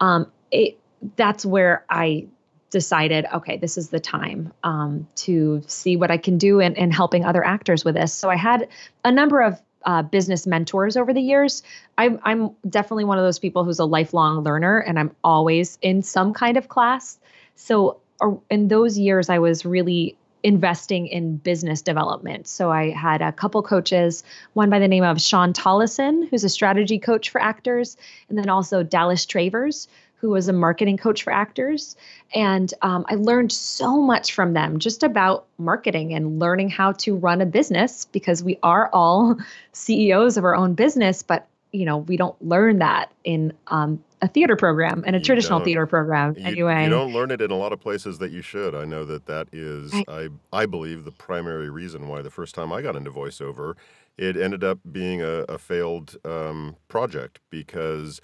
um, 0.00 0.30
it, 0.50 0.78
that's 1.16 1.44
where 1.44 1.84
i 1.90 2.26
decided, 2.70 3.26
okay, 3.32 3.56
this 3.56 3.78
is 3.78 3.88
the 3.88 4.00
time 4.00 4.52
um, 4.62 5.08
to 5.16 5.62
see 5.66 5.96
what 5.96 6.10
I 6.10 6.18
can 6.18 6.38
do 6.38 6.60
in, 6.60 6.74
in 6.74 6.90
helping 6.90 7.24
other 7.24 7.44
actors 7.44 7.84
with 7.84 7.94
this. 7.94 8.12
So 8.12 8.28
I 8.28 8.36
had 8.36 8.68
a 9.04 9.12
number 9.12 9.40
of 9.40 9.60
uh, 9.84 10.02
business 10.02 10.46
mentors 10.46 10.96
over 10.96 11.14
the 11.14 11.20
years. 11.20 11.62
I'm, 11.96 12.20
I'm 12.24 12.50
definitely 12.68 13.04
one 13.04 13.18
of 13.18 13.24
those 13.24 13.38
people 13.38 13.64
who's 13.64 13.78
a 13.78 13.84
lifelong 13.84 14.42
learner 14.42 14.80
and 14.80 14.98
I'm 14.98 15.14
always 15.24 15.78
in 15.80 16.02
some 16.02 16.34
kind 16.34 16.56
of 16.56 16.68
class. 16.68 17.18
So 17.56 18.00
in 18.50 18.68
those 18.68 18.98
years, 18.98 19.30
I 19.30 19.38
was 19.38 19.64
really 19.64 20.16
investing 20.42 21.06
in 21.08 21.36
business 21.36 21.82
development. 21.82 22.46
So 22.46 22.70
I 22.70 22.90
had 22.90 23.22
a 23.22 23.32
couple 23.32 23.62
coaches, 23.62 24.22
one 24.52 24.70
by 24.70 24.78
the 24.78 24.88
name 24.88 25.04
of 25.04 25.20
Sean 25.20 25.52
Tollison, 25.52 26.28
who's 26.28 26.44
a 26.44 26.48
strategy 26.48 26.98
coach 26.98 27.30
for 27.30 27.40
actors, 27.40 27.96
and 28.28 28.38
then 28.38 28.48
also 28.48 28.82
Dallas 28.82 29.26
Travers, 29.26 29.88
who 30.20 30.30
was 30.30 30.48
a 30.48 30.52
marketing 30.52 30.96
coach 30.96 31.22
for 31.22 31.32
actors. 31.32 31.96
And 32.34 32.72
um, 32.82 33.06
I 33.08 33.14
learned 33.14 33.52
so 33.52 34.00
much 34.00 34.32
from 34.32 34.52
them 34.52 34.78
just 34.78 35.02
about 35.02 35.46
marketing 35.58 36.12
and 36.12 36.38
learning 36.38 36.70
how 36.70 36.92
to 36.92 37.16
run 37.16 37.40
a 37.40 37.46
business 37.46 38.04
because 38.06 38.42
we 38.42 38.58
are 38.62 38.90
all 38.92 39.36
CEOs 39.72 40.36
of 40.36 40.44
our 40.44 40.56
own 40.56 40.74
business, 40.74 41.22
but 41.22 41.46
you 41.70 41.84
know 41.84 41.98
we 41.98 42.16
don't 42.16 42.40
learn 42.42 42.78
that 42.78 43.12
in 43.24 43.52
um, 43.66 44.02
a 44.22 44.28
theater 44.28 44.56
program 44.56 45.04
and 45.06 45.14
a 45.14 45.18
You 45.18 45.24
traditional 45.24 45.60
theater 45.60 45.86
program 45.86 46.34
You, 46.36 46.44
anyway. 46.46 46.84
you 46.84 46.90
don't 46.90 47.12
learn 47.12 47.30
it 47.30 47.40
in 47.40 47.50
a 47.50 47.56
lot 47.56 47.72
of 47.72 47.80
places 47.80 48.18
that 48.18 48.30
you 48.30 48.42
should. 48.42 48.74
I 48.74 48.84
know 48.84 49.04
that 49.04 49.26
that 49.26 49.48
is, 49.52 49.92
Right. 49.92 50.08
I, 50.08 50.28
I 50.52 50.66
believe, 50.66 51.04
the 51.04 51.12
primary 51.12 51.70
reason 51.70 52.08
why 52.08 52.22
the 52.22 52.30
first 52.30 52.54
time 52.54 52.72
I 52.72 52.82
got 52.82 52.96
into 52.96 53.10
voiceover, 53.10 53.74
it 54.16 54.36
ended 54.36 54.64
up 54.64 54.78
being 54.90 55.20
a, 55.22 55.44
a 55.48 55.58
failed 55.58 56.16
um, 56.24 56.76
project 56.88 57.38
because 57.50 58.20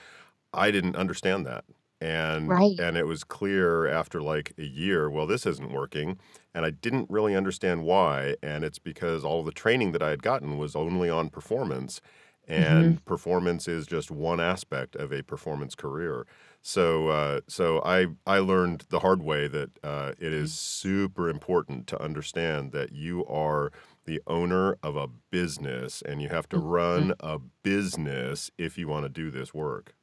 I 0.52 0.70
didn't 0.70 0.96
understand 0.96 1.46
that. 1.46 1.64
And 2.00 2.58
Right. 2.58 2.78
and 2.78 2.96
it 2.96 3.06
was 3.06 3.22
clear 3.24 3.86
after 3.86 4.20
like 4.20 4.52
a 4.58 4.64
year, 4.64 5.08
well, 5.08 5.26
this 5.26 5.46
isn't 5.46 5.72
working. 5.72 6.18
And 6.54 6.66
I 6.66 6.70
didn't 6.70 7.08
really 7.10 7.36
understand 7.36 7.84
why. 7.84 8.36
And 8.42 8.64
it's 8.64 8.78
because 8.80 9.24
all 9.24 9.42
the 9.44 9.52
training 9.52 9.92
that 9.92 10.02
I 10.02 10.10
had 10.10 10.22
gotten 10.22 10.58
was 10.58 10.74
only 10.76 11.08
on 11.08 11.30
performance. 11.30 12.00
And 12.46 13.02
performance 13.06 13.66
is 13.68 13.86
just 13.86 14.10
one 14.10 14.38
aspect 14.38 14.96
of 14.96 15.12
a 15.12 15.22
performance 15.22 15.74
career. 15.74 16.26
So, 16.60 17.08
uh, 17.08 17.40
so 17.48 17.80
I 17.84 18.08
I 18.26 18.38
learned 18.40 18.84
the 18.90 19.00
hard 19.00 19.22
way 19.22 19.48
that 19.48 19.70
uh, 19.82 20.12
it 20.18 20.32
is 20.32 20.52
super 20.52 21.30
important 21.30 21.86
to 21.88 22.02
understand 22.02 22.72
that 22.72 22.92
you 22.92 23.24
are 23.26 23.72
the 24.04 24.20
owner 24.26 24.76
of 24.82 24.94
a 24.96 25.08
business 25.08 26.02
and 26.02 26.20
you 26.20 26.28
have 26.28 26.48
to 26.50 26.58
run 26.58 27.14
a 27.20 27.38
business 27.62 28.50
if 28.58 28.76
you 28.76 28.88
want 28.88 29.04
to 29.04 29.08
do 29.08 29.30
this 29.30 29.54
work. 29.54 29.94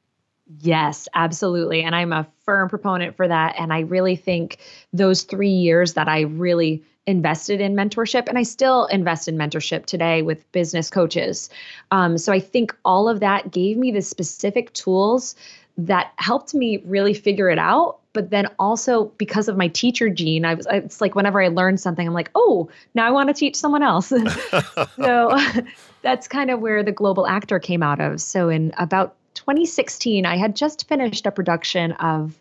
Yes, 0.60 1.08
absolutely. 1.14 1.82
And 1.82 1.94
I'm 1.94 2.12
a 2.12 2.26
firm 2.44 2.68
proponent 2.68 3.16
for 3.16 3.28
that. 3.28 3.54
And 3.58 3.72
I 3.72 3.80
really 3.80 4.16
think 4.16 4.58
those 4.92 5.22
three 5.22 5.48
years 5.48 5.94
that 5.94 6.08
I 6.08 6.22
really 6.22 6.82
invested 7.06 7.60
in 7.60 7.74
mentorship, 7.74 8.28
and 8.28 8.38
I 8.38 8.42
still 8.44 8.86
invest 8.86 9.28
in 9.28 9.36
mentorship 9.36 9.86
today 9.86 10.22
with 10.22 10.50
business 10.52 10.90
coaches. 10.90 11.50
Um, 11.90 12.16
so 12.16 12.32
I 12.32 12.40
think 12.40 12.76
all 12.84 13.08
of 13.08 13.20
that 13.20 13.50
gave 13.50 13.76
me 13.76 13.90
the 13.90 14.02
specific 14.02 14.72
tools 14.72 15.34
that 15.78 16.12
helped 16.16 16.54
me 16.54 16.82
really 16.84 17.14
figure 17.14 17.48
it 17.48 17.58
out. 17.58 17.98
But 18.12 18.30
then 18.30 18.46
also 18.58 19.06
because 19.16 19.48
of 19.48 19.56
my 19.56 19.68
teacher 19.68 20.10
gene, 20.10 20.44
I 20.44 20.54
was 20.54 20.66
it's 20.70 21.00
like 21.00 21.14
whenever 21.14 21.42
I 21.42 21.48
learn 21.48 21.78
something, 21.78 22.06
I'm 22.06 22.12
like, 22.12 22.30
oh, 22.34 22.68
now 22.94 23.08
I 23.08 23.10
want 23.10 23.28
to 23.28 23.34
teach 23.34 23.56
someone 23.56 23.82
else. 23.82 24.08
so 24.96 25.38
that's 26.02 26.28
kind 26.28 26.50
of 26.50 26.60
where 26.60 26.82
the 26.82 26.92
global 26.92 27.26
actor 27.26 27.58
came 27.58 27.82
out 27.82 28.00
of. 28.00 28.20
So 28.20 28.50
in 28.50 28.72
about 28.76 29.16
2016, 29.34 30.26
I 30.26 30.36
had 30.36 30.56
just 30.56 30.88
finished 30.88 31.26
a 31.26 31.30
production 31.30 31.92
of 31.92 32.38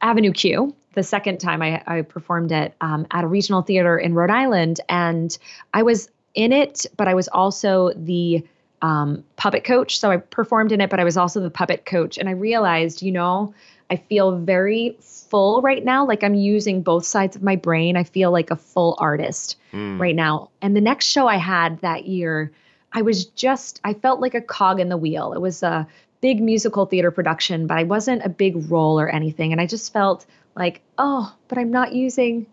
Avenue 0.00 0.32
Q. 0.32 0.74
The 0.94 1.02
second 1.02 1.38
time 1.38 1.62
I, 1.62 1.82
I 1.86 2.02
performed 2.02 2.52
it 2.52 2.74
um, 2.80 3.06
at 3.10 3.24
a 3.24 3.26
regional 3.26 3.62
theater 3.62 3.98
in 3.98 4.14
Rhode 4.14 4.30
Island, 4.30 4.80
and 4.88 5.36
I 5.72 5.82
was 5.82 6.08
in 6.34 6.52
it, 6.52 6.86
but 6.96 7.08
I 7.08 7.14
was 7.14 7.28
also 7.28 7.92
the 7.94 8.44
um, 8.82 9.22
puppet 9.36 9.64
coach. 9.64 9.98
So 9.98 10.10
I 10.10 10.16
performed 10.16 10.72
in 10.72 10.80
it, 10.80 10.90
but 10.90 11.00
I 11.00 11.04
was 11.04 11.16
also 11.16 11.40
the 11.40 11.50
puppet 11.50 11.84
coach. 11.84 12.18
And 12.18 12.28
I 12.28 12.32
realized, 12.32 13.02
you 13.02 13.12
know, 13.12 13.52
I 13.90 13.96
feel 13.96 14.36
very 14.36 14.96
full 15.00 15.60
right 15.60 15.84
now. 15.84 16.06
Like 16.06 16.24
I'm 16.24 16.34
using 16.34 16.82
both 16.82 17.04
sides 17.04 17.36
of 17.36 17.42
my 17.42 17.56
brain. 17.56 17.96
I 17.96 18.04
feel 18.04 18.30
like 18.30 18.50
a 18.50 18.56
full 18.56 18.96
artist 18.98 19.56
Mm. 19.72 20.00
right 20.00 20.16
now. 20.16 20.50
And 20.60 20.74
the 20.74 20.80
next 20.80 21.06
show 21.06 21.28
I 21.28 21.36
had 21.36 21.80
that 21.80 22.06
year, 22.06 22.50
I 22.92 23.02
was 23.02 23.26
just, 23.26 23.80
I 23.84 23.94
felt 23.94 24.20
like 24.20 24.34
a 24.34 24.40
cog 24.40 24.80
in 24.80 24.88
the 24.88 24.96
wheel. 24.96 25.32
It 25.32 25.40
was 25.40 25.62
a 25.62 25.86
big 26.20 26.40
musical 26.42 26.86
theater 26.86 27.10
production, 27.10 27.66
but 27.66 27.78
I 27.78 27.84
wasn't 27.84 28.24
a 28.24 28.28
big 28.28 28.70
role 28.70 29.00
or 29.00 29.08
anything. 29.08 29.52
And 29.52 29.60
I 29.60 29.66
just 29.66 29.92
felt 29.92 30.26
like, 30.56 30.82
oh, 30.98 31.34
but 31.48 31.58
I'm 31.58 31.70
not 31.70 31.92
using 31.94 32.46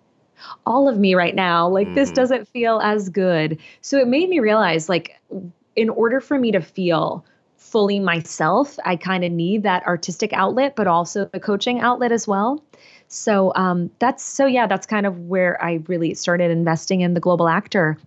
all 0.65 0.87
of 0.87 0.97
me 0.97 1.15
right 1.15 1.35
now. 1.35 1.67
Like 1.67 1.93
this 1.93 2.11
Mhm. 2.11 2.13
doesn't 2.13 2.47
feel 2.47 2.79
as 2.79 3.09
good. 3.09 3.59
So 3.81 3.97
it 3.99 4.07
made 4.07 4.29
me 4.29 4.39
realize, 4.39 4.89
like, 4.89 5.19
in 5.75 5.89
order 5.89 6.19
for 6.19 6.37
me 6.39 6.51
to 6.51 6.61
feel 6.61 7.25
fully 7.57 7.99
myself, 7.99 8.77
I 8.85 8.95
kind 8.95 9.23
of 9.23 9.31
need 9.31 9.63
that 9.63 9.85
artistic 9.85 10.33
outlet, 10.33 10.75
but 10.75 10.87
also 10.87 11.25
the 11.25 11.39
coaching 11.39 11.79
outlet 11.79 12.11
as 12.11 12.27
well. 12.27 12.63
So 13.07 13.51
um, 13.55 13.89
that's 13.99 14.23
so 14.23 14.45
yeah, 14.45 14.67
that's 14.67 14.85
kind 14.87 15.05
of 15.05 15.19
where 15.27 15.61
I 15.63 15.81
really 15.87 16.13
started 16.13 16.51
investing 16.51 17.01
in 17.01 17.13
the 17.13 17.19
global 17.19 17.47
actor. 17.47 17.97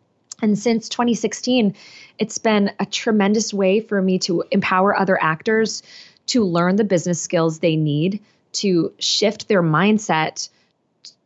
And 0.42 0.59
since 0.59 0.88
2016, 0.88 1.74
it's 2.18 2.38
been 2.38 2.72
a 2.79 2.87
tremendous 2.87 3.53
way 3.53 3.81
for 3.81 4.00
me 4.00 4.18
to 4.20 4.44
empower 4.50 4.98
other 4.98 5.22
actors 5.22 5.83
to 6.26 6.44
learn 6.44 6.76
the 6.76 6.85
business 6.85 7.20
skills 7.20 7.59
they 7.59 7.76
need 7.76 8.20
to 8.53 8.92
shift 8.98 9.48
their 9.48 9.62
mindset 9.62 10.48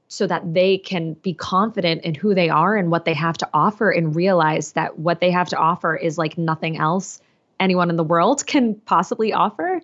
so 0.09 0.27
that 0.27 0.55
they 0.55 0.79
can 0.79 1.14
be 1.14 1.35
confident 1.35 2.03
in 2.05 2.14
who 2.14 2.35
they 2.35 2.48
are 2.48 2.77
and 2.77 2.90
what 2.90 3.05
they 3.05 3.14
have 3.14 3.37
to 3.38 3.48
offer 3.53 3.90
and 3.90 4.14
realize 4.14 4.72
that 4.72 4.98
what 4.98 5.20
they 5.20 5.31
have 5.31 5.48
to 5.48 5.57
offer 5.57 5.96
is 5.96 6.18
like 6.18 6.38
nothing 6.38 6.77
else 6.77 7.20
anyone 7.61 7.90
in 7.90 7.96
the 7.96 8.05
world 8.05 8.46
can 8.46 8.74
possibly 8.87 9.33
offer. 9.33 9.81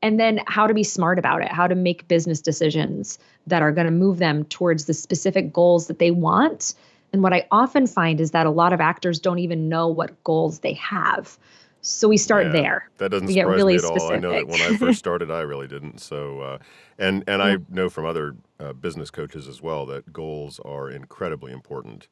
And 0.00 0.18
then 0.18 0.40
how 0.46 0.66
to 0.68 0.74
be 0.74 0.84
smart 0.84 1.18
about 1.18 1.42
it 1.42 1.50
how 1.50 1.66
to 1.66 1.74
make 1.74 2.08
business 2.08 2.40
decisions 2.40 3.18
that 3.46 3.62
are 3.62 3.72
going 3.72 3.86
to 3.86 3.92
move 3.92 4.18
them 4.18 4.44
towards 4.44 4.84
the 4.84 4.94
specific 4.94 5.52
goals 5.52 5.88
that 5.88 5.98
they 5.98 6.12
want 6.12 6.74
and 7.12 7.22
what 7.22 7.32
i 7.32 7.46
often 7.50 7.86
find 7.86 8.20
is 8.20 8.30
that 8.32 8.46
a 8.46 8.50
lot 8.50 8.72
of 8.72 8.80
actors 8.80 9.18
don't 9.18 9.38
even 9.38 9.68
know 9.68 9.88
what 9.88 10.22
goals 10.24 10.60
they 10.60 10.74
have 10.74 11.38
so 11.80 12.08
we 12.08 12.16
start 12.16 12.46
Yeah, 12.46 12.52
there 12.52 12.88
That 12.98 13.10
doesn't 13.10 13.28
We 13.28 13.34
surprise 13.34 13.56
really 13.56 13.74
me 13.74 13.78
at 13.78 13.84
all. 13.84 14.10
I 14.10 14.16
know 14.16 14.34
that 14.34 14.48
when 14.48 14.60
I 14.60 14.72
first 14.72 14.98
started, 14.98 15.30
I 15.30 15.40
really 15.40 15.68
didn't. 15.68 16.00
So, 16.00 16.40
uh, 16.40 16.58
and 16.98 17.24
and 17.28 17.42
I 17.42 17.58
know 17.68 17.88
from 17.88 18.04
other 18.04 18.36
uh, 18.58 18.72
business 18.72 19.10
coaches 19.10 19.46
as 19.48 19.62
well 19.62 19.86
that 19.86 20.12
goals 20.12 20.60
are 20.64 20.90
incredibly 20.90 21.52
important. 21.52 22.08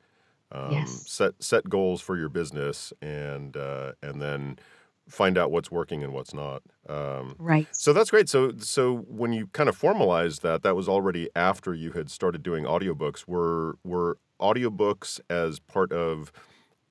Um, 0.53 0.71
Yes. 0.73 1.03
Set 1.07 1.35
set 1.41 1.69
goals 1.69 2.01
for 2.01 2.17
your 2.17 2.29
business, 2.29 2.93
and 3.03 3.57
uh, 3.57 3.93
and 4.03 4.23
then 4.23 4.59
find 5.09 5.39
out 5.39 5.51
what's 5.51 5.71
working 5.71 6.03
and 6.03 6.13
what's 6.13 6.35
not. 6.35 6.63
Um, 6.89 7.37
right 7.39 7.67
so 7.73 7.93
that's 7.93 8.11
great. 8.11 8.29
So 8.29 8.53
so 8.59 8.97
when 9.09 9.33
you 9.33 9.49
kind 9.49 9.69
of 9.69 9.77
formalized 9.77 10.43
that, 10.43 10.63
that 10.63 10.77
was 10.77 10.89
already 10.89 11.29
after 11.35 11.75
you 11.75 11.93
had 11.93 12.11
started 12.11 12.43
doing 12.43 12.65
audiobooks. 12.65 13.27
Were 13.27 13.79
were 13.85 14.19
audiobooks 14.41 15.21
as 15.31 15.59
part 15.59 15.93
of 15.93 16.33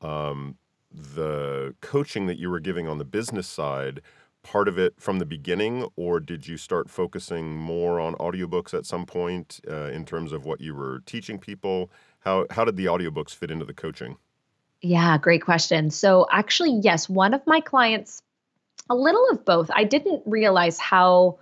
um, 0.01 0.58
the 0.91 1.75
coaching 1.82 2.25
that 2.28 2.38
you 2.38 2.49
were 2.49 2.60
giving 2.60 2.88
on 2.88 2.97
the 2.97 3.06
business 3.06 3.47
side 3.47 4.01
part 4.45 4.67
of 4.67 4.78
it 4.78 4.93
from 4.99 5.17
the 5.17 5.25
beginning, 5.25 5.89
or 5.95 6.19
did 6.19 6.47
you 6.47 6.56
start 6.56 6.88
focusing 6.89 7.58
more 7.58 7.99
on 7.99 8.13
audiobooks 8.15 8.75
at 8.75 8.86
some 8.86 9.06
point 9.06 9.60
uh, 9.67 9.89
in 9.91 10.06
terms 10.06 10.32
of 10.32 10.45
what 10.45 10.62
you 10.62 10.75
were 10.75 11.01
teaching 11.06 11.39
people? 11.39 11.91
How 12.19 12.45
how 12.51 12.63
did 12.63 12.78
the 12.78 12.86
audiobooks 12.86 13.36
fit 13.36 13.51
into 13.51 13.65
the 13.65 13.73
coaching? 13.73 14.17
Yeah, 14.86 15.17
great 15.17 15.41
question. 15.41 15.89
So, 15.89 16.28
actually, 16.32 16.80
yes, 16.84 17.10
one 17.10 17.34
of 17.34 17.41
my 17.48 17.60
clients, 17.60 18.21
a 18.88 18.93
little 18.93 19.28
of 19.32 19.43
both. 19.43 19.71
I 19.74 19.84
didn't 19.84 20.21
realize 20.28 20.78
how 20.78 21.39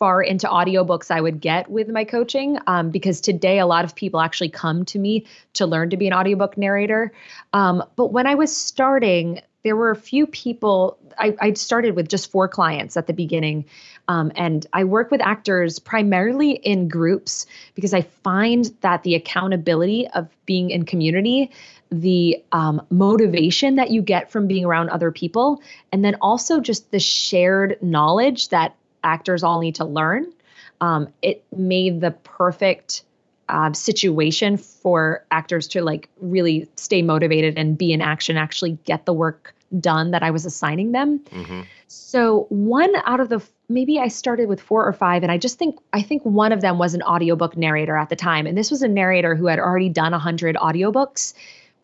far 0.00 0.20
into 0.20 0.48
audiobooks 0.48 1.12
I 1.12 1.20
would 1.20 1.40
get 1.40 1.70
with 1.70 1.88
my 1.88 2.02
coaching 2.02 2.58
um, 2.66 2.90
because 2.90 3.20
today 3.20 3.60
a 3.60 3.66
lot 3.66 3.84
of 3.84 3.94
people 3.94 4.20
actually 4.20 4.48
come 4.48 4.84
to 4.86 4.98
me 4.98 5.26
to 5.52 5.64
learn 5.64 5.90
to 5.90 5.96
be 5.96 6.08
an 6.08 6.12
audiobook 6.12 6.58
narrator. 6.58 7.12
Um, 7.52 7.84
but 7.94 8.06
when 8.06 8.26
I 8.26 8.34
was 8.34 8.54
starting, 8.54 9.42
there 9.62 9.76
were 9.76 9.92
a 9.92 9.96
few 9.96 10.26
people. 10.26 10.98
I, 11.18 11.36
I 11.40 11.52
started 11.52 11.94
with 11.94 12.08
just 12.08 12.32
four 12.32 12.48
clients 12.48 12.96
at 12.96 13.06
the 13.06 13.12
beginning. 13.12 13.66
Um, 14.08 14.32
and 14.34 14.66
I 14.72 14.84
work 14.84 15.10
with 15.10 15.20
actors 15.20 15.78
primarily 15.78 16.52
in 16.52 16.88
groups 16.88 17.46
because 17.74 17.94
I 17.94 18.02
find 18.02 18.64
that 18.80 19.02
the 19.02 19.14
accountability 19.14 20.08
of 20.08 20.28
being 20.46 20.70
in 20.70 20.84
community 20.84 21.50
the 21.90 22.42
um, 22.52 22.84
motivation 22.90 23.76
that 23.76 23.90
you 23.90 24.02
get 24.02 24.30
from 24.30 24.46
being 24.46 24.64
around 24.64 24.90
other 24.90 25.10
people, 25.10 25.60
and 25.92 26.04
then 26.04 26.16
also 26.20 26.60
just 26.60 26.90
the 26.90 26.98
shared 26.98 27.78
knowledge 27.80 28.48
that 28.48 28.74
actors 29.04 29.42
all 29.42 29.60
need 29.60 29.76
to 29.76 29.84
learn. 29.84 30.32
Um, 30.80 31.08
it 31.22 31.44
made 31.56 32.00
the 32.00 32.10
perfect 32.10 33.04
uh, 33.48 33.72
situation 33.72 34.56
for 34.56 35.24
actors 35.30 35.68
to 35.68 35.82
like 35.82 36.08
really 36.20 36.68
stay 36.74 37.02
motivated 37.02 37.56
and 37.56 37.78
be 37.78 37.92
in 37.92 38.00
action, 38.00 38.36
actually 38.36 38.78
get 38.84 39.06
the 39.06 39.12
work 39.12 39.54
done 39.80 40.10
that 40.12 40.22
I 40.22 40.30
was 40.30 40.44
assigning 40.44 40.92
them. 40.92 41.20
hmm 41.30 41.62
So 41.88 42.46
one 42.48 42.92
out 43.04 43.20
of 43.20 43.28
the 43.28 43.40
maybe 43.68 43.98
I 43.98 44.08
started 44.08 44.48
with 44.48 44.60
four 44.60 44.86
or 44.86 44.92
five, 44.92 45.22
and 45.22 45.32
I 45.32 45.38
just 45.38 45.58
think 45.58 45.78
I 45.92 46.02
think 46.02 46.22
one 46.24 46.52
of 46.52 46.60
them 46.60 46.78
was 46.78 46.94
an 46.94 47.02
audiobook 47.02 47.56
narrator 47.56 47.96
at 47.96 48.08
the 48.08 48.16
time, 48.16 48.46
and 48.46 48.56
this 48.56 48.70
was 48.70 48.82
a 48.82 48.88
narrator 48.88 49.34
who 49.34 49.46
had 49.46 49.58
already 49.58 49.88
done 49.88 50.14
a 50.14 50.18
hundred 50.18 50.56
audiobooks. 50.56 51.34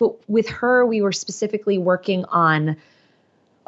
But 0.03 0.29
with 0.29 0.49
her, 0.49 0.85
we 0.85 1.01
were 1.01 1.13
specifically 1.13 1.79
working 1.79 2.25
on 2.25 2.77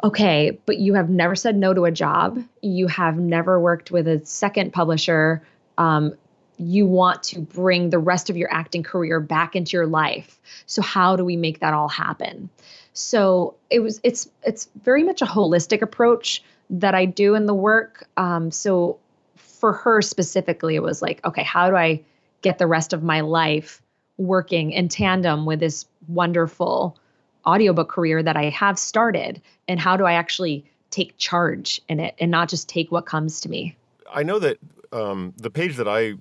okay, 0.03 0.59
but 0.65 0.77
you 0.79 0.93
have 0.95 1.09
never 1.09 1.33
said 1.33 1.55
no 1.55 1.73
to 1.73 1.85
a 1.85 1.91
job. 1.91 2.43
You 2.61 2.87
have 2.87 3.17
never 3.17 3.57
worked 3.57 3.89
with 3.89 4.05
a 4.05 4.23
second 4.25 4.73
publisher. 4.73 5.41
Um, 5.77 6.13
you 6.57 6.87
want 6.87 7.23
to 7.23 7.39
bring 7.39 7.89
the 7.89 7.99
rest 7.99 8.29
of 8.29 8.35
your 8.35 8.53
acting 8.53 8.83
career 8.83 9.21
back 9.21 9.55
into 9.55 9.77
your 9.77 9.87
life. 9.87 10.37
So 10.65 10.81
how 10.81 11.15
do 11.15 11.23
we 11.23 11.37
make 11.37 11.61
that 11.61 11.73
all 11.73 11.87
happen? 11.87 12.49
So 12.91 13.55
it 13.69 13.79
was 13.79 14.01
it's 14.03 14.29
it's 14.43 14.67
very 14.83 15.03
much 15.03 15.21
a 15.21 15.25
holistic 15.25 15.81
approach 15.81 16.43
that 16.69 16.93
I 16.95 17.05
do 17.05 17.35
in 17.35 17.45
the 17.45 17.53
work. 17.53 18.09
Um, 18.17 18.51
so 18.51 18.99
for 19.37 19.71
her 19.71 20.01
specifically, 20.01 20.75
it 20.75 20.83
was 20.83 21.01
like, 21.01 21.25
okay, 21.25 21.43
how 21.43 21.69
do 21.69 21.77
I 21.77 22.03
get 22.41 22.57
the 22.57 22.67
rest 22.67 22.91
of 22.91 23.03
my 23.03 23.21
life 23.21 23.81
working 24.17 24.71
in 24.71 24.87
tandem 24.87 25.45
with 25.45 25.59
this 25.59 25.85
wonderful 26.07 26.97
audiobook 27.45 27.89
career 27.89 28.23
that 28.23 28.37
I 28.37 28.49
have 28.49 28.79
started? 28.79 29.41
And 29.67 29.79
how 29.79 29.97
do 29.97 30.05
I 30.05 30.13
actually 30.13 30.65
take 30.89 31.17
charge 31.17 31.81
in 31.89 31.99
it 31.99 32.15
and 32.19 32.31
not 32.31 32.49
just 32.49 32.69
take 32.69 32.91
what 32.91 33.05
comes 33.05 33.41
to 33.41 33.49
me? 33.49 33.75
I 34.11 34.23
know 34.23 34.39
that 34.39 34.57
um, 34.91 35.33
the 35.37 35.49
page 35.49 35.75
that 35.75 35.87
I 35.87 36.13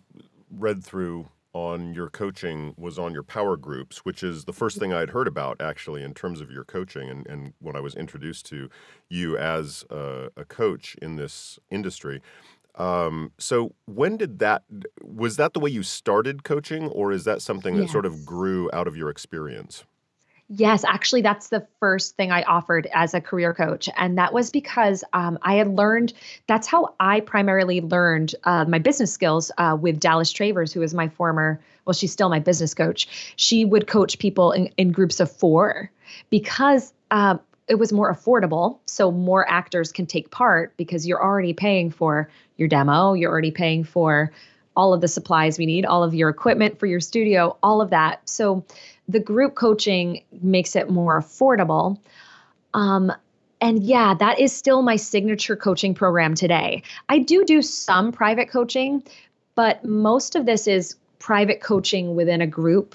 read 0.51 0.83
through 0.85 1.29
on 1.55 1.95
your 1.95 2.11
coaching 2.11 2.75
was 2.77 2.99
on 2.99 3.13
your 3.13 3.23
power 3.23 3.57
groups, 3.57 3.99
which 3.99 4.25
is 4.25 4.45
the 4.45 4.53
first 4.53 4.77
thing 4.77 4.93
I'd 4.93 5.11
heard 5.11 5.29
about 5.29 5.61
actually 5.61 6.03
in 6.03 6.13
terms 6.13 6.41
of 6.41 6.51
your 6.51 6.65
coaching 6.65 7.09
and, 7.09 7.25
and 7.29 7.53
when 7.61 7.77
I 7.77 7.81
was 7.81 7.95
introduced 7.95 8.47
to 8.47 8.69
you 9.09 9.39
as 9.39 9.85
a, 9.89 10.31
a 10.37 10.45
coach 10.45 10.97
in 11.01 11.15
this 11.15 11.61
industry. 11.71 12.21
Um, 12.77 13.33
so 13.39 13.73
when 13.87 14.17
did 14.17 14.41
that 14.41 14.65
was 15.03 15.37
that 15.37 15.53
the 15.53 15.61
way 15.61 15.71
you 15.71 15.83
started 15.83 16.43
coaching 16.43 16.89
or 16.89 17.13
is 17.13 17.25
that 17.25 17.41
something 17.41 17.77
that 17.77 17.83
yes. 17.85 17.93
sort 17.93 18.07
of 18.07 18.27
grew 18.27 18.69
out 18.73 18.89
of 18.89 18.97
your 18.97 19.11
experience? 19.11 19.85
Yes, 20.49 20.85
actually, 20.85 21.23
that's 21.23 21.49
the 21.49 21.67
first 21.81 22.17
thing 22.17 22.31
I 22.31 22.43
offered 22.43 22.87
as 22.93 23.15
a 23.15 23.21
career 23.21 23.55
coach. 23.55 23.89
And 23.97 24.19
that 24.19 24.35
was 24.35 24.51
because 24.51 25.03
um, 25.15 25.39
I 25.43 25.55
had 25.55 25.69
learned 25.69 26.13
that's 26.47 26.67
how 26.67 26.95
I 27.01 27.21
primarily 27.21 27.81
learned 27.81 28.35
uh, 28.45 28.67
my 28.67 28.79
business 28.79 29.11
skills 29.11 29.51
uh, 29.57 29.77
with 29.81 29.99
Dallas 29.99 30.31
Travers, 30.31 30.71
who 30.73 30.83
is 30.83 30.93
my 30.93 31.09
former, 31.09 31.61
well, 31.87 31.95
she's 31.95 32.13
still 32.13 32.29
my 32.29 32.41
business 32.41 32.75
coach. 32.75 33.35
She 33.37 33.65
would 33.65 33.87
coach 33.87 34.19
people 34.19 34.53
in, 34.53 34.71
in 34.77 34.93
groups 34.93 35.19
of 35.19 35.33
four 35.33 35.91
because 36.29 36.93
uh, 37.11 37.39
it 37.69 37.77
was 37.77 37.93
more 37.93 38.13
affordable. 38.13 38.79
So 38.87 39.11
more 39.11 39.49
actors 39.49 39.93
can 39.93 40.07
take 40.07 40.31
part 40.31 40.77
because 40.77 41.07
you're 41.07 41.23
already 41.23 41.53
paying 41.53 41.91
for 41.91 42.29
your 42.57 42.69
demo, 42.69 43.15
you're 43.15 43.31
already 43.31 43.51
paying 43.51 43.85
for 43.85 44.33
all 44.77 44.93
of 44.93 45.01
the 45.01 45.09
supplies 45.09 45.57
we 45.57 45.67
need, 45.67 45.87
all 45.87 46.03
of 46.03 46.15
your 46.15 46.29
equipment 46.29 46.79
for 46.79 46.87
your 46.87 47.01
studio, 47.01 47.57
all 47.63 47.81
of 47.81 47.91
that. 47.91 48.29
So 48.29 48.65
the 49.09 49.21
group 49.21 49.55
coaching 49.55 50.25
makes 50.43 50.75
it 50.77 50.91
more 50.91 51.21
affordable. 51.21 51.99
Um, 52.75 53.13
and 53.61 53.83
yeah, 53.83 54.15
that 54.15 54.41
is 54.41 54.53
still 54.53 54.83
my 54.83 54.97
signature 54.97 55.57
coaching 55.57 55.95
program 55.95 56.35
today. 56.35 56.83
I 57.09 57.21
do 57.21 57.45
do 57.45 57.63
some 57.63 58.13
private 58.13 58.51
coaching, 58.51 59.03
but 59.55 59.85
most 59.85 60.35
of 60.35 60.45
this 60.45 60.67
is 60.67 60.97
private 61.19 61.61
coaching 61.61 62.15
within 62.17 62.41
a 62.41 62.47
group. 62.47 62.95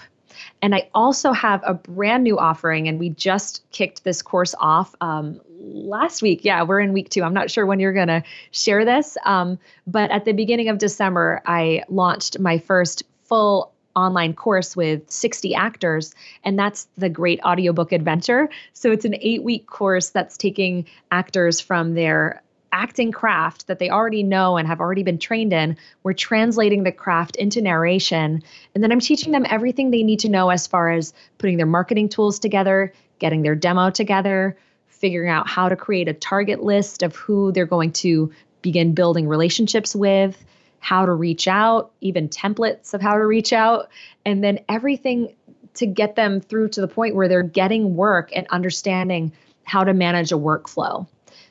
And 0.62 0.76
I 0.76 0.90
also 0.94 1.32
have 1.32 1.62
a 1.66 1.74
brand 1.74 2.24
new 2.24 2.38
offering, 2.38 2.88
and 2.88 3.00
we 3.00 3.10
just 3.10 3.64
kicked 3.72 4.04
this 4.04 4.22
course 4.22 4.56
off 4.60 4.96
um, 5.02 5.40
last 5.60 6.22
week. 6.22 6.44
Yeah, 6.44 6.64
we're 6.64 6.80
in 6.80 6.94
week 6.94 7.10
two. 7.10 7.24
I'm 7.24 7.34
not 7.34 7.52
sure 7.52 7.66
when 7.66 7.80
you're 7.80 7.94
going 7.94 8.08
to 8.08 8.24
share 8.52 8.86
this. 8.86 9.18
Um, 9.26 9.60
but 9.88 10.12
at 10.12 10.26
the 10.26 10.34
beginning 10.34 10.70
of 10.70 10.78
December, 10.78 11.42
I 11.46 11.84
launched 11.90 12.40
my 12.40 12.58
first 12.58 13.04
full 13.24 13.74
online 13.96 14.34
course 14.34 14.76
with 14.76 15.10
60 15.10 15.56
actors 15.56 16.14
and 16.44 16.58
that's 16.58 16.88
the 16.98 17.10
great 17.10 17.40
audiobook 17.44 17.92
adventure 17.92 18.48
so 18.72 18.92
it's 18.92 19.04
an 19.04 19.16
eight 19.20 19.44
week 19.44 19.66
course 19.66 20.12
that's 20.12 20.38
taking 20.38 20.86
actors 21.12 21.60
from 21.60 21.96
their 21.96 22.42
acting 22.72 23.12
craft 23.12 23.68
that 23.68 23.80
they 23.80 23.90
already 23.90 24.24
know 24.24 24.58
and 24.58 24.68
have 24.68 24.80
already 24.80 25.04
been 25.04 25.18
trained 25.18 25.54
in 25.54 25.78
we're 26.04 26.14
translating 26.14 26.84
the 26.84 26.92
craft 26.92 27.36
into 27.36 27.62
narration 27.62 28.44
and 28.74 28.84
then 28.84 28.92
i'm 28.92 29.00
teaching 29.00 29.32
them 29.32 29.46
everything 29.50 29.92
they 29.92 30.04
need 30.04 30.20
to 30.20 30.30
know 30.30 30.50
as 30.50 30.68
far 30.68 30.92
as 30.92 31.14
putting 31.38 31.58
their 31.58 31.66
marketing 31.66 32.10
tools 32.10 32.40
together 32.40 32.94
getting 33.20 33.42
their 33.42 33.56
demo 33.56 33.90
together 33.90 34.58
figuring 34.88 35.30
out 35.30 35.48
how 35.48 35.70
to 35.70 35.76
create 35.76 36.08
a 36.08 36.14
target 36.14 36.64
list 36.64 37.04
of 37.04 37.16
who 37.16 37.52
they're 37.52 37.66
going 37.66 37.92
to 37.92 38.32
begin 38.62 38.94
building 38.94 39.28
relationships 39.28 39.96
with 39.96 40.44
how 40.80 41.06
to 41.06 41.14
reach 41.14 41.48
out, 41.48 41.92
even 42.02 42.30
templates 42.30 42.94
of 42.94 43.02
how 43.02 43.16
to 43.16 43.26
reach 43.26 43.54
out, 43.54 43.90
and 44.26 44.44
then 44.44 44.60
everything 44.68 45.36
to 45.76 45.86
get 45.86 46.16
them 46.16 46.42
through 46.42 46.70
to 46.70 46.82
the 46.82 46.88
point 46.88 47.16
where 47.16 47.28
they're 47.28 47.44
getting 47.44 47.96
work 47.96 48.32
and 48.36 48.48
understanding 48.50 49.32
how 49.64 49.84
to 49.84 49.94
manage 49.94 50.32
a 50.32 50.38
workflow. 50.38 51.08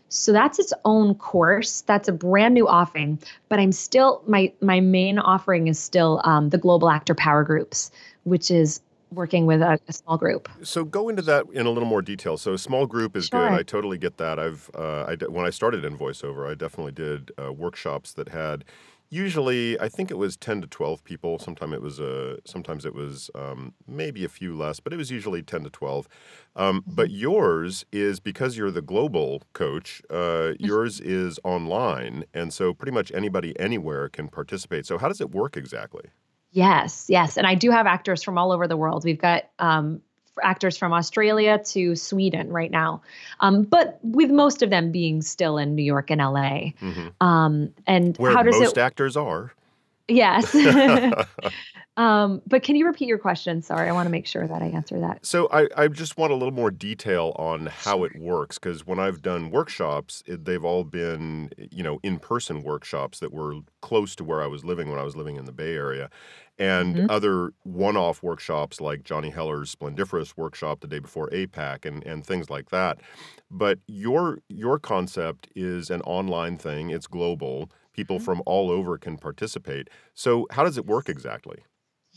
So 0.09 0.33
that's 0.33 0.59
its 0.59 0.73
own 0.85 1.15
course. 1.15 1.83
That's 1.83 2.09
a 2.09 2.13
brand 2.13 2.55
new 2.55 2.67
offering, 2.67 3.19
but 3.49 3.59
I'm 3.59 3.73
still 3.73 4.23
my 4.27 4.53
my 4.61 4.81
main 4.81 5.19
offering 5.19 5.69
is 5.69 5.79
still 5.79 6.21
um, 6.25 6.49
the 6.51 6.59
Global 6.59 6.91
Actor 6.91 7.15
Power 7.15 7.45
Groups, 7.45 7.91
which 8.25 8.51
is 8.51 8.81
working 9.13 9.47
with 9.47 9.63
a, 9.63 9.79
a, 9.89 9.93
small 9.93 10.19
group. 10.19 10.49
So 10.63 10.85
go 10.85 11.09
into 11.09 11.23
that 11.23 11.47
in 11.53 11.67
a 11.67 11.71
little 11.71 11.89
more 11.89 12.03
detail. 12.03 12.37
So 12.37 12.53
a 12.53 12.59
small 12.59 12.87
group 12.87 13.17
is 13.17 13.27
sure. 13.27 13.49
good. 13.49 13.59
I 13.59 13.63
totally 13.63 13.97
get 13.97 14.19
that. 14.19 14.39
I've 14.39 14.71
uh, 14.75 15.05
I, 15.05 15.17
when 15.29 15.47
I 15.47 15.51
started 15.51 15.85
in 15.85 15.97
voiceover, 15.97 16.51
I 16.51 16.55
definitely 16.55 16.93
did 16.93 17.33
uh, 17.43 17.53
workshops 17.53 18.13
that 18.15 18.29
had 18.29 18.65
usually 19.11 19.79
i 19.81 19.89
think 19.89 20.11
it 20.11 20.19
was 20.19 20.37
10 20.37 20.63
to 20.63 20.67
12 20.67 21.05
people. 21.05 21.39
Sometimes 21.39 21.73
it 21.73 21.83
was 21.83 22.01
a 22.01 22.35
uh, 22.35 22.37
sometimes 22.45 22.85
it 22.85 22.95
was 22.95 23.31
um, 23.35 23.75
maybe 23.87 24.25
a 24.25 24.29
few 24.29 24.57
less 24.57 24.81
but 24.81 24.93
it 24.93 24.97
was 24.97 25.11
usually 25.11 25.43
10 25.43 25.65
to 25.65 25.71
12 25.71 26.09
um, 26.57 26.81
mm-hmm. 26.81 26.95
but 26.95 27.11
yours 27.11 27.85
is 27.93 28.21
because 28.21 28.57
you're 28.57 28.71
the 28.71 28.83
global 28.83 29.43
coach 29.53 30.03
uh, 30.11 30.15
mm-hmm. 30.15 30.65
yours 30.65 31.01
is 31.01 31.39
online 31.45 32.25
and 32.35 32.53
so 32.53 32.75
pretty 32.75 32.93
much 32.93 33.13
anybody 33.13 33.59
anywhere 33.59 34.09
can 34.09 34.29
participate. 34.29 34.87
So 34.87 34.99
how 34.99 35.09
does 35.09 35.21
it 35.21 35.31
work 35.31 35.57
exactly? 35.57 36.07
Yes 36.51 37.07
yes 37.09 37.37
and 37.37 37.47
i 37.47 37.55
do 37.55 37.71
have 37.71 37.87
actors 37.87 38.23
from 38.23 38.39
all 38.39 38.53
over 38.53 38.67
the 38.67 38.77
world. 38.77 39.05
We've 39.05 39.19
got 39.19 39.45
um, 39.59 40.01
actors 40.43 40.77
from 40.77 40.93
Australia 40.93 41.61
to 41.67 41.97
Sweden 41.97 42.51
right 42.51 42.71
now, 42.71 43.03
um, 43.41 43.63
but 43.63 43.99
with 44.03 44.31
most 44.31 44.63
of 44.63 44.71
them 44.71 44.93
being 44.93 45.23
still 45.23 45.59
in 45.59 45.75
New 45.75 45.83
York 45.83 46.11
and 46.11 46.21
LA. 46.21 46.73
Mm-hmm. 46.81 47.27
Um, 47.27 47.75
and 47.87 48.17
Where 48.17 48.33
how 48.33 48.43
does 48.43 48.59
most 48.59 48.77
it, 48.77 48.81
actors 48.81 49.17
are. 49.17 49.53
Yes. 50.09 50.55
um, 51.97 52.41
but 52.47 52.63
can 52.63 52.77
you 52.77 52.87
repeat 52.87 53.09
your 53.09 53.19
question? 53.19 53.63
Sorry, 53.63 53.89
I 53.89 53.93
want 53.93 54.07
to 54.07 54.11
make 54.11 54.27
sure 54.27 54.47
that 54.47 54.63
I 54.63 54.67
answer 54.67 54.99
that. 55.01 55.25
So 55.25 55.49
I, 55.53 55.69
I 55.77 55.89
just 55.89 56.17
want 56.17 56.33
a 56.33 56.35
little 56.35 56.53
more 56.53 56.71
detail 56.71 57.35
on 57.37 57.67
how 57.67 58.05
it 58.05 58.19
works 58.19 58.59
because 58.59 58.87
when 58.87 58.99
I've 58.99 59.23
done 59.23 59.51
workshops, 59.51 60.23
it, 60.27 60.45
they've 60.45 60.65
all 60.65 60.85
been 60.85 61.51
you 61.71 61.83
know 61.83 62.01
in 62.03 62.19
person 62.19 62.63
workshops 62.63 63.21
that 63.21 63.33
were 63.33 63.55
close 63.83 64.17
to 64.17 64.25
where 64.25 64.43
I 64.43 64.47
was 64.47 64.65
living 64.65 64.91
when 64.91 64.99
I 64.99 65.05
was 65.05 65.17
living 65.17 65.37
in 65.37 65.45
the 65.45 65.53
Bay 65.53 65.75
Area, 65.75 66.09
and 66.59 66.97
mm-hmm. 66.97 67.11
other 67.11 67.53
one-off 67.65 68.23
workshops 68.23 68.81
like 68.81 69.05
Johnny 69.05 69.31
Heller's 69.31 69.71
Splendiferous 69.71 70.37
workshop 70.37 70.81
the 70.81 70.89
day 70.89 70.99
before 70.99 71.29
APAC 71.31 71.85
and 71.85 72.05
and 72.07 72.25
things 72.25 72.49
like 72.49 72.71
that. 72.71 72.99
But 73.51 73.79
your 73.87 74.39
your 74.49 74.79
concept 74.79 75.49
is 75.55 75.91
an 75.91 76.01
online 76.03 76.57
thing. 76.57 76.91
It's 76.91 77.07
global. 77.07 77.71
People 77.99 78.19
mm-hmm. 78.19 78.27
from 78.27 78.43
all 78.47 78.71
over 78.71 78.97
can 78.97 79.17
participate. 79.19 79.91
So 80.15 80.47
how 80.53 80.63
does 80.63 80.79
it 80.79 80.87
work 80.87 81.09
exactly? 81.09 81.65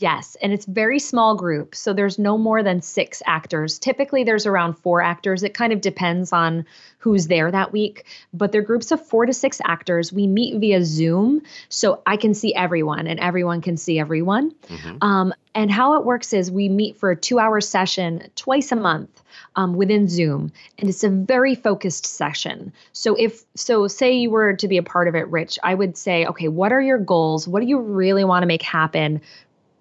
Yes, 0.02 0.36
and 0.42 0.52
it's 0.52 0.64
very 0.64 0.98
small 0.98 1.36
group. 1.36 1.76
So 1.76 1.92
there's 1.92 2.18
no 2.18 2.36
more 2.36 2.64
than 2.64 2.82
6 2.82 3.22
actors. 3.24 3.78
Typically 3.78 4.24
there's 4.24 4.46
around 4.46 4.74
4 4.74 5.00
actors. 5.00 5.44
It 5.44 5.54
kind 5.54 5.72
of 5.72 5.80
depends 5.80 6.32
on 6.32 6.66
who's 6.98 7.28
there 7.28 7.52
that 7.52 7.70
week, 7.70 8.04
but 8.34 8.50
they're 8.50 8.62
groups 8.62 8.90
of 8.90 9.06
4 9.06 9.26
to 9.26 9.32
6 9.32 9.60
actors. 9.64 10.12
We 10.12 10.26
meet 10.26 10.58
via 10.58 10.84
Zoom, 10.84 11.42
so 11.68 12.02
I 12.04 12.16
can 12.16 12.34
see 12.34 12.52
everyone 12.52 13.06
and 13.06 13.20
everyone 13.20 13.60
can 13.60 13.76
see 13.76 14.00
everyone. 14.00 14.50
Mm-hmm. 14.66 14.96
Um, 15.02 15.32
and 15.54 15.70
how 15.70 15.94
it 15.94 16.04
works 16.04 16.32
is 16.32 16.50
we 16.50 16.68
meet 16.68 16.96
for 16.96 17.12
a 17.12 17.16
2-hour 17.16 17.60
session 17.60 18.28
twice 18.34 18.72
a 18.72 18.76
month. 18.76 19.22
Um, 19.56 19.74
within 19.74 20.08
Zoom, 20.08 20.52
and 20.78 20.90
it's 20.90 21.04
a 21.04 21.08
very 21.08 21.54
focused 21.54 22.04
session. 22.04 22.72
So 22.92 23.14
if 23.14 23.44
so, 23.54 23.86
say 23.88 24.12
you 24.12 24.30
were 24.30 24.54
to 24.54 24.68
be 24.68 24.76
a 24.76 24.82
part 24.82 25.08
of 25.08 25.14
it, 25.14 25.26
Rich, 25.28 25.58
I 25.62 25.74
would 25.74 25.96
say, 25.96 26.26
okay, 26.26 26.48
what 26.48 26.70
are 26.72 26.80
your 26.80 26.98
goals? 26.98 27.48
What 27.48 27.60
do 27.60 27.66
you 27.66 27.78
really 27.78 28.24
want 28.24 28.42
to 28.42 28.46
make 28.46 28.62
happen 28.62 29.22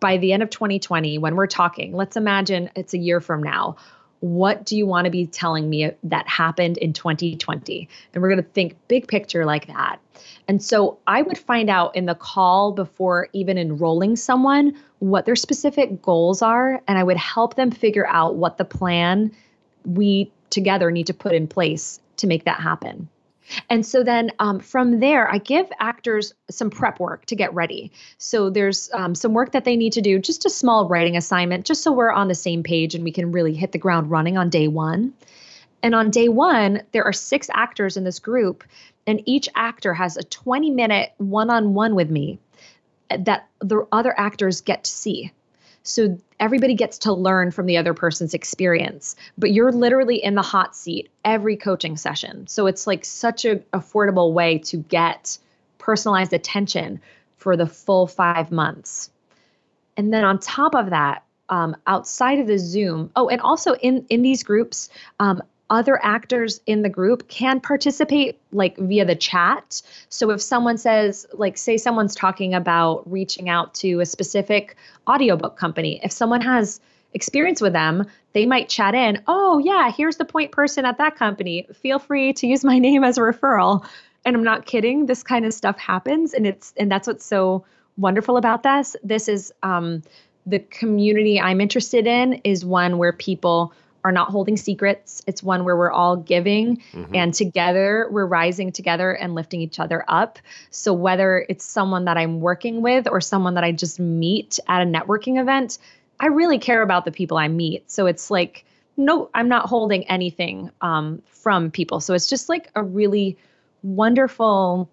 by 0.02 0.18
the 0.18 0.34
end 0.34 0.44
of 0.44 0.50
2020, 0.50 1.18
when 1.20 1.36
we're 1.36 1.48
talking, 1.48 1.96
let's 1.96 2.18
imagine 2.18 2.70
it's 2.76 2.94
a 2.94 2.98
year 2.98 3.22
from 3.22 3.42
now. 3.42 3.78
What 4.20 4.66
do 4.66 4.76
you 4.76 4.86
want 4.86 5.06
to 5.06 5.12
be 5.12 5.26
telling 5.26 5.70
me 5.70 5.92
that 6.04 6.28
happened 6.28 6.78
in 6.78 6.92
2020? 6.92 7.88
And 8.14 8.22
we're 8.22 8.30
going 8.30 8.44
to 8.44 8.50
think 8.50 8.76
big 8.88 9.08
picture 9.08 9.46
like 9.46 9.68
that. 9.68 10.00
And 10.48 10.62
so 10.62 11.00
I 11.08 11.22
would 11.22 11.38
find 11.38 11.70
out 11.70 11.96
in 11.96 12.08
the 12.08 12.16
call 12.16 12.74
before 12.74 13.30
even 13.34 13.58
enrolling 13.58 14.16
someone 14.16 14.76
what 15.00 15.26
their 15.26 15.36
specific 15.36 16.02
goals 16.02 16.42
are. 16.42 16.82
And 16.88 16.98
I 16.98 17.04
would 17.04 17.18
help 17.18 17.56
them 17.56 17.72
figure 17.72 18.08
out 18.08 18.36
what 18.36 18.58
the 18.58 18.66
plan 18.66 19.32
we 19.86 20.32
together 20.50 20.92
need 20.92 21.08
to 21.08 21.14
put 21.14 21.34
in 21.34 21.48
place 21.48 22.00
to 22.18 22.28
make 22.28 22.46
that 22.46 22.60
happen. 22.60 23.08
And 23.70 23.86
so 23.86 24.04
then 24.04 24.32
um, 24.40 24.60
from 24.60 25.00
there, 25.00 25.30
I 25.32 25.38
give 25.38 25.70
actors 25.80 26.34
some 26.50 26.70
prep 26.70 27.00
work 27.00 27.26
to 27.28 27.36
get 27.36 27.54
ready. 27.54 27.92
So 28.18 28.50
there's 28.50 28.90
um, 28.94 29.16
some 29.16 29.34
work 29.34 29.52
that 29.52 29.66
they 29.66 29.76
need 29.76 29.94
to 29.94 30.02
do, 30.02 30.20
just 30.20 30.46
a 30.46 30.50
small 30.50 30.88
writing 30.88 31.18
assignment, 31.18 31.66
just 31.66 31.84
so 31.84 31.92
we're 31.92 32.12
on 32.12 32.28
the 32.28 32.36
same 32.36 32.64
page 32.64 32.96
and 32.96 33.04
we 33.04 33.12
can 33.12 33.32
really 33.32 33.54
hit 33.54 33.72
the 33.72 33.78
ground 33.78 34.12
running 34.12 34.38
on 34.38 34.50
day 34.50 34.68
one. 34.68 35.14
And 35.84 35.96
on 35.96 36.12
day 36.12 36.30
one, 36.30 36.84
there 36.92 37.04
are 37.04 37.14
six 37.14 37.50
actors 37.54 37.98
in 37.98 38.04
this 38.04 38.20
group, 38.20 38.64
and 39.08 39.22
each 39.26 39.50
actor 39.56 39.94
has 39.94 40.16
a 40.16 40.24
20 40.24 40.70
minute 40.70 41.12
one 41.18 41.50
on 41.50 41.74
one 41.74 41.96
with 41.96 42.10
me 42.10 42.40
that 43.10 43.50
the 43.60 43.88
other 43.92 44.14
actors 44.18 44.62
get 44.62 44.84
to 44.86 44.92
see. 44.92 45.32
So 45.84 46.20
everybody 46.42 46.74
gets 46.74 46.98
to 46.98 47.14
learn 47.14 47.52
from 47.52 47.68
the 47.68 47.78
other 47.78 47.94
person's 47.94 48.34
experience, 48.34 49.16
but 49.38 49.52
you're 49.52 49.72
literally 49.72 50.22
in 50.22 50.36
the 50.36 50.42
hot 50.42 50.76
seat 50.76 51.10
every 51.24 51.56
coaching 51.56 51.96
session. 51.96 52.48
So 52.48 52.66
it's 52.66 52.88
like 52.88 53.06
such 53.06 53.46
a 53.46 53.58
affordable 53.74 54.34
way 54.34 54.58
to 54.58 54.78
get 54.78 55.38
personalized 55.78 56.34
attention 56.34 57.00
for 57.38 57.56
the 57.56 57.68
full 57.68 58.08
five 58.08 58.52
months. 58.52 59.12
And 59.96 60.12
then 60.14 60.26
on 60.26 60.40
top 60.40 60.76
of 60.76 60.90
that, 60.90 61.24
um, 61.50 61.76
outside 61.86 62.40
of 62.40 62.48
the 62.48 62.58
Zoom, 62.58 63.12
oh, 63.16 63.30
and 63.30 63.40
also 63.42 63.76
in 63.76 64.06
in 64.10 64.22
these 64.22 64.42
groups, 64.42 64.90
um, 65.20 65.42
other 65.72 65.98
actors 66.04 66.60
in 66.68 66.82
the 66.82 66.90
group 66.90 67.30
can 67.30 67.62
participate 67.62 68.38
like 68.52 68.78
via 68.78 69.06
the 69.06 69.16
chat. 69.16 69.82
So 70.10 70.30
if 70.32 70.42
someone 70.42 70.78
says, 70.78 71.26
like, 71.34 71.58
say 71.58 71.78
someone's 71.78 72.14
talking 72.14 72.54
about 72.54 73.10
reaching 73.10 73.48
out 73.48 73.74
to 73.76 74.02
a 74.02 74.06
specific 74.06 74.76
audiobook 75.08 75.58
company, 75.58 76.02
if 76.04 76.12
someone 76.12 76.42
has 76.42 76.82
experience 77.14 77.62
with 77.62 77.72
them, 77.72 78.06
they 78.34 78.46
might 78.46 78.68
chat 78.68 78.94
in, 78.94 79.24
oh, 79.28 79.60
yeah, 79.60 79.90
here's 79.92 80.18
the 80.18 80.26
point 80.26 80.52
person 80.52 80.84
at 80.84 80.98
that 80.98 81.16
company. 81.16 81.66
Feel 81.74 82.00
free 82.00 82.34
to 82.34 82.48
use 82.48 82.66
my 82.66 82.78
name 82.88 83.06
as 83.06 83.18
a 83.18 83.22
referral. 83.22 83.88
And 84.26 84.36
I'm 84.36 84.44
not 84.44 84.66
kidding. 84.66 85.06
This 85.06 85.24
kind 85.24 85.46
of 85.46 85.54
stuff 85.54 85.80
happens. 85.80 86.34
And 86.34 86.46
it's, 86.46 86.74
and 86.78 86.92
that's 86.92 87.08
what's 87.08 87.26
so 87.26 87.64
wonderful 87.98 88.36
about 88.36 88.64
this. 88.64 88.98
This 89.04 89.30
is, 89.30 89.54
um, 89.64 90.04
the 90.46 90.60
community 90.60 91.40
I'm 91.40 91.62
interested 91.62 92.08
in 92.08 92.42
is 92.44 92.66
one 92.66 92.98
where 92.98 93.14
people 93.14 93.74
are 94.04 94.12
not 94.12 94.30
holding 94.30 94.58
secrets. 94.58 95.22
It's 95.28 95.44
one 95.44 95.64
where 95.64 95.76
we're 95.76 95.92
all 95.92 96.18
giving 96.18 96.78
mm-hmm. 96.92 97.16
and 97.16 97.34
together 97.34 98.08
we're 98.12 98.26
rising 98.26 98.72
together 98.72 99.12
and 99.12 99.36
lifting 99.36 99.62
each 99.62 99.80
other 99.80 100.04
up. 100.08 100.40
So 100.70 100.94
whether 100.94 101.46
it's 101.50 101.66
someone 101.66 102.06
that 102.06 102.18
I'm 102.18 102.40
working 102.40 102.82
with 102.82 103.08
or 103.08 103.22
someone 103.22 103.56
that 103.56 103.64
I 103.64 103.72
just 103.72 104.00
meet 104.00 104.60
at 104.68 104.82
a 104.82 104.86
networking 104.86 105.40
event, 105.40 105.78
I 106.20 106.28
really 106.28 106.60
care 106.60 106.82
about 106.82 107.06
the 107.06 107.12
people 107.12 107.38
I 107.38 107.48
meet. 107.48 107.90
So 107.90 108.06
it's 108.06 108.30
like, 108.30 108.66
no, 108.98 109.30
I'm 109.34 109.48
not 109.48 109.68
holding 109.68 110.08
anything 110.08 110.72
um, 110.82 111.22
from 111.26 111.72
people. 111.72 112.00
So 112.00 112.14
it's 112.14 112.28
just 112.28 112.50
like 112.50 112.70
a 112.76 112.84
really 112.84 113.38
wonderful 113.84 114.90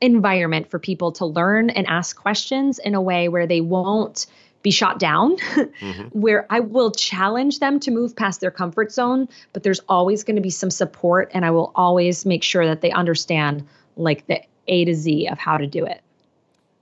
environment 0.00 0.70
for 0.70 0.78
people 0.78 1.12
to 1.12 1.26
learn 1.26 1.70
and 1.70 1.86
ask 1.86 2.16
questions 2.16 2.78
in 2.78 2.94
a 2.94 3.02
way 3.02 3.28
where 3.28 3.46
they 3.46 3.60
won't 3.60 4.26
be 4.68 4.72
shot 4.72 4.98
down, 4.98 5.38
mm-hmm. 5.38 6.02
where 6.12 6.46
I 6.50 6.60
will 6.60 6.90
challenge 6.90 7.58
them 7.58 7.80
to 7.80 7.90
move 7.90 8.14
past 8.14 8.42
their 8.42 8.50
comfort 8.50 8.92
zone, 8.92 9.26
but 9.54 9.62
there's 9.62 9.80
always 9.88 10.22
going 10.22 10.36
to 10.36 10.42
be 10.42 10.50
some 10.50 10.70
support, 10.70 11.30
and 11.32 11.46
I 11.46 11.50
will 11.50 11.72
always 11.74 12.26
make 12.26 12.42
sure 12.42 12.66
that 12.66 12.82
they 12.82 12.90
understand 12.90 13.66
like 13.96 14.26
the 14.26 14.42
A 14.66 14.84
to 14.84 14.94
Z 14.94 15.26
of 15.28 15.38
how 15.38 15.56
to 15.56 15.66
do 15.66 15.86
it. 15.86 16.02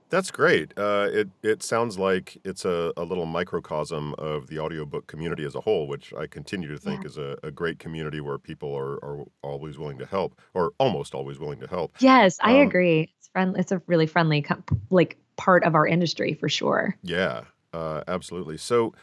That's 0.09 0.31
great. 0.31 0.73
Uh, 0.77 1.07
it 1.11 1.29
it 1.43 1.63
sounds 1.63 1.97
like 1.97 2.37
it's 2.43 2.65
a, 2.65 2.91
a 2.97 3.03
little 3.03 3.25
microcosm 3.25 4.13
of 4.17 4.47
the 4.47 4.59
audiobook 4.59 5.07
community 5.07 5.45
as 5.45 5.55
a 5.55 5.61
whole, 5.61 5.87
which 5.87 6.13
I 6.13 6.27
continue 6.27 6.69
to 6.69 6.77
think 6.77 7.03
yeah. 7.03 7.07
is 7.07 7.17
a, 7.17 7.37
a 7.43 7.51
great 7.51 7.79
community 7.79 8.19
where 8.19 8.37
people 8.37 8.73
are, 8.75 8.95
are 9.03 9.25
always 9.41 9.77
willing 9.77 9.97
to 9.99 10.05
help, 10.05 10.41
or 10.53 10.71
almost 10.77 11.15
always 11.15 11.39
willing 11.39 11.59
to 11.59 11.67
help. 11.67 11.95
Yes, 11.99 12.37
I 12.41 12.59
um, 12.61 12.67
agree. 12.67 13.13
It's 13.17 13.29
friendly. 13.29 13.59
It's 13.61 13.71
a 13.71 13.81
really 13.87 14.07
friendly, 14.07 14.45
like 14.89 15.17
part 15.37 15.63
of 15.63 15.75
our 15.75 15.87
industry 15.87 16.33
for 16.33 16.49
sure. 16.49 16.97
Yeah, 17.01 17.43
uh, 17.73 18.01
absolutely. 18.07 18.57
So, 18.57 18.93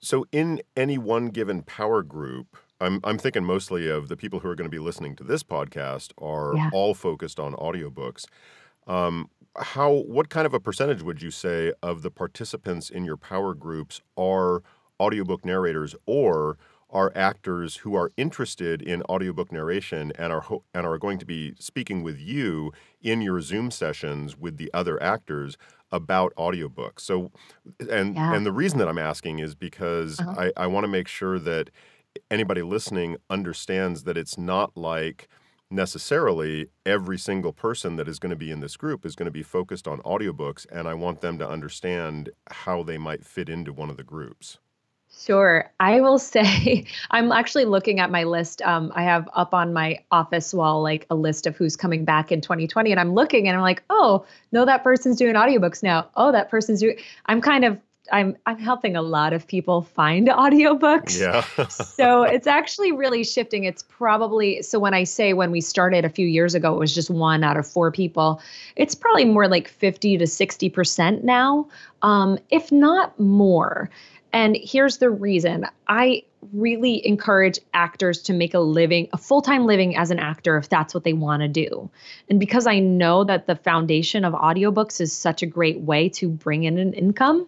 so 0.00 0.26
in 0.32 0.60
any 0.76 0.98
one 0.98 1.28
given 1.28 1.62
power 1.62 2.02
group, 2.02 2.56
I'm 2.80 3.00
I'm 3.04 3.18
thinking 3.18 3.44
mostly 3.44 3.88
of 3.88 4.08
the 4.08 4.16
people 4.16 4.40
who 4.40 4.48
are 4.48 4.54
going 4.54 4.70
to 4.70 4.74
be 4.74 4.78
listening 4.78 5.16
to 5.16 5.24
this 5.24 5.42
podcast 5.42 6.12
are 6.18 6.54
yeah. 6.56 6.70
all 6.72 6.94
focused 6.94 7.38
on 7.38 7.54
audiobooks. 7.54 8.24
Um, 8.86 9.28
how 9.56 9.92
what 9.92 10.28
kind 10.28 10.46
of 10.46 10.54
a 10.54 10.60
percentage 10.60 11.02
would 11.02 11.22
you 11.22 11.30
say 11.30 11.72
of 11.82 12.02
the 12.02 12.10
participants 12.10 12.88
in 12.88 13.04
your 13.04 13.16
power 13.16 13.54
groups 13.54 14.00
are 14.16 14.62
audiobook 15.00 15.44
narrators 15.44 15.94
or 16.06 16.56
are 16.92 17.12
actors 17.14 17.76
who 17.78 17.94
are 17.94 18.12
interested 18.16 18.82
in 18.82 19.02
audiobook 19.04 19.52
narration 19.52 20.12
and 20.18 20.32
are 20.32 20.40
ho- 20.40 20.64
and 20.74 20.86
are 20.86 20.98
going 20.98 21.18
to 21.18 21.26
be 21.26 21.54
speaking 21.58 22.02
with 22.02 22.18
you 22.18 22.72
in 23.00 23.22
your 23.22 23.40
Zoom 23.40 23.70
sessions 23.70 24.36
with 24.36 24.56
the 24.56 24.70
other 24.74 25.02
actors 25.02 25.56
about 25.92 26.34
audiobooks. 26.36 27.00
So 27.00 27.30
and 27.90 28.14
yeah. 28.14 28.34
and 28.34 28.44
the 28.44 28.52
reason 28.52 28.78
that 28.78 28.88
I'm 28.88 28.98
asking 28.98 29.38
is 29.38 29.54
because 29.54 30.20
uh-huh. 30.20 30.50
I, 30.56 30.64
I 30.64 30.66
want 30.66 30.84
to 30.84 30.88
make 30.88 31.08
sure 31.08 31.38
that 31.38 31.70
anybody 32.30 32.62
listening 32.62 33.16
understands 33.28 34.04
that 34.04 34.16
it's 34.16 34.36
not 34.36 34.76
like 34.76 35.28
necessarily 35.70 36.66
every 36.84 37.16
single 37.16 37.52
person 37.52 37.96
that 37.96 38.08
is 38.08 38.18
going 38.18 38.30
to 38.30 38.36
be 38.36 38.50
in 38.50 38.60
this 38.60 38.76
group 38.76 39.06
is 39.06 39.14
going 39.14 39.26
to 39.26 39.30
be 39.30 39.42
focused 39.42 39.86
on 39.86 40.00
audiobooks 40.00 40.66
and 40.70 40.88
I 40.88 40.94
want 40.94 41.20
them 41.20 41.38
to 41.38 41.48
understand 41.48 42.30
how 42.50 42.82
they 42.82 42.98
might 42.98 43.24
fit 43.24 43.48
into 43.48 43.72
one 43.72 43.88
of 43.88 43.96
the 43.96 44.02
groups. 44.02 44.58
Sure. 45.18 45.70
I 45.80 46.00
will 46.00 46.18
say 46.30 46.86
I'm 47.10 47.32
actually 47.32 47.64
looking 47.64 48.00
at 48.00 48.10
my 48.10 48.24
list. 48.24 48.62
Um, 48.62 48.92
I 48.94 49.02
have 49.02 49.28
up 49.34 49.54
on 49.54 49.72
my 49.72 49.98
office 50.10 50.54
wall 50.54 50.82
like 50.82 51.06
a 51.10 51.14
list 51.14 51.46
of 51.46 51.56
who's 51.56 51.76
coming 51.76 52.04
back 52.04 52.32
in 52.32 52.40
2020. 52.40 52.90
And 52.90 53.00
I'm 53.00 53.14
looking 53.14 53.48
and 53.48 53.56
I'm 53.56 53.62
like, 53.62 53.82
oh, 53.90 54.24
no, 54.52 54.64
that 54.64 54.82
person's 54.82 55.16
doing 55.16 55.34
audiobooks 55.34 55.82
now. 55.82 56.08
Oh, 56.14 56.32
that 56.32 56.50
person's 56.50 56.80
doing 56.80 56.96
I'm 57.26 57.40
kind 57.40 57.64
of 57.64 57.78
I'm 58.12 58.36
I'm 58.46 58.58
helping 58.58 58.96
a 58.96 59.02
lot 59.02 59.32
of 59.32 59.46
people 59.46 59.82
find 59.82 60.28
audiobooks. 60.28 61.20
Yeah. 61.20 61.66
so 61.68 62.22
it's 62.22 62.46
actually 62.46 62.92
really 62.92 63.24
shifting. 63.24 63.64
It's 63.64 63.82
probably 63.82 64.62
so 64.62 64.78
when 64.78 64.94
I 64.94 65.04
say 65.04 65.32
when 65.32 65.50
we 65.50 65.60
started 65.60 66.04
a 66.04 66.08
few 66.08 66.26
years 66.26 66.54
ago, 66.54 66.74
it 66.74 66.78
was 66.78 66.94
just 66.94 67.10
one 67.10 67.44
out 67.44 67.56
of 67.56 67.66
four 67.66 67.90
people. 67.92 68.40
It's 68.76 68.94
probably 68.94 69.24
more 69.24 69.48
like 69.48 69.68
50 69.68 70.18
to 70.18 70.24
60% 70.24 71.22
now, 71.22 71.68
um, 72.02 72.38
if 72.50 72.72
not 72.72 73.18
more. 73.18 73.90
And 74.32 74.56
here's 74.60 74.98
the 74.98 75.10
reason 75.10 75.66
I 75.88 76.22
really 76.52 77.06
encourage 77.06 77.58
actors 77.74 78.22
to 78.22 78.32
make 78.32 78.54
a 78.54 78.60
living, 78.60 79.08
a 79.12 79.18
full 79.18 79.42
time 79.42 79.66
living 79.66 79.96
as 79.96 80.10
an 80.10 80.18
actor, 80.18 80.56
if 80.56 80.68
that's 80.68 80.94
what 80.94 81.04
they 81.04 81.12
want 81.12 81.42
to 81.42 81.48
do. 81.48 81.90
And 82.28 82.40
because 82.40 82.66
I 82.66 82.78
know 82.78 83.24
that 83.24 83.46
the 83.46 83.56
foundation 83.56 84.24
of 84.24 84.32
audiobooks 84.32 85.00
is 85.00 85.12
such 85.12 85.42
a 85.42 85.46
great 85.46 85.80
way 85.80 86.08
to 86.10 86.28
bring 86.28 86.64
in 86.64 86.78
an 86.78 86.92
income, 86.92 87.46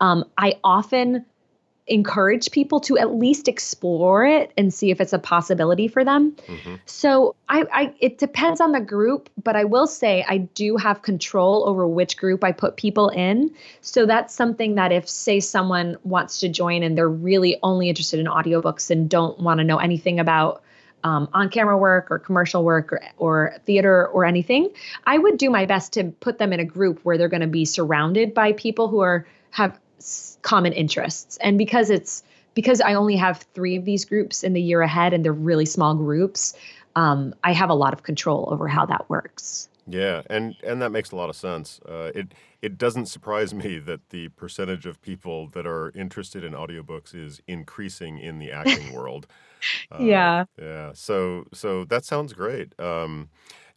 um, 0.00 0.24
I 0.36 0.58
often 0.62 1.24
encourage 1.88 2.50
people 2.50 2.80
to 2.80 2.98
at 2.98 3.14
least 3.14 3.48
explore 3.48 4.24
it 4.24 4.52
and 4.56 4.72
see 4.72 4.90
if 4.90 5.00
it's 5.00 5.12
a 5.12 5.18
possibility 5.18 5.88
for 5.88 6.04
them. 6.04 6.32
Mm-hmm. 6.46 6.74
So 6.86 7.34
I, 7.48 7.64
I, 7.72 7.94
it 8.00 8.18
depends 8.18 8.60
on 8.60 8.72
the 8.72 8.80
group, 8.80 9.30
but 9.42 9.56
I 9.56 9.64
will 9.64 9.86
say 9.86 10.24
I 10.28 10.38
do 10.38 10.76
have 10.76 11.02
control 11.02 11.66
over 11.66 11.86
which 11.86 12.16
group 12.16 12.44
I 12.44 12.52
put 12.52 12.76
people 12.76 13.08
in. 13.08 13.54
So 13.80 14.06
that's 14.06 14.34
something 14.34 14.74
that 14.76 14.92
if 14.92 15.08
say 15.08 15.40
someone 15.40 15.96
wants 16.04 16.40
to 16.40 16.48
join 16.48 16.82
and 16.82 16.96
they're 16.96 17.08
really 17.08 17.58
only 17.62 17.88
interested 17.88 18.20
in 18.20 18.26
audiobooks 18.26 18.90
and 18.90 19.08
don't 19.08 19.38
want 19.40 19.58
to 19.58 19.64
know 19.64 19.78
anything 19.78 20.20
about 20.20 20.62
um, 21.04 21.28
on 21.32 21.48
camera 21.48 21.78
work 21.78 22.10
or 22.10 22.18
commercial 22.18 22.64
work 22.64 22.92
or, 22.92 23.00
or 23.18 23.54
theater 23.64 24.08
or 24.08 24.24
anything, 24.24 24.70
I 25.06 25.16
would 25.16 25.38
do 25.38 25.48
my 25.48 25.64
best 25.64 25.92
to 25.92 26.04
put 26.04 26.38
them 26.38 26.52
in 26.52 26.60
a 26.60 26.64
group 26.64 27.00
where 27.04 27.16
they're 27.16 27.28
going 27.28 27.40
to 27.40 27.46
be 27.46 27.64
surrounded 27.64 28.34
by 28.34 28.52
people 28.52 28.88
who 28.88 29.00
are 29.00 29.26
have 29.50 29.78
common 30.42 30.72
interests. 30.72 31.38
And 31.38 31.58
because 31.58 31.90
it's 31.90 32.22
because 32.54 32.80
I 32.80 32.94
only 32.94 33.16
have 33.16 33.46
three 33.54 33.76
of 33.76 33.84
these 33.84 34.04
groups 34.04 34.42
in 34.42 34.52
the 34.52 34.60
year 34.60 34.82
ahead 34.82 35.12
and 35.12 35.24
they're 35.24 35.32
really 35.32 35.66
small 35.66 35.94
groups, 35.94 36.54
um, 36.96 37.34
I 37.44 37.52
have 37.52 37.70
a 37.70 37.74
lot 37.74 37.92
of 37.92 38.02
control 38.02 38.48
over 38.50 38.66
how 38.66 38.84
that 38.86 39.08
works. 39.08 39.68
Yeah, 39.86 40.22
and 40.28 40.56
and 40.62 40.82
that 40.82 40.90
makes 40.90 41.12
a 41.12 41.16
lot 41.16 41.30
of 41.30 41.36
sense. 41.36 41.80
Uh, 41.88 42.10
it 42.14 42.34
it 42.60 42.76
doesn't 42.76 43.06
surprise 43.06 43.54
me 43.64 43.78
that 43.78 44.08
the 44.10 44.28
percentage 44.30 44.86
of 44.86 45.00
people 45.00 45.48
that 45.48 45.66
are 45.66 45.90
interested 45.94 46.44
in 46.44 46.52
audiobooks 46.52 47.14
is 47.14 47.40
increasing 47.46 48.18
in 48.18 48.38
the 48.38 48.52
acting 48.52 48.92
world. 48.94 49.26
Uh, 49.90 50.02
yeah. 50.02 50.44
Yeah. 50.60 50.92
So 50.94 51.46
so 51.52 51.84
that 51.86 52.04
sounds 52.04 52.32
great. 52.32 52.78
Um, 52.78 53.30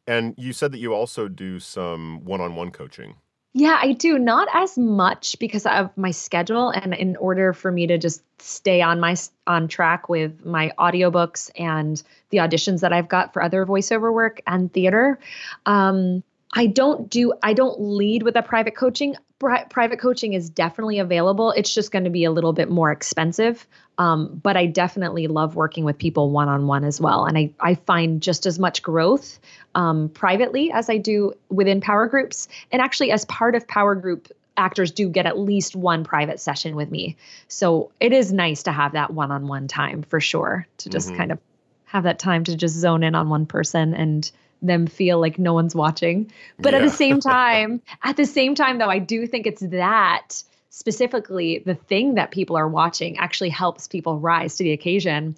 and 0.07 0.33
you 0.37 0.51
said 0.51 0.71
that 0.71 0.79
you 0.79 0.93
also 0.93 1.27
do 1.27 1.59
some 1.59 2.25
one-on-one 2.25 2.71
coaching. 2.71 3.15
Yeah, 3.53 3.77
I 3.81 3.91
do. 3.91 4.17
Not 4.17 4.47
as 4.53 4.77
much 4.77 5.37
because 5.37 5.65
of 5.65 5.95
my 5.97 6.11
schedule 6.11 6.69
and 6.69 6.93
in 6.93 7.17
order 7.17 7.51
for 7.51 7.69
me 7.69 7.85
to 7.87 7.97
just 7.97 8.23
stay 8.41 8.81
on 8.81 9.01
my 9.01 9.17
on 9.45 9.67
track 9.67 10.07
with 10.07 10.45
my 10.45 10.71
audiobooks 10.79 11.51
and 11.59 12.01
the 12.29 12.37
auditions 12.37 12.79
that 12.79 12.93
I've 12.93 13.09
got 13.09 13.33
for 13.33 13.41
other 13.43 13.65
voiceover 13.65 14.13
work 14.13 14.39
and 14.47 14.71
theater. 14.71 15.19
Um, 15.65 16.23
I 16.53 16.67
don't 16.67 17.09
do 17.09 17.33
I 17.43 17.53
don't 17.53 17.79
lead 17.79 18.23
with 18.23 18.37
a 18.37 18.41
private 18.41 18.75
coaching. 18.75 19.15
Pri- 19.39 19.65
private 19.65 19.99
coaching 19.99 20.31
is 20.33 20.49
definitely 20.49 20.99
available. 20.99 21.51
It's 21.51 21.73
just 21.73 21.91
going 21.91 22.05
to 22.05 22.09
be 22.09 22.23
a 22.23 22.31
little 22.31 22.53
bit 22.53 22.69
more 22.69 22.91
expensive. 22.91 23.67
Um, 24.01 24.39
but 24.41 24.57
I 24.57 24.65
definitely 24.65 25.27
love 25.27 25.55
working 25.55 25.85
with 25.85 25.95
people 25.95 26.31
one 26.31 26.49
on 26.49 26.65
one 26.65 26.83
as 26.83 26.99
well. 26.99 27.25
And 27.25 27.37
I, 27.37 27.51
I 27.59 27.75
find 27.75 28.19
just 28.19 28.47
as 28.47 28.57
much 28.57 28.81
growth 28.81 29.39
um, 29.75 30.09
privately 30.09 30.71
as 30.71 30.89
I 30.89 30.97
do 30.97 31.33
within 31.49 31.81
power 31.81 32.07
groups. 32.07 32.47
And 32.71 32.81
actually, 32.81 33.11
as 33.11 33.25
part 33.25 33.53
of 33.53 33.67
power 33.67 33.93
group, 33.93 34.31
actors 34.57 34.91
do 34.91 35.07
get 35.07 35.27
at 35.27 35.37
least 35.37 35.75
one 35.75 36.03
private 36.03 36.39
session 36.39 36.75
with 36.75 36.89
me. 36.89 37.15
So 37.47 37.91
it 37.99 38.11
is 38.11 38.33
nice 38.33 38.63
to 38.63 38.71
have 38.71 38.93
that 38.93 39.13
one 39.13 39.29
on 39.29 39.47
one 39.47 39.67
time 39.67 40.01
for 40.01 40.19
sure 40.19 40.65
to 40.79 40.89
just 40.89 41.09
mm-hmm. 41.09 41.17
kind 41.17 41.31
of 41.33 41.39
have 41.85 42.05
that 42.05 42.17
time 42.17 42.43
to 42.45 42.55
just 42.55 42.73
zone 42.73 43.03
in 43.03 43.13
on 43.13 43.29
one 43.29 43.45
person 43.45 43.93
and 43.93 44.31
them 44.63 44.87
feel 44.87 45.19
like 45.19 45.37
no 45.37 45.53
one's 45.53 45.75
watching. 45.75 46.31
But 46.57 46.73
yeah. 46.73 46.79
at 46.79 46.85
the 46.85 46.89
same 46.89 47.19
time, 47.19 47.83
at 48.01 48.17
the 48.17 48.25
same 48.25 48.55
time 48.55 48.79
though, 48.79 48.89
I 48.89 48.97
do 48.97 49.27
think 49.27 49.45
it's 49.45 49.61
that 49.61 50.43
specifically 50.71 51.61
the 51.65 51.75
thing 51.75 52.15
that 52.15 52.31
people 52.31 52.55
are 52.55 52.67
watching 52.67 53.17
actually 53.17 53.49
helps 53.49 53.87
people 53.87 54.17
rise 54.17 54.55
to 54.55 54.63
the 54.63 54.71
occasion 54.71 55.35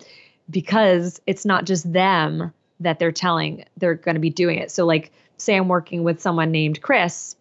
because 0.49 1.19
it's 1.25 1.43
not 1.43 1.65
just 1.65 1.91
them 1.91 2.53
that 2.79 2.99
they're 2.99 3.11
telling 3.11 3.65
they're 3.77 3.95
going 3.95 4.15
to 4.15 4.21
be 4.21 4.29
doing 4.29 4.59
it. 4.59 4.71
So 4.71 4.85
like 4.85 5.11
say 5.37 5.55
I'm 5.55 5.67
working 5.67 6.03
with 6.03 6.21
someone 6.21 6.51
named 6.51 6.81
Chris, 6.81 7.35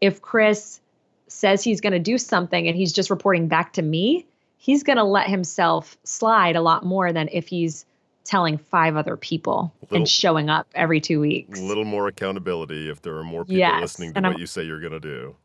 if 0.00 0.20
Chris 0.20 0.80
says 1.28 1.62
he's 1.62 1.80
going 1.80 1.92
to 1.92 1.98
do 2.00 2.18
something 2.18 2.66
and 2.66 2.76
he's 2.76 2.92
just 2.92 3.08
reporting 3.08 3.46
back 3.46 3.74
to 3.74 3.82
me, 3.82 4.26
he's 4.56 4.82
going 4.82 4.96
to 4.96 5.04
let 5.04 5.28
himself 5.28 5.96
slide 6.02 6.56
a 6.56 6.60
lot 6.60 6.84
more 6.84 7.12
than 7.12 7.28
if 7.30 7.46
he's 7.46 7.86
telling 8.24 8.58
five 8.58 8.96
other 8.96 9.16
people 9.16 9.72
little, 9.82 9.96
and 9.98 10.08
showing 10.08 10.50
up 10.50 10.66
every 10.74 11.00
two 11.00 11.20
weeks. 11.20 11.60
A 11.60 11.62
little 11.62 11.84
more 11.84 12.08
accountability 12.08 12.90
if 12.90 13.00
there 13.00 13.16
are 13.16 13.24
more 13.24 13.44
people 13.44 13.58
yes, 13.58 13.80
listening 13.80 14.14
to 14.14 14.20
what 14.20 14.34
I'm, 14.34 14.40
you 14.40 14.46
say 14.46 14.64
you're 14.64 14.80
going 14.80 14.92
to 14.92 15.00
do. 15.00 15.36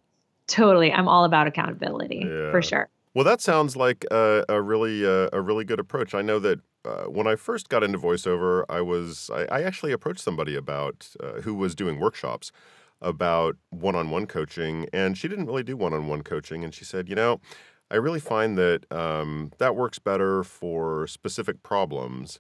Totally, 0.54 0.92
I'm 0.92 1.08
all 1.08 1.26
about 1.26 1.48
accountability 1.48 2.22
yeah. 2.28 2.52
for 2.52 2.62
sure. 2.62 2.88
Well, 3.16 3.26
that 3.26 3.42
sounds 3.42 3.76
like 3.76 4.06
a, 4.12 4.46
a 4.48 4.62
really 4.62 5.04
uh, 5.04 5.30
a 5.34 5.42
really 5.42 5.66
good 5.66 5.80
approach. 5.80 6.14
I 6.14 6.22
know 6.22 6.38
that 6.38 6.60
uh, 6.86 7.06
when 7.06 7.26
I 7.26 7.36
first 7.36 7.70
got 7.70 7.84
into 7.84 7.98
voiceover, 7.98 8.64
I 8.70 8.82
was 8.82 9.32
I, 9.34 9.46
I 9.46 9.64
actually 9.64 9.94
approached 9.94 10.20
somebody 10.20 10.56
about 10.56 11.10
uh, 11.20 11.42
who 11.42 11.56
was 11.56 11.74
doing 11.74 12.00
workshops 12.00 12.52
about 13.02 13.56
one-on-one 13.72 14.28
coaching, 14.28 14.88
and 14.94 15.18
she 15.18 15.28
didn't 15.28 15.48
really 15.48 15.64
do 15.64 15.76
one-on-one 15.76 16.22
coaching, 16.22 16.64
and 16.64 16.72
she 16.72 16.86
said, 16.86 17.10
you 17.10 17.16
know, 17.16 17.42
I 17.90 17.96
really 17.96 18.20
find 18.20 18.56
that 18.60 18.86
um, 18.92 19.52
that 19.58 19.76
works 19.76 19.98
better 19.98 20.44
for 20.44 21.08
specific 21.08 21.64
problems 21.64 22.40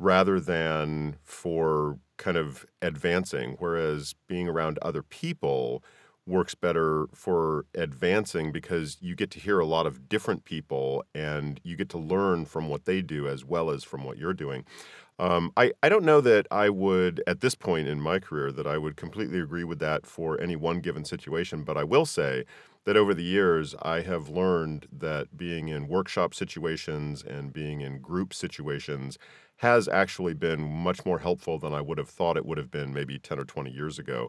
rather 0.00 0.40
than 0.40 1.16
for 1.22 1.96
kind 2.16 2.36
of 2.36 2.66
advancing, 2.82 3.54
whereas 3.60 4.16
being 4.26 4.48
around 4.48 4.80
other 4.82 5.02
people 5.04 5.84
works 6.26 6.54
better 6.54 7.06
for 7.14 7.66
advancing 7.74 8.52
because 8.52 8.96
you 9.00 9.14
get 9.16 9.30
to 9.32 9.40
hear 9.40 9.58
a 9.58 9.66
lot 9.66 9.86
of 9.86 10.08
different 10.08 10.44
people 10.44 11.04
and 11.14 11.60
you 11.64 11.76
get 11.76 11.88
to 11.90 11.98
learn 11.98 12.44
from 12.44 12.68
what 12.68 12.84
they 12.84 13.02
do 13.02 13.26
as 13.28 13.44
well 13.44 13.70
as 13.70 13.82
from 13.82 14.04
what 14.04 14.18
you're 14.18 14.34
doing. 14.34 14.64
Um, 15.18 15.52
I, 15.56 15.72
I 15.82 15.88
don't 15.88 16.04
know 16.04 16.20
that 16.20 16.46
I 16.50 16.68
would, 16.70 17.22
at 17.26 17.40
this 17.40 17.54
point 17.54 17.86
in 17.88 18.00
my 18.00 18.18
career, 18.18 18.50
that 18.52 18.66
I 18.66 18.78
would 18.78 18.96
completely 18.96 19.38
agree 19.40 19.64
with 19.64 19.78
that 19.80 20.06
for 20.06 20.40
any 20.40 20.56
one 20.56 20.80
given 20.80 21.04
situation, 21.04 21.64
but 21.64 21.76
I 21.76 21.84
will 21.84 22.06
say 22.06 22.44
that 22.84 22.96
over 22.96 23.14
the 23.14 23.22
years, 23.22 23.74
I 23.82 24.00
have 24.00 24.28
learned 24.28 24.88
that 24.90 25.36
being 25.36 25.68
in 25.68 25.86
workshop 25.86 26.34
situations 26.34 27.22
and 27.22 27.52
being 27.52 27.80
in 27.80 28.00
group 28.00 28.34
situations 28.34 29.18
has 29.58 29.86
actually 29.86 30.34
been 30.34 30.60
much 30.60 31.04
more 31.06 31.20
helpful 31.20 31.56
than 31.56 31.72
I 31.72 31.80
would 31.80 31.98
have 31.98 32.08
thought 32.08 32.36
it 32.36 32.44
would 32.44 32.58
have 32.58 32.70
been 32.70 32.92
maybe 32.92 33.18
10 33.20 33.38
or 33.38 33.44
20 33.44 33.70
years 33.70 33.96
ago. 33.98 34.28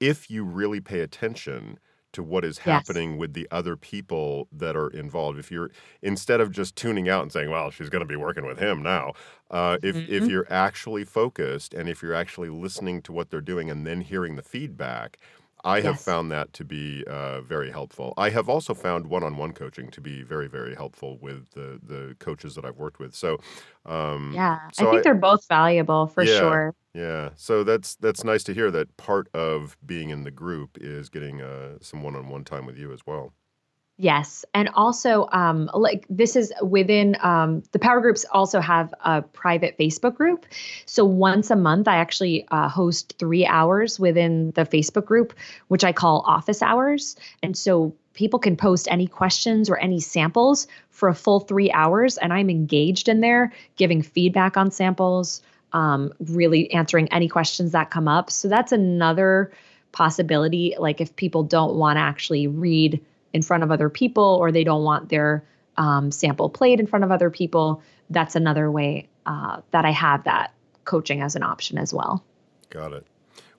If 0.00 0.30
you 0.30 0.44
really 0.44 0.80
pay 0.80 1.00
attention 1.00 1.78
to 2.16 2.22
what 2.22 2.46
is 2.46 2.56
yes. 2.56 2.64
happening 2.64 3.18
with 3.18 3.34
the 3.34 3.46
other 3.50 3.76
people 3.76 4.48
that 4.50 4.74
are 4.74 4.88
involved. 4.88 5.38
If 5.38 5.50
you're 5.50 5.70
instead 6.00 6.40
of 6.40 6.50
just 6.50 6.74
tuning 6.74 7.10
out 7.10 7.22
and 7.22 7.30
saying, 7.30 7.50
"Well, 7.50 7.70
she's 7.70 7.90
going 7.90 8.00
to 8.00 8.08
be 8.08 8.16
working 8.16 8.46
with 8.46 8.58
him 8.58 8.82
now," 8.82 9.12
uh, 9.50 9.76
if 9.82 9.94
mm-hmm. 9.94 10.12
if 10.12 10.26
you're 10.26 10.46
actually 10.50 11.04
focused 11.04 11.74
and 11.74 11.90
if 11.90 12.02
you're 12.02 12.14
actually 12.14 12.48
listening 12.48 13.02
to 13.02 13.12
what 13.12 13.30
they're 13.30 13.42
doing 13.42 13.70
and 13.70 13.86
then 13.86 14.00
hearing 14.00 14.36
the 14.36 14.42
feedback, 14.42 15.18
I 15.62 15.82
have 15.82 16.00
found 16.00 16.30
that 16.30 16.54
to 16.54 16.64
be 16.64 17.04
uh, 17.06 17.42
very 17.42 17.70
helpful. 17.70 18.14
I 18.16 18.30
have 18.30 18.48
also 18.48 18.72
found 18.72 19.08
one-on-one 19.08 19.52
coaching 19.52 19.90
to 19.90 20.00
be 20.00 20.22
very, 20.22 20.48
very 20.48 20.74
helpful 20.74 21.18
with 21.20 21.50
the 21.50 21.78
the 21.82 22.16
coaches 22.18 22.54
that 22.54 22.64
I've 22.64 22.78
worked 22.78 22.98
with. 22.98 23.14
So, 23.14 23.38
um, 23.84 24.32
yeah, 24.34 24.60
so 24.72 24.86
I 24.86 24.90
think 24.90 25.00
I, 25.00 25.02
they're 25.02 25.14
both 25.14 25.46
valuable 25.48 26.06
for 26.06 26.22
yeah, 26.22 26.38
sure. 26.38 26.74
Yeah, 26.96 27.30
so 27.36 27.62
that's 27.62 27.94
that's 27.96 28.24
nice 28.24 28.42
to 28.44 28.54
hear 28.54 28.70
that 28.70 28.96
part 28.96 29.28
of 29.34 29.76
being 29.84 30.08
in 30.08 30.24
the 30.24 30.30
group 30.30 30.78
is 30.80 31.10
getting 31.10 31.42
uh, 31.42 31.76
some 31.82 32.02
one-on-one 32.02 32.44
time 32.44 32.64
with 32.64 32.78
you 32.78 32.90
as 32.90 33.00
well. 33.06 33.34
Yes, 33.98 34.46
and 34.54 34.70
also 34.74 35.28
um, 35.30 35.68
like 35.74 36.06
this 36.08 36.36
is 36.36 36.54
within 36.62 37.18
um, 37.20 37.62
the 37.72 37.78
power 37.78 38.00
groups 38.00 38.24
also 38.32 38.60
have 38.60 38.94
a 39.04 39.20
private 39.20 39.76
Facebook 39.76 40.14
group. 40.14 40.46
So 40.86 41.04
once 41.04 41.50
a 41.50 41.56
month, 41.56 41.86
I 41.86 41.96
actually 41.96 42.46
uh, 42.50 42.68
host 42.70 43.14
three 43.18 43.44
hours 43.44 44.00
within 44.00 44.52
the 44.52 44.64
Facebook 44.64 45.04
group, 45.04 45.34
which 45.68 45.84
I 45.84 45.92
call 45.92 46.24
office 46.26 46.62
hours. 46.62 47.14
And 47.42 47.54
so 47.58 47.94
people 48.14 48.38
can 48.38 48.56
post 48.56 48.88
any 48.90 49.06
questions 49.06 49.68
or 49.68 49.76
any 49.76 50.00
samples 50.00 50.66
for 50.88 51.10
a 51.10 51.14
full 51.14 51.40
three 51.40 51.70
hours, 51.72 52.16
and 52.16 52.32
I'm 52.32 52.48
engaged 52.48 53.06
in 53.06 53.20
there, 53.20 53.52
giving 53.76 54.00
feedback 54.00 54.56
on 54.56 54.70
samples, 54.70 55.42
um, 55.72 56.12
really 56.20 56.70
answering 56.72 57.08
any 57.12 57.28
questions 57.28 57.72
that 57.72 57.90
come 57.90 58.08
up. 58.08 58.30
So 58.30 58.48
that's 58.48 58.72
another 58.72 59.52
possibility. 59.92 60.74
Like 60.78 61.00
if 61.00 61.14
people 61.16 61.42
don't 61.42 61.76
want 61.76 61.96
to 61.96 62.00
actually 62.00 62.46
read 62.46 63.04
in 63.32 63.42
front 63.42 63.62
of 63.62 63.70
other 63.70 63.88
people 63.88 64.36
or 64.40 64.52
they 64.52 64.64
don't 64.64 64.84
want 64.84 65.08
their 65.08 65.44
um, 65.76 66.10
sample 66.10 66.48
played 66.48 66.80
in 66.80 66.86
front 66.86 67.04
of 67.04 67.10
other 67.10 67.30
people, 67.30 67.82
that's 68.10 68.36
another 68.36 68.70
way 68.70 69.08
uh, 69.26 69.60
that 69.72 69.84
I 69.84 69.90
have 69.90 70.24
that 70.24 70.52
coaching 70.84 71.20
as 71.20 71.36
an 71.36 71.42
option 71.42 71.78
as 71.78 71.92
well. 71.92 72.24
Got 72.70 72.92
it. 72.92 73.06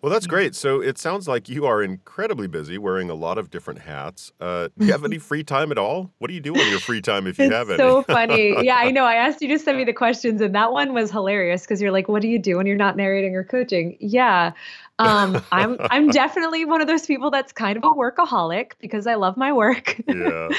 Well, 0.02 0.12
that's 0.12 0.28
great. 0.28 0.56
So 0.56 0.82
it 0.82 0.98
sounds 0.98 1.28
like 1.28 1.50
you 1.50 1.66
are 1.66 1.82
incredibly 1.82 2.48
busy 2.48 2.78
wearing 2.78 3.10
a 3.10 3.16
lot 3.16 3.38
of 3.38 3.50
different 3.50 3.80
hats. 3.82 4.32
Uh, 4.40 4.70
do 4.78 4.86
you 4.86 4.92
have 4.92 5.04
any 5.04 5.18
free 5.18 5.44
time 5.44 5.72
at 5.72 5.78
all? 5.78 6.12
What 6.20 6.28
do 6.28 6.34
you 6.34 6.40
do 6.40 6.54
on 6.56 6.70
your 6.70 6.80
free 6.80 7.02
time 7.02 7.28
if 7.28 7.40
you 7.40 7.50
have 7.52 7.70
any? 7.70 7.78
so 7.78 8.04
funny. 8.04 8.56
Yeah, 8.64 8.78
I 8.78 8.92
know. 8.92 9.06
I 9.06 9.16
asked 9.28 9.42
you 9.42 9.48
to 9.50 9.60
send 9.60 9.78
me 9.78 9.84
the 9.84 9.94
questions, 9.94 10.42
and 10.42 10.54
that 10.56 10.72
one 10.72 10.94
was 10.94 11.12
hilarious 11.12 11.64
because 11.64 11.82
you're 11.82 11.92
like, 11.92 12.08
what 12.08 12.22
do 12.22 12.28
you 12.28 12.40
do 12.40 12.58
when 12.58 12.68
you're 12.68 12.76
not 12.76 12.96
narrating 12.96 13.36
or 13.36 13.44
coaching? 13.44 13.98
Yeah. 14.00 14.52
Um, 15.00 15.42
I'm 15.52 15.78
I'm 15.80 16.10
definitely 16.10 16.66
one 16.66 16.82
of 16.82 16.88
those 16.88 17.06
people 17.06 17.32
that's 17.32 17.52
kind 17.52 17.78
of 17.78 17.84
a 17.84 17.88
workaholic 17.88 18.74
because 18.80 19.08
I 19.08 19.16
love 19.16 19.38
my 19.38 19.54
work. 19.54 20.02
Yeah. 20.18 20.50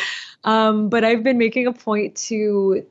um, 0.44 0.88
but 0.88 1.04
I've 1.04 1.24
been 1.24 1.36
making 1.36 1.66
a 1.66 1.72
point 1.72 2.14
to 2.28 2.86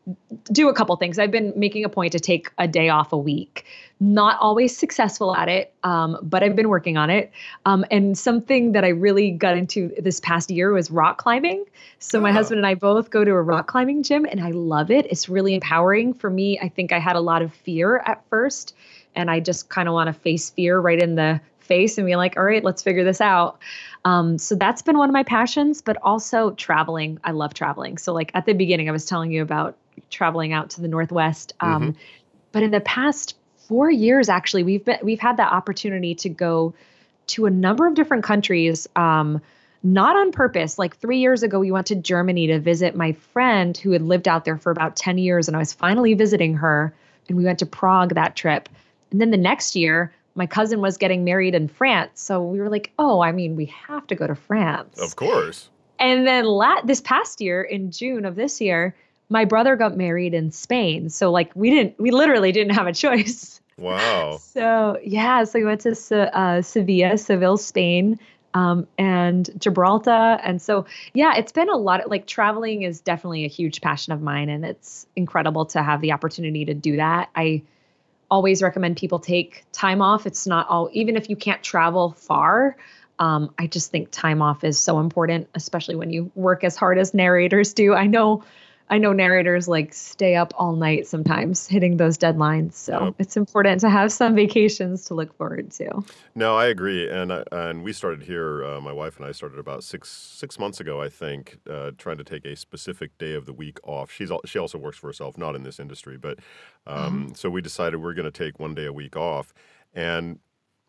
do 0.51 0.67
a 0.67 0.73
couple 0.73 0.95
things. 0.97 1.17
I've 1.17 1.31
been 1.31 1.53
making 1.55 1.85
a 1.85 1.89
point 1.89 2.11
to 2.11 2.19
take 2.19 2.51
a 2.57 2.67
day 2.67 2.89
off 2.89 3.13
a 3.13 3.17
week. 3.17 3.65
Not 4.01 4.37
always 4.39 4.75
successful 4.75 5.33
at 5.33 5.47
it, 5.47 5.73
um, 5.83 6.17
but 6.21 6.43
I've 6.43 6.55
been 6.55 6.67
working 6.67 6.97
on 6.97 7.09
it. 7.09 7.31
Um, 7.65 7.85
and 7.89 8.17
something 8.17 8.73
that 8.73 8.83
I 8.83 8.89
really 8.89 9.31
got 9.31 9.55
into 9.55 9.93
this 9.97 10.19
past 10.19 10.51
year 10.51 10.73
was 10.73 10.91
rock 10.91 11.19
climbing. 11.19 11.63
So 11.99 12.19
my 12.19 12.31
oh. 12.31 12.33
husband 12.33 12.59
and 12.59 12.67
I 12.67 12.75
both 12.75 13.11
go 13.11 13.23
to 13.23 13.31
a 13.31 13.41
rock 13.41 13.67
climbing 13.67 14.03
gym, 14.03 14.25
and 14.25 14.41
I 14.41 14.51
love 14.51 14.91
it. 14.91 15.05
It's 15.09 15.29
really 15.29 15.55
empowering 15.55 16.13
for 16.13 16.29
me. 16.29 16.59
I 16.59 16.67
think 16.67 16.91
I 16.91 16.99
had 16.99 17.15
a 17.15 17.21
lot 17.21 17.41
of 17.41 17.53
fear 17.53 17.97
at 18.05 18.23
first 18.29 18.75
and 19.17 19.29
I 19.29 19.41
just 19.41 19.67
kind 19.67 19.89
of 19.89 19.93
want 19.93 20.07
to 20.07 20.13
face 20.13 20.51
fear 20.51 20.79
right 20.79 20.99
in 20.99 21.15
the 21.15 21.41
face 21.59 21.97
and 21.97 22.07
be 22.07 22.15
like, 22.15 22.37
all 22.37 22.43
right, 22.43 22.63
let's 22.63 22.81
figure 22.81 23.03
this 23.03 23.19
out. 23.19 23.59
Um, 24.05 24.37
so 24.37 24.55
that's 24.55 24.81
been 24.81 24.97
one 24.97 25.09
of 25.09 25.13
my 25.13 25.23
passions, 25.23 25.81
but 25.81 25.97
also 26.01 26.51
traveling. 26.51 27.19
I 27.23 27.31
love 27.31 27.53
traveling. 27.53 27.97
So, 27.97 28.13
like 28.13 28.31
at 28.33 28.45
the 28.45 28.53
beginning, 28.53 28.87
I 28.87 28.91
was 28.93 29.05
telling 29.05 29.31
you 29.31 29.41
about 29.41 29.75
traveling 30.09 30.53
out 30.53 30.69
to 30.71 30.81
the 30.81 30.87
Northwest. 30.87 31.53
Um, 31.59 31.81
mm-hmm. 31.81 31.99
But 32.53 32.63
in 32.63 32.71
the 32.71 32.79
past 32.79 33.35
four 33.67 33.91
years, 33.91 34.29
actually, 34.29 34.63
we've 34.63 34.85
been 34.85 34.99
we've 35.03 35.19
had 35.19 35.37
that 35.37 35.51
opportunity 35.51 36.15
to 36.15 36.29
go 36.29 36.73
to 37.27 37.45
a 37.45 37.49
number 37.49 37.85
of 37.85 37.95
different 37.95 38.23
countries. 38.23 38.87
Um, 38.95 39.41
not 39.83 40.15
on 40.15 40.31
purpose. 40.31 40.79
Like 40.79 40.97
three 40.97 41.19
years 41.19 41.43
ago, 41.43 41.59
we 41.59 41.71
went 41.71 41.87
to 41.87 41.95
Germany 41.95 42.47
to 42.47 42.59
visit 42.59 42.95
my 42.95 43.11
friend 43.11 43.77
who 43.77 43.91
had 43.91 44.01
lived 44.01 44.27
out 44.27 44.43
there 44.43 44.57
for 44.57 44.71
about 44.71 44.95
10 44.95 45.17
years, 45.17 45.47
and 45.47 45.55
I 45.55 45.59
was 45.59 45.71
finally 45.71 46.13
visiting 46.13 46.55
her. 46.55 46.93
And 47.27 47.37
we 47.37 47.43
went 47.43 47.59
to 47.59 47.65
Prague 47.65 48.15
that 48.15 48.35
trip. 48.35 48.69
And 49.11 49.21
then 49.21 49.31
the 49.31 49.37
next 49.37 49.75
year, 49.75 50.13
my 50.35 50.45
cousin 50.45 50.81
was 50.81 50.97
getting 50.97 51.23
married 51.23 51.55
in 51.55 51.67
France. 51.67 52.21
So 52.21 52.41
we 52.41 52.59
were 52.59 52.69
like, 52.69 52.91
oh, 52.99 53.21
I 53.21 53.31
mean, 53.31 53.55
we 53.55 53.65
have 53.65 54.05
to 54.07 54.15
go 54.15 54.27
to 54.27 54.35
France. 54.35 54.99
Of 54.99 55.15
course. 55.15 55.69
And 55.99 56.27
then 56.27 56.45
la- 56.45 56.81
this 56.81 57.01
past 57.01 57.41
year, 57.41 57.63
in 57.63 57.91
June 57.91 58.23
of 58.23 58.35
this 58.35 58.61
year, 58.61 58.95
my 59.29 59.45
brother 59.45 59.75
got 59.75 59.97
married 59.97 60.33
in 60.33 60.51
Spain. 60.51 61.09
So 61.09 61.31
like 61.31 61.51
we 61.55 61.69
didn't, 61.69 61.99
we 61.99 62.11
literally 62.11 62.51
didn't 62.51 62.75
have 62.75 62.87
a 62.87 62.93
choice. 62.93 63.61
Wow. 63.79 64.39
so 64.41 64.97
yeah, 65.03 65.43
so 65.43 65.59
we 65.59 65.65
went 65.65 65.81
to 65.81 65.91
uh, 66.35 66.63
Sevilla, 66.63 67.15
Seville, 67.15 67.57
Spain, 67.57 68.17
um, 68.55 68.87
and 68.97 69.51
Gibraltar. 69.59 70.39
And 70.41 70.59
so 70.59 70.87
yeah, 71.13 71.35
it's 71.37 71.51
been 71.51 71.69
a 71.69 71.75
lot. 71.77 72.03
Of, 72.03 72.09
like 72.09 72.25
traveling 72.25 72.81
is 72.81 72.99
definitely 72.99 73.45
a 73.45 73.47
huge 73.47 73.81
passion 73.81 74.13
of 74.13 74.21
mine, 74.23 74.49
and 74.49 74.65
it's 74.65 75.05
incredible 75.15 75.65
to 75.67 75.83
have 75.83 76.01
the 76.01 76.11
opportunity 76.11 76.65
to 76.65 76.73
do 76.73 76.95
that. 76.95 77.29
I 77.35 77.61
always 78.29 78.61
recommend 78.61 78.97
people 78.97 79.19
take 79.19 79.65
time 79.71 80.01
off. 80.01 80.25
It's 80.25 80.47
not 80.47 80.67
all, 80.69 80.89
even 80.93 81.15
if 81.15 81.29
you 81.29 81.35
can't 81.35 81.63
travel 81.63 82.11
far. 82.11 82.77
Um, 83.19 83.53
I 83.57 83.67
just 83.67 83.89
think 83.91 84.11
time 84.11 84.41
off 84.41 84.63
is 84.63 84.79
so 84.79 84.99
important, 84.99 85.47
especially 85.55 85.95
when 85.95 86.11
you 86.11 86.31
work 86.35 86.63
as 86.63 86.75
hard 86.75 86.97
as 86.99 87.13
narrators 87.13 87.73
do. 87.73 87.93
I 87.93 88.05
know 88.05 88.43
I 88.89 88.99
know 88.99 89.13
narrators 89.13 89.67
like 89.67 89.93
stay 89.93 90.35
up 90.35 90.53
all 90.57 90.75
night 90.75 91.07
sometimes 91.07 91.67
hitting 91.67 91.97
those 91.97 92.17
deadlines. 92.17 92.73
So 92.73 93.05
Yep. 93.05 93.15
it's 93.19 93.37
important 93.37 93.81
to 93.81 93.89
have 93.89 94.11
some 94.11 94.35
vacations 94.35 95.05
to 95.05 95.13
look 95.15 95.35
forward 95.37 95.71
to. 95.71 96.03
No, 96.35 96.55
I 96.57 96.67
agree, 96.67 97.09
and 97.09 97.33
I, 97.33 97.43
and 97.51 97.83
we 97.83 97.93
started 97.93 98.23
here. 98.23 98.63
Uh, 98.63 98.79
my 98.81 98.93
wife 98.93 99.17
and 99.17 99.25
I 99.25 99.33
started 99.33 99.59
about 99.59 99.83
six 99.83 100.09
six 100.09 100.57
months 100.59 100.79
ago, 100.79 101.01
I 101.01 101.09
think, 101.09 101.57
uh, 101.69 101.91
trying 101.97 102.17
to 102.17 102.23
take 102.23 102.45
a 102.45 102.55
specific 102.55 103.17
day 103.17 103.33
of 103.33 103.45
the 103.45 103.53
week 103.53 103.79
off. 103.83 104.11
She's 104.11 104.31
she 104.45 104.59
also 104.59 104.77
works 104.77 104.97
for 104.97 105.07
herself, 105.07 105.37
not 105.37 105.55
in 105.55 105.63
this 105.63 105.79
industry, 105.79 106.17
but 106.17 106.39
um, 106.85 107.33
so 107.35 107.49
we 107.49 107.61
decided 107.61 107.97
we're 108.01 108.13
going 108.13 108.31
to 108.31 108.31
take 108.31 108.59
one 108.59 108.75
day 108.75 108.85
a 108.85 108.93
week 108.93 109.17
off, 109.17 109.53
and 109.93 110.39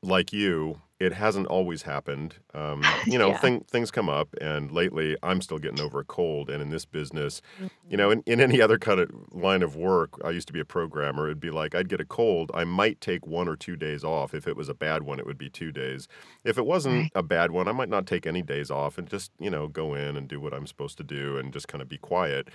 like 0.03 0.32
you, 0.32 0.80
it 1.01 1.12
hasn't 1.12 1.46
always 1.46 1.82
happened. 1.82 2.36
Um, 2.55 2.99
you 3.07 3.18
know, 3.18 3.28
Yeah. 3.28 3.38
thing, 3.38 3.64
things 3.70 3.90
come 3.90 4.09
up, 4.09 4.34
and 4.40 4.70
lately 4.72 5.16
I'm 5.22 5.40
still 5.40 5.59
getting 5.59 5.80
over 5.80 6.01
a 6.01 6.05
cold. 6.05 6.51
And 6.51 6.61
in 6.62 6.70
this 6.70 6.84
business, 6.84 7.40
you 7.90 7.96
Mm-hmm. 7.96 7.96
know, 7.96 8.11
in, 8.11 8.22
in 8.26 8.40
any 8.40 8.61
other 8.61 8.78
kind 8.78 9.01
of 9.01 9.11
line 9.32 9.62
of 9.62 9.74
work, 9.76 10.11
I 10.24 10.30
used 10.30 10.46
to 10.49 10.53
be 10.53 10.61
a 10.61 10.64
programmer. 10.64 11.26
It'd 11.26 11.40
be 11.40 11.51
like 11.51 11.74
I'd 11.74 11.88
get 11.88 12.01
a 12.01 12.05
cold. 12.05 12.51
I 12.55 12.64
might 12.64 13.01
take 13.01 13.26
one 13.26 13.49
or 13.49 13.57
two 13.57 13.76
days 13.76 14.05
off. 14.05 14.34
If 14.34 14.46
it 14.46 14.57
was 14.57 14.68
a 14.68 14.74
bad 14.74 15.05
one, 15.05 15.18
it 15.18 15.26
would 15.26 15.38
be 15.38 15.49
two 15.49 15.72
days. 15.72 16.07
If 16.44 16.59
it 16.59 16.66
wasn't 16.66 17.09
a 17.14 17.22
bad 17.22 17.51
one, 17.51 17.66
I 17.68 17.72
might 17.72 17.88
not 17.88 18.07
take 18.07 18.26
any 18.26 18.42
days 18.42 18.70
off 18.70 18.99
and 18.99 19.09
just, 19.09 19.30
you 19.38 19.51
know, 19.51 19.68
go 19.68 19.94
in 19.94 20.16
and 20.16 20.28
do 20.28 20.38
what 20.40 20.53
I'm 20.53 20.66
supposed 20.66 20.99
to 20.99 21.05
do 21.05 21.38
and 21.38 21.53
just 21.53 21.68
kind 21.68 21.80
of 21.80 21.88
be 21.88 21.99
quiet. 21.99 22.49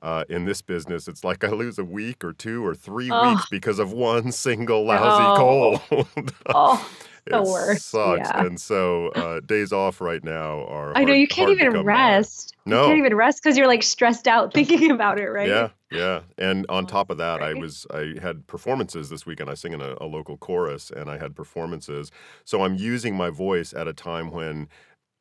Uh, 0.00 0.24
in 0.28 0.44
this 0.44 0.62
business, 0.62 1.08
it's 1.08 1.24
like 1.24 1.42
I 1.44 1.48
lose 1.50 1.78
a 1.78 1.84
week 1.84 2.22
or 2.24 2.32
two 2.32 2.64
or 2.64 2.74
three 2.74 3.10
Oh. 3.10 3.12
weeks 3.12 3.44
because 3.46 3.78
of 3.78 3.92
one 3.92 4.32
single 4.32 4.84
lousy 4.86 5.28
No. 5.28 5.32
cold. 5.32 5.82
Oh, 6.54 6.88
the 7.30 7.38
It 7.38 7.44
worst. 7.44 7.86
sucks. 7.88 8.28
Yeah. 8.28 8.44
And 8.44 8.60
so 8.60 9.08
uh, 9.08 9.40
days 9.40 9.72
off 9.72 10.00
right 10.00 10.22
now 10.24 10.64
are. 10.66 10.92
I 10.96 11.00
know 11.04 11.08
hard- 11.08 11.18
you 11.20 11.28
can't 11.28 11.50
even 11.50 11.72
come 11.72 11.84
by. 11.84 11.92
rest. 11.92 12.54
No. 12.66 12.82
You 12.82 12.86
can't 12.88 12.98
even 12.98 13.14
rest 13.16 13.42
because 13.42 13.56
you're 13.56 13.66
like 13.66 13.82
stressed 13.82 14.28
out 14.28 14.52
thinking 14.54 14.90
about 14.90 15.18
it, 15.18 15.28
right? 15.28 15.48
Yeah, 15.48 15.68
yeah. 15.90 16.20
And 16.36 16.66
on 16.68 16.84
Oh, 16.84 16.86
top 16.88 17.10
of 17.10 17.16
that, 17.18 17.42
I 17.42 17.54
was 17.54 17.86
I 17.92 18.14
had 18.20 18.46
performances 18.46 19.08
this 19.10 19.24
weekend. 19.26 19.48
I 19.50 19.54
sing 19.54 19.72
in 19.72 19.80
a, 19.80 19.94
a 20.00 20.06
local 20.06 20.36
chorus, 20.36 20.90
and 20.90 21.08
I 21.10 21.18
had 21.18 21.34
performances. 21.34 22.10
So 22.44 22.62
I'm 22.62 22.74
using 22.74 23.14
my 23.16 23.30
voice 23.30 23.72
at 23.72 23.88
a 23.88 23.92
time 23.92 24.30
when. 24.30 24.68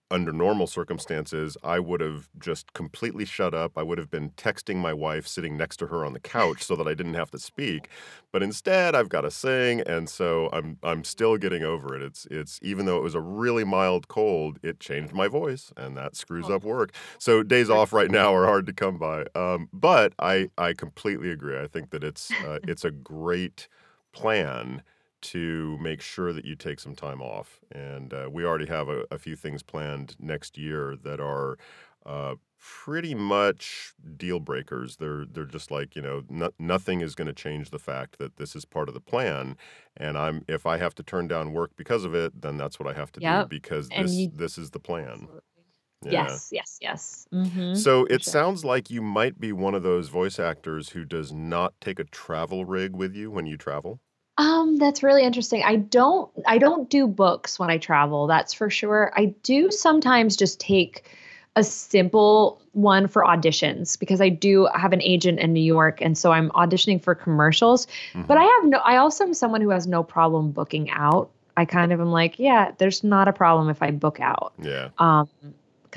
Under 0.10 0.32
normal 0.32 0.68
circumstances, 0.68 1.58
I 1.64 1.80
would 1.80 2.00
have 2.00 2.30
just 2.40 2.72
completely 2.72 3.26
shut 3.26 3.54
up. 3.54 3.78
I 3.78 3.84
would 3.84 3.98
have 3.98 4.10
been 4.10 4.30
texting 4.32 4.78
my 4.78 4.94
wife 4.94 5.28
sitting 5.28 5.58
next 5.58 5.78
to 5.78 5.88
her 5.88 6.06
on 6.06 6.14
the 6.14 6.20
couch 6.22 6.64
so 6.64 6.78
that 6.78 6.88
I 6.88 6.94
didn't 6.94 7.16
have 7.16 7.30
to 7.32 7.40
speak. 7.40 7.90
But 8.32 8.42
instead, 8.42 8.96
I've 8.96 9.10
got 9.10 9.22
to 9.22 9.32
sing, 9.32 9.82
and 9.82 10.10
so 10.10 10.50
I'm 10.54 10.80
I'm 10.82 11.04
still 11.04 11.36
getting 11.36 11.64
over 11.64 11.94
it. 11.94 12.02
It's 12.02 12.26
it's 12.32 12.58
even 12.62 12.86
though 12.86 12.98
it 12.98 13.04
was 13.04 13.16
a 13.16 13.20
really 13.22 13.66
mild 13.66 14.08
cold, 14.08 14.60
it 14.64 14.80
changed 14.80 15.14
my 15.14 15.28
voice, 15.28 15.74
and 15.76 15.98
that 15.98 16.16
screws 16.16 16.50
Oh. 16.50 16.50
up 16.50 16.64
work. 16.64 16.94
So 17.20 17.44
days 17.44 17.70
off 17.70 17.92
right 17.92 18.10
now 18.10 18.34
are 18.34 18.46
hard 18.46 18.66
to 18.68 18.74
come 18.74 18.98
by. 18.98 19.26
Um, 19.36 19.68
but 19.74 20.14
I 20.20 20.50
I 20.58 20.74
completely 20.74 21.32
agree. 21.32 21.60
I 21.60 21.68
think 21.68 21.90
that 21.90 22.04
it's 22.06 22.34
uh, 22.42 22.60
it's 22.66 22.86
a 22.86 22.92
great 22.92 23.68
plan 24.14 24.84
to 25.22 25.78
make 25.80 26.02
sure 26.02 26.34
that 26.34 26.46
you 26.46 26.56
take 26.56 26.80
some 26.80 26.96
time 26.96 27.22
off. 27.22 27.60
And 27.72 28.14
uh, 28.14 28.30
we 28.32 28.46
already 28.46 28.68
have 28.68 28.90
a, 28.90 29.06
a 29.12 29.18
few 29.20 29.36
things 29.36 29.64
planned 29.64 30.16
next 30.20 30.58
year 30.58 30.96
that 31.04 31.20
are 31.20 31.58
uh, 32.06 32.36
pretty 32.60 33.14
much 33.16 33.94
deal 34.16 34.40
breakers. 34.40 34.98
They're 34.98 35.26
they're 35.26 35.46
just 35.46 35.72
like 35.72 35.96
you 35.96 36.02
know 36.02 36.24
no, 36.30 36.52
nothing 36.60 37.02
is 37.02 37.16
going 37.16 37.28
to 37.28 37.34
change 37.34 37.70
the 37.70 37.80
fact 37.80 38.18
that 38.20 38.38
this 38.38 38.56
is 38.56 38.66
part 38.66 38.88
of 38.90 38.94
the 38.96 39.02
plan. 39.02 39.58
And 39.96 40.18
I'm 40.18 40.44
if 40.48 40.66
I 40.66 40.78
have 40.78 40.96
to 40.96 41.04
turn 41.04 41.28
down 41.28 41.54
work 41.54 41.72
because 41.76 42.04
of 42.06 42.16
it, 42.16 42.42
then 42.42 42.58
that's 42.58 42.80
what 42.80 42.88
I 42.88 42.94
have 42.94 43.12
to 43.14 43.22
do 43.22 43.46
because 43.46 43.92
And 43.92 43.98
this 43.98 44.20
you- 44.20 44.32
this 44.32 44.58
is 44.58 44.72
the 44.72 44.80
plan. 44.80 45.30
Absolutely. 45.30 45.42
Yeah. 46.04 46.40
Yes, 46.40 46.50
yes, 46.52 46.78
yes. 46.82 47.28
hmm 47.32 47.54
So 47.72 48.06
it 48.06 48.24
sure. 48.24 48.26
sounds 48.26 48.66
like 48.66 48.90
you 48.90 49.02
might 49.02 49.40
be 49.40 49.52
one 49.54 49.74
of 49.76 49.84
those 49.84 50.10
voice 50.10 50.38
actors 50.40 50.90
who 50.90 51.06
does 51.06 51.32
not 51.32 51.80
take 51.80 52.00
a 52.00 52.04
travel 52.04 52.66
rig 52.66 52.94
with 52.96 53.16
you 53.16 53.32
when 53.32 53.46
you 53.46 53.58
travel. 53.58 54.02
Um, 54.38 54.78
that's 54.78 55.02
really 55.02 55.24
interesting. 55.24 55.64
I 55.64 55.78
don't 55.78 56.30
I 56.46 56.58
don't 56.60 56.90
do 56.90 57.08
books 57.08 57.58
when 57.58 57.70
I 57.70 57.78
travel, 57.78 58.28
that's 58.28 58.54
for 58.54 58.70
sure. 58.70 59.12
I 59.16 59.34
do 59.44 59.72
sometimes 59.72 60.36
just 60.36 60.60
take 60.60 61.10
a 61.56 61.64
simple 61.64 62.62
one 62.74 63.08
for 63.08 63.24
auditions 63.24 63.98
because 64.00 64.22
I 64.22 64.30
do 64.30 64.68
have 64.76 64.94
an 64.94 65.02
agent 65.02 65.40
in 65.40 65.54
New 65.54 65.64
York 65.64 66.02
and 66.02 66.16
so 66.16 66.32
I'm 66.32 66.52
auditioning 66.52 67.02
for 67.02 67.16
commercials. 67.16 67.88
But 68.14 68.38
Mhm. 68.38 68.42
I 68.42 68.44
have 68.44 68.70
no 68.70 68.78
I 68.80 68.98
also 68.98 69.24
am 69.24 69.34
someone 69.34 69.62
who 69.62 69.70
has 69.70 69.88
no 69.88 70.04
problem 70.04 70.52
booking 70.52 70.92
out. 70.92 71.30
I 71.56 71.66
kind 71.66 71.92
of 71.92 72.00
am 72.00 72.12
like, 72.12 72.38
yeah, 72.38 72.72
there's 72.78 73.04
not 73.04 73.28
a 73.28 73.34
problem 73.34 73.70
if 73.70 73.82
I 73.82 73.90
book 73.90 74.20
out. 74.20 74.54
Yeah. 74.62 74.90
um 75.00 75.28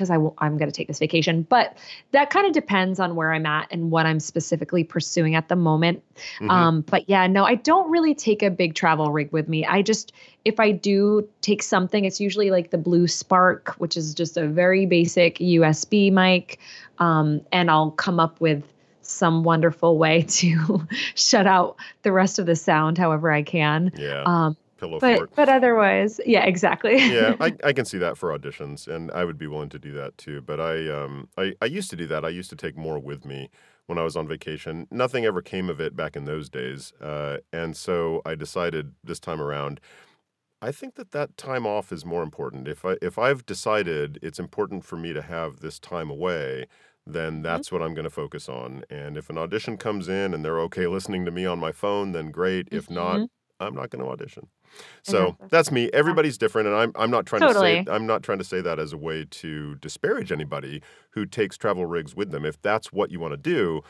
because 0.01 0.33
I'm 0.39 0.57
going 0.57 0.69
to 0.69 0.71
take 0.71 0.87
this 0.87 0.97
vacation. 0.97 1.43
But 1.43 1.77
that 2.11 2.31
kind 2.31 2.47
of 2.47 2.53
depends 2.53 2.99
on 2.99 3.15
where 3.15 3.31
I'm 3.31 3.45
at 3.45 3.67
and 3.69 3.91
what 3.91 4.07
I'm 4.07 4.19
specifically 4.19 4.83
pursuing 4.83 5.35
at 5.35 5.47
the 5.47 5.55
moment. 5.55 6.01
Mhm. 6.39 6.49
Um, 6.49 6.81
but 6.81 7.07
yeah, 7.07 7.27
no, 7.27 7.45
I 7.45 7.55
don't 7.55 7.89
really 7.91 8.15
take 8.15 8.41
a 8.41 8.49
big 8.49 8.73
travel 8.73 9.11
rig 9.11 9.31
with 9.31 9.47
me. 9.47 9.63
I 9.63 9.83
just, 9.83 10.11
if 10.43 10.59
I 10.59 10.71
do 10.71 11.27
take 11.41 11.61
something, 11.61 12.03
it's 12.05 12.19
usually 12.19 12.49
like 12.49 12.71
the 12.71 12.79
Blue 12.79 13.07
Spark, 13.07 13.75
which 13.77 13.95
is 13.95 14.15
just 14.15 14.37
a 14.37 14.47
very 14.47 14.87
basic 14.87 15.37
USB 15.37 16.11
mic. 16.11 16.57
Um, 16.97 17.41
and 17.51 17.69
I'll 17.69 17.91
come 17.91 18.19
up 18.19 18.41
with 18.41 18.63
some 19.03 19.43
wonderful 19.43 19.99
way 19.99 20.23
to 20.27 20.87
shut 21.13 21.45
out 21.45 21.75
the 22.01 22.11
rest 22.11 22.39
of 22.39 22.47
the 22.47 22.55
sound 22.55 22.97
however 22.97 23.31
I 23.31 23.43
can. 23.43 23.91
yeah. 23.95 24.23
Um, 24.25 24.57
Pillow 24.81 24.99
but 24.99 25.15
fort. 25.15 25.29
but 25.35 25.47
otherwise, 25.47 26.19
yeah, 26.25 26.43
exactly. 26.43 26.97
yeah, 26.97 27.35
I, 27.39 27.55
I 27.63 27.71
can 27.71 27.85
see 27.85 27.99
that 27.99 28.17
for 28.17 28.35
auditions, 28.37 28.87
and 28.87 29.11
I 29.11 29.23
would 29.25 29.37
be 29.37 29.45
willing 29.45 29.69
to 29.69 29.79
do 29.79 29.91
that 29.93 30.17
too. 30.17 30.41
But 30.41 30.59
I, 30.59 30.89
um, 30.89 31.29
I, 31.37 31.53
I 31.61 31.65
used 31.65 31.91
to 31.91 31.95
do 31.95 32.07
that. 32.07 32.25
I 32.25 32.29
used 32.29 32.49
to 32.49 32.55
take 32.55 32.75
more 32.75 32.97
with 32.97 33.23
me 33.23 33.49
when 33.85 33.99
I 33.99 34.03
was 34.03 34.15
on 34.15 34.27
vacation. 34.27 34.87
Nothing 34.89 35.23
ever 35.23 35.41
came 35.43 35.69
of 35.69 35.79
it 35.79 35.95
back 35.95 36.15
in 36.15 36.25
those 36.25 36.49
days, 36.49 36.93
uh, 36.99 37.37
and 37.53 37.77
so 37.77 38.23
I 38.25 38.33
decided 38.33 38.93
this 39.03 39.19
time 39.19 39.39
around. 39.39 39.79
I 40.63 40.71
think 40.71 40.95
that 40.95 41.11
that 41.11 41.37
time 41.37 41.65
off 41.67 41.91
is 41.91 42.03
more 42.05 42.23
important. 42.23 42.67
If 42.67 42.83
I 42.85 42.97
if 43.03 43.19
I've 43.19 43.45
decided 43.45 44.17
it's 44.23 44.39
important 44.39 44.83
for 44.83 44.95
me 44.95 45.13
to 45.13 45.21
have 45.21 45.59
this 45.59 45.79
time 45.79 46.09
away, 46.09 46.65
then 47.05 47.43
that's 47.43 47.71
what 47.71 47.81
I'm 47.83 47.93
going 47.93 48.03
to 48.05 48.09
focus 48.11 48.49
on. 48.49 48.83
And 48.89 49.15
if 49.17 49.29
an 49.29 49.37
audition 49.37 49.77
comes 49.77 50.07
in 50.07 50.33
and 50.33 50.43
they're 50.45 50.59
okay 50.61 50.87
listening 50.87 51.25
to 51.25 51.31
me 51.31 51.45
on 51.45 51.59
my 51.59 51.71
phone, 51.71 52.11
then 52.13 52.31
great. 52.31 52.67
If 52.71 52.89
not, 52.89 53.21
Mhm. 53.21 53.27
I'm 53.61 53.75
not 53.75 53.89
going 53.89 54.03
to 54.03 54.09
audition. 54.11 54.47
So 55.03 55.27
Exactly. 55.27 55.47
that's 55.51 55.71
me. 55.71 55.89
Everybody's 55.93 56.37
different, 56.37 56.67
and 56.67 56.75
I'm 56.75 56.91
I'm 56.95 57.11
not 57.11 57.25
trying 57.25 57.41
to 57.41 57.53
say 57.53 57.83
I'm 57.87 58.07
not 58.07 58.23
trying 58.23 58.37
to 58.39 58.43
say 58.43 58.61
that 58.61 58.79
as 58.79 58.93
a 58.93 58.97
way 58.97 59.25
to 59.29 59.75
disparage 59.75 60.31
anybody 60.31 60.81
who 61.11 61.25
takes 61.25 61.57
travel 61.57 61.85
rigs 61.85 62.15
with 62.15 62.31
them. 62.31 62.45
If 62.45 62.61
that's 62.61 62.91
what 62.91 63.11
you 63.11 63.19
want 63.19 63.33
to 63.33 63.37
do, 63.37 63.81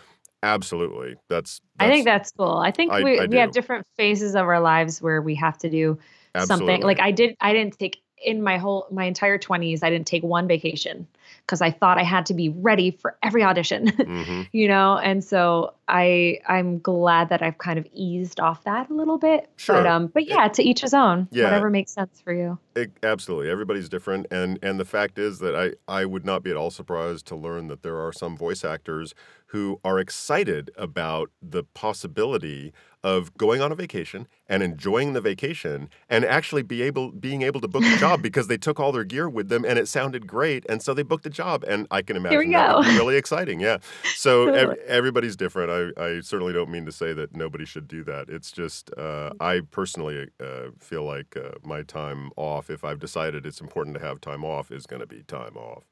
absolutely. 0.44 1.16
That's, 1.30 1.62
I 1.80 1.90
think 1.90 2.06
that's 2.06 2.30
that's 2.30 2.32
cool. 2.38 2.58
I 2.58 2.72
think 2.72 2.92
I- 2.92 3.04
we 3.04 3.20
I 3.20 3.26
we 3.26 3.38
have 3.38 3.52
different 3.52 3.86
phases 3.98 4.36
of 4.36 4.46
our 4.48 4.60
lives 4.60 5.02
where 5.02 5.22
we 5.22 5.36
have 5.36 5.58
to 5.60 5.70
do 5.70 5.98
something. 6.46 6.82
Like 6.82 7.00
I 7.00 7.12
did 7.12 7.36
I 7.42 7.54
didn't 7.54 7.78
take 7.78 8.02
in 8.24 8.44
my 8.44 8.58
whole 8.58 8.88
my 8.92 9.06
entire 9.06 9.38
20s 9.40 9.82
I 9.84 9.90
didn't 9.90 10.08
take 10.08 10.24
one 10.24 10.48
vacation 10.48 11.08
because 11.46 11.62
I 11.62 11.72
thought 11.72 11.98
I 11.98 12.04
had 12.04 12.28
to 12.28 12.34
be 12.34 12.50
ready 12.50 12.92
for 12.92 13.18
every 13.24 13.44
audition. 13.44 13.88
hmm 13.90 14.42
you 14.52 14.68
know, 14.68 14.98
and 14.98 15.24
so 15.24 15.74
I 15.92 16.40
I'm 16.48 16.80
glad 16.80 17.30
that 17.30 17.44
I've 17.44 17.58
kind 17.58 17.78
of 17.78 17.86
eased 17.94 18.40
off 18.40 18.64
that 18.64 18.90
a 18.90 18.94
little 18.94 19.18
bit. 19.18 19.50
Sure. 19.58 19.76
But 19.76 19.88
um 19.88 20.08
but 20.08 20.28
yeah, 20.28 20.48
to 20.48 20.64
each 20.64 20.82
his 20.82 20.94
own. 20.94 21.28
Yeah. 21.32 21.46
Whatever 21.46 21.70
makes 21.70 21.92
sense 21.92 22.22
for 22.22 22.34
you. 22.34 22.58
It, 22.76 22.92
absolutely, 23.04 23.50
everybody's 23.50 23.90
different, 23.90 24.28
and 24.32 24.58
and 24.64 24.80
the 24.80 24.86
fact 24.86 25.20
is 25.20 25.40
that 25.40 25.56
I 25.56 25.74
I 25.94 26.06
would 26.06 26.26
not 26.26 26.42
be 26.42 26.52
at 26.52 26.58
all 26.58 26.72
surprised 26.72 27.26
to 27.28 27.36
learn 27.36 27.68
that 27.68 27.84
there 27.84 28.00
are 28.00 28.14
some 28.14 28.38
voice 28.38 28.64
actors 28.64 29.14
who 29.48 29.82
are 29.84 30.00
excited 30.00 30.72
about 30.78 31.30
the 31.42 31.62
possibility 31.62 32.72
of 33.04 33.36
going 33.38 33.62
on 33.62 33.72
a 33.72 33.76
vacation 33.76 34.28
and 34.48 34.62
enjoying 34.64 35.12
the 35.12 35.20
vacation 35.20 35.90
and 36.10 36.24
actually 36.24 36.62
be 36.62 36.82
able 36.82 37.12
being 37.12 37.42
able 37.42 37.60
to 37.60 37.68
book 37.68 37.84
a 37.84 37.98
job 37.98 38.22
because 38.28 38.48
they 38.48 38.58
took 38.58 38.80
all 38.80 38.94
their 38.94 39.04
gear 39.04 39.28
with 39.28 39.50
them 39.50 39.66
and 39.66 39.78
it 39.78 39.88
sounded 39.88 40.26
great 40.28 40.66
and 40.70 40.82
so 40.82 40.94
they 40.94 41.04
booked 41.04 41.26
a 41.26 41.30
job 41.30 41.66
and 41.68 41.86
I 41.92 42.02
can 42.02 42.16
imagine 42.16 42.52
that 42.52 42.78
really 42.98 43.18
exciting. 43.18 43.60
Yeah. 43.60 43.78
So 44.16 44.48
ev- 44.54 44.78
everybody's 44.88 45.36
different. 45.36 45.70
I, 45.70 45.81
I 45.98 46.22
certainly 46.22 46.54
don't 46.54 46.70
mean 46.70 46.86
to 46.86 46.92
say 46.92 47.14
that 47.14 47.36
nobody 47.36 47.66
should 47.66 47.88
do 47.88 48.04
that. 48.06 48.30
It's 48.30 48.52
just 48.52 48.92
uh, 48.98 49.32
I 49.40 49.62
personally 49.72 50.30
uh, 50.40 50.72
feel 50.80 51.04
like 51.04 51.36
uh, 51.38 51.52
my 51.64 51.84
time 51.84 52.32
off, 52.38 52.70
if 52.70 52.84
I've 52.84 53.00
decided 53.00 53.46
it's 53.46 53.62
important 53.62 53.96
to 53.98 54.02
have 54.02 54.22
time 54.22 54.44
off, 54.46 54.72
is 54.72 54.86
going 54.86 55.02
to 55.02 55.08
be 55.08 55.24
time 55.24 55.58
off. 55.58 55.84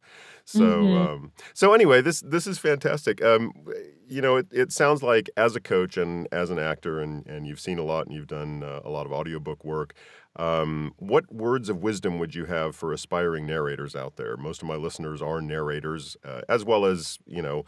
So 0.46 0.96
Mhm. 0.96 0.96
um, 0.96 1.32
so 1.54 1.74
anyway, 1.74 2.02
this 2.02 2.22
this 2.22 2.48
is 2.48 2.58
fantastic. 2.60 3.24
Um, 3.24 3.52
you 4.08 4.22
know, 4.22 4.38
it, 4.38 4.48
it 4.52 4.72
sounds 4.72 5.04
like 5.04 5.30
as 5.38 5.56
a 5.56 5.62
coach 5.62 5.98
and 5.98 6.28
as 6.32 6.50
an 6.50 6.60
actor, 6.60 7.00
and 7.00 7.26
and 7.28 7.46
you've 7.48 7.60
seen 7.60 7.80
a 7.80 7.84
lot, 7.84 8.06
and 8.08 8.16
you've 8.16 8.28
done 8.28 8.64
uh, 8.64 8.82
a 8.84 8.90
lot 8.90 9.06
of 9.06 9.12
audiobook 9.12 9.64
work. 9.64 9.94
Um, 10.36 10.94
what 10.98 11.32
words 11.34 11.70
of 11.70 11.82
wisdom 11.82 12.18
would 12.20 12.34
you 12.36 12.46
have 12.46 12.76
for 12.76 12.94
aspiring 12.94 13.46
narrators 13.46 13.96
out 13.96 14.16
there? 14.16 14.38
Most 14.38 14.62
of 14.62 14.68
my 14.68 14.76
listeners 14.76 15.22
are 15.22 15.42
narrators, 15.42 16.16
uh, 16.24 16.42
as 16.48 16.64
well 16.64 16.86
as 16.86 17.20
you 17.26 17.42
know 17.42 17.66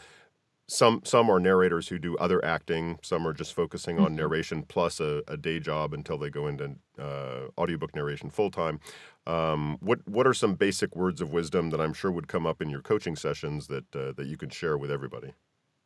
some 0.72 1.02
some 1.04 1.30
are 1.30 1.40
narrators 1.40 1.90
who 1.90 2.00
do 2.00 2.16
other 2.18 2.44
acting. 2.46 2.98
Some 3.02 3.28
are 3.28 3.34
just 3.34 3.54
focusing 3.54 4.00
on 4.00 4.14
Mhm. 4.14 4.16
narration 4.16 4.64
plus 4.64 5.02
a, 5.02 5.22
a 5.28 5.36
day 5.36 5.60
job 5.60 5.94
until 5.94 6.18
they 6.18 6.30
go 6.30 6.48
into 6.48 6.78
uh, 6.98 7.48
audiobook 7.58 7.94
narration 7.94 8.30
full 8.30 8.50
time. 8.50 8.80
Um, 9.28 9.78
what 9.82 10.00
what 10.08 10.26
are 10.26 10.34
some 10.34 10.56
basic 10.56 10.96
words 10.96 11.20
of 11.20 11.34
wisdom 11.34 11.72
that 11.72 11.82
I'm 11.82 11.94
sure 11.94 12.10
would 12.10 12.30
come 12.30 12.48
up 12.48 12.62
in 12.62 12.70
your 12.70 12.82
coaching 12.82 13.18
sessions 13.18 13.68
that 13.68 13.94
uh, 13.94 14.14
that 14.14 14.28
you 14.28 14.38
can 14.38 14.50
share 14.50 14.78
with 14.78 14.92
everybody? 14.92 15.34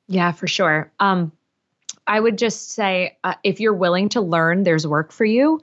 Yeah, 0.08 0.32
for 0.32 0.46
sure. 0.46 0.92
Um, 1.00 1.32
I 2.06 2.20
would 2.20 2.38
just 2.38 2.70
say 2.74 3.18
uh, 3.24 3.34
if 3.44 3.60
you're 3.60 3.74
willing 3.74 4.10
to 4.10 4.22
learn, 4.22 4.64
there's 4.64 4.86
work 4.86 5.12
for 5.12 5.26
you. 5.26 5.62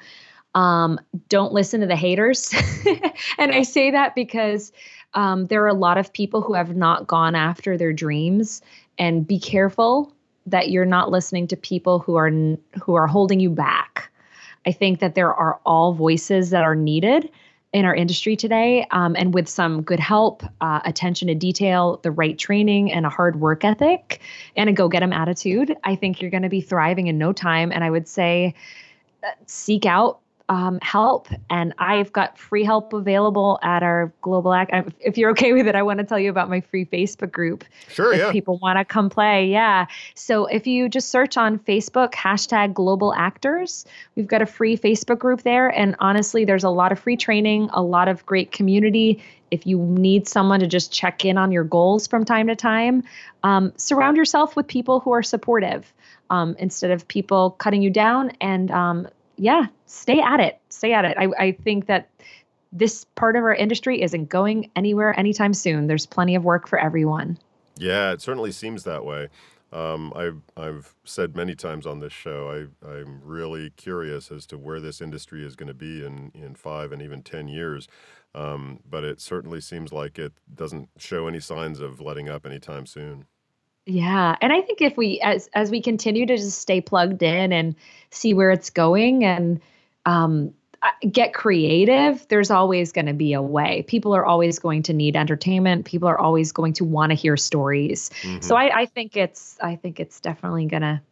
Um, 0.57 0.99
don't 1.29 1.53
listen 1.53 1.81
to 1.81 1.87
the 1.87 1.97
haters. 1.97 2.53
and 3.39 3.53
I 3.53 3.63
say 3.63 3.93
that 3.93 4.17
because 4.17 4.73
um, 5.15 5.47
there 5.47 5.63
are 5.63 5.69
a 5.69 5.75
lot 5.75 5.99
of 5.99 6.13
people 6.13 6.43
who 6.43 6.55
have 6.55 6.77
not 6.77 7.07
gone 7.07 7.35
after 7.35 7.77
their 7.77 7.93
dreams. 7.93 8.63
And 8.99 9.27
be 9.27 9.39
careful 9.39 10.13
that 10.47 10.71
you're 10.71 10.85
not 10.85 11.11
listening 11.11 11.47
to 11.49 11.57
people 11.57 11.99
who 11.99 12.17
are 12.17 12.31
who 12.83 12.95
are 12.95 13.07
holding 13.07 13.41
you 13.41 13.51
back. 13.51 14.11
I 14.67 14.73
think 14.73 15.01
that 15.01 15.15
there 15.15 15.33
are 15.33 15.61
all 15.65 15.93
voices 15.93 16.51
that 16.51 16.63
are 16.63 16.75
needed 16.75 17.31
in 17.73 17.85
our 17.85 17.95
industry 17.95 18.37
today. 18.37 18.87
Um, 18.91 19.17
and 19.19 19.33
with 19.33 19.49
some 19.49 19.83
good 19.83 19.99
help, 19.99 20.43
uh, 20.61 20.81
attention 20.85 21.29
to 21.29 21.35
detail, 21.35 22.01
the 22.03 22.11
right 22.11 22.39
training, 22.39 22.93
and 22.93 23.07
a 23.07 23.09
hard 23.09 23.41
work 23.41 23.65
ethic, 23.65 24.21
and 24.57 24.69
a 24.69 24.73
go 24.73 24.89
get 24.89 25.03
'em 25.03 25.13
attitude, 25.13 25.75
I 25.83 25.97
think 25.97 26.21
you're 26.21 26.31
going 26.31 26.43
to 26.43 26.51
be 26.51 26.61
thriving 26.61 27.07
in 27.07 27.17
no 27.17 27.33
time. 27.33 27.73
And 27.73 27.83
I 27.83 27.91
would 27.91 28.07
say, 28.07 28.55
uh, 29.25 29.29
seek 29.47 29.87
out 29.87 30.21
um, 30.53 30.79
help. 30.83 31.29
And 31.49 31.73
I've 31.79 32.13
got 32.13 32.37
free 32.37 32.63
help 32.63 32.93
available 32.93 33.59
at 33.63 33.83
our 33.83 34.13
Global 34.21 34.53
Act. 34.53 34.71
If 35.01 35.17
you're 35.17 35.31
okay 35.31 35.55
with 35.55 35.67
it, 35.67 35.75
I 35.75 35.83
want 35.83 36.01
to 36.01 36.05
tell 36.05 36.19
you 36.19 36.29
about 36.29 36.51
my 36.51 36.61
free 36.61 36.85
Facebook 36.85 37.33
group. 37.33 37.65
Sure, 37.89 38.13
if 38.13 38.19
yeah. 38.19 38.33
people 38.33 38.59
want 38.59 38.79
to 38.79 38.85
come 38.85 39.09
play. 39.09 39.47
Yeah. 39.47 39.87
So 40.15 40.45
if 40.45 40.67
you 40.67 40.91
just 40.91 41.09
search 41.09 41.39
on 41.39 41.59
Facebook, 41.59 42.13
hashtag 42.13 42.75
Global 42.75 43.15
Actors, 43.15 43.87
we've 44.15 44.27
got 44.27 44.43
a 44.43 44.47
free 44.47 44.77
Facebook 44.77 45.19
group 45.19 45.41
there. 45.41 45.69
And 45.69 45.97
honestly, 46.01 46.45
there's 46.45 46.65
a 46.65 46.71
lot 46.71 46.93
of 46.93 46.99
free 46.99 47.17
training, 47.17 47.71
a 47.73 47.83
lot 47.83 48.09
of 48.09 48.27
great 48.27 48.53
community. 48.53 49.25
If 49.51 49.67
you 49.67 49.79
need 49.79 50.29
someone 50.29 50.61
to 50.61 50.67
just 50.67 50.93
check 50.93 51.25
in 51.25 51.39
on 51.39 51.51
your 51.51 51.65
goals 51.65 52.07
from 52.07 52.27
time 52.27 52.49
to 52.49 52.57
time, 52.57 53.05
um, 53.43 53.73
surround 53.79 54.19
yourself 54.19 54.55
with 54.55 54.67
people 54.67 55.01
who 55.01 55.13
are 55.13 55.23
supportive 55.23 55.95
um, 56.29 56.57
instead 56.59 56.91
of 56.91 57.09
people 57.09 57.53
cutting 57.53 57.81
you 57.81 57.89
down 57.91 58.33
and 58.43 58.71
um, 58.71 59.09
yeah, 59.43 59.67
stay 59.87 60.21
at 60.21 60.39
it. 60.39 60.61
Stay 60.69 60.93
at 60.93 61.05
it. 61.05 61.17
I, 61.19 61.29
I 61.37 61.53
think 61.53 61.87
that 61.87 62.09
this 62.73 63.05
part 63.17 63.35
of 63.35 63.43
our 63.43 63.55
industry 63.55 64.01
isn't 64.01 64.29
going 64.29 64.71
anywhere 64.77 65.19
anytime 65.19 65.53
soon. 65.53 65.89
There's 65.89 66.07
plenty 66.07 66.37
of 66.37 66.45
work 66.45 66.69
for 66.69 66.79
everyone. 66.79 67.39
Yeah, 67.77 68.13
it 68.13 68.23
certainly 68.23 68.53
seems 68.53 68.85
that 68.85 69.05
way. 69.05 69.29
Um, 69.73 70.13
I've, 70.15 70.43
I've 70.57 70.95
said 71.05 71.35
many 71.35 71.57
times 71.57 71.87
on 71.87 71.99
this 71.99 72.13
show, 72.13 72.69
I, 72.85 72.89
I'm 72.89 73.21
really 73.25 73.71
curious 73.71 74.31
as 74.31 74.47
to 74.47 74.59
where 74.59 74.79
this 74.79 75.01
industry 75.01 75.45
is 75.45 75.57
going 75.57 75.69
to 75.69 75.75
be 75.75 76.05
in, 76.05 76.31
in 76.35 76.55
five 76.55 76.93
and 76.93 77.03
even 77.03 77.23
10 77.23 77.49
years. 77.49 77.89
Um, 78.35 78.79
but 78.89 79.03
it 79.03 79.21
certainly 79.21 79.61
seems 79.61 79.93
like 79.93 80.19
it 80.21 80.33
doesn't 80.55 80.89
show 80.99 81.27
any 81.27 81.41
signs 81.41 81.81
of 81.81 82.01
letting 82.01 82.29
up 82.29 82.47
anytime 82.47 82.87
soon. 82.87 83.27
Yeah, 83.85 84.37
and 84.41 84.53
I 84.53 84.61
think 84.61 84.81
if 84.81 84.97
we 84.97 85.21
as 85.21 85.49
as 85.55 85.71
we 85.71 85.83
continue 85.83 86.25
to 86.27 86.37
just 86.37 86.59
stay 86.61 86.81
plugged 86.81 87.23
in 87.23 87.53
and 87.53 87.75
see 88.11 88.33
where 88.33 88.51
it's 88.51 88.71
going 88.71 89.25
and 89.25 89.61
um, 90.07 90.55
get 91.11 91.35
creative, 91.35 92.27
there's 92.29 92.51
always 92.51 92.93
going 92.93 93.07
to 93.07 93.13
be 93.13 93.33
a 93.33 93.43
way. 93.43 93.83
People 93.89 94.15
are 94.15 94.25
always 94.25 94.59
going 94.59 94.83
to 94.85 94.93
need 94.93 95.17
entertainment. 95.17 95.85
People 95.85 96.09
are 96.09 96.19
always 96.19 96.53
going 96.53 96.75
to 96.75 96.85
want 96.85 97.11
to 97.11 97.15
hear 97.15 97.37
stories. 97.37 98.11
Mm-hmm. 98.23 98.41
So 98.41 98.57
I, 98.57 98.83
I 98.83 98.87
think 98.87 99.17
it's 99.17 99.59
I 99.61 99.77
think 99.77 99.99
it's 99.99 100.21
definitely 100.21 100.67
gonna 100.67 101.03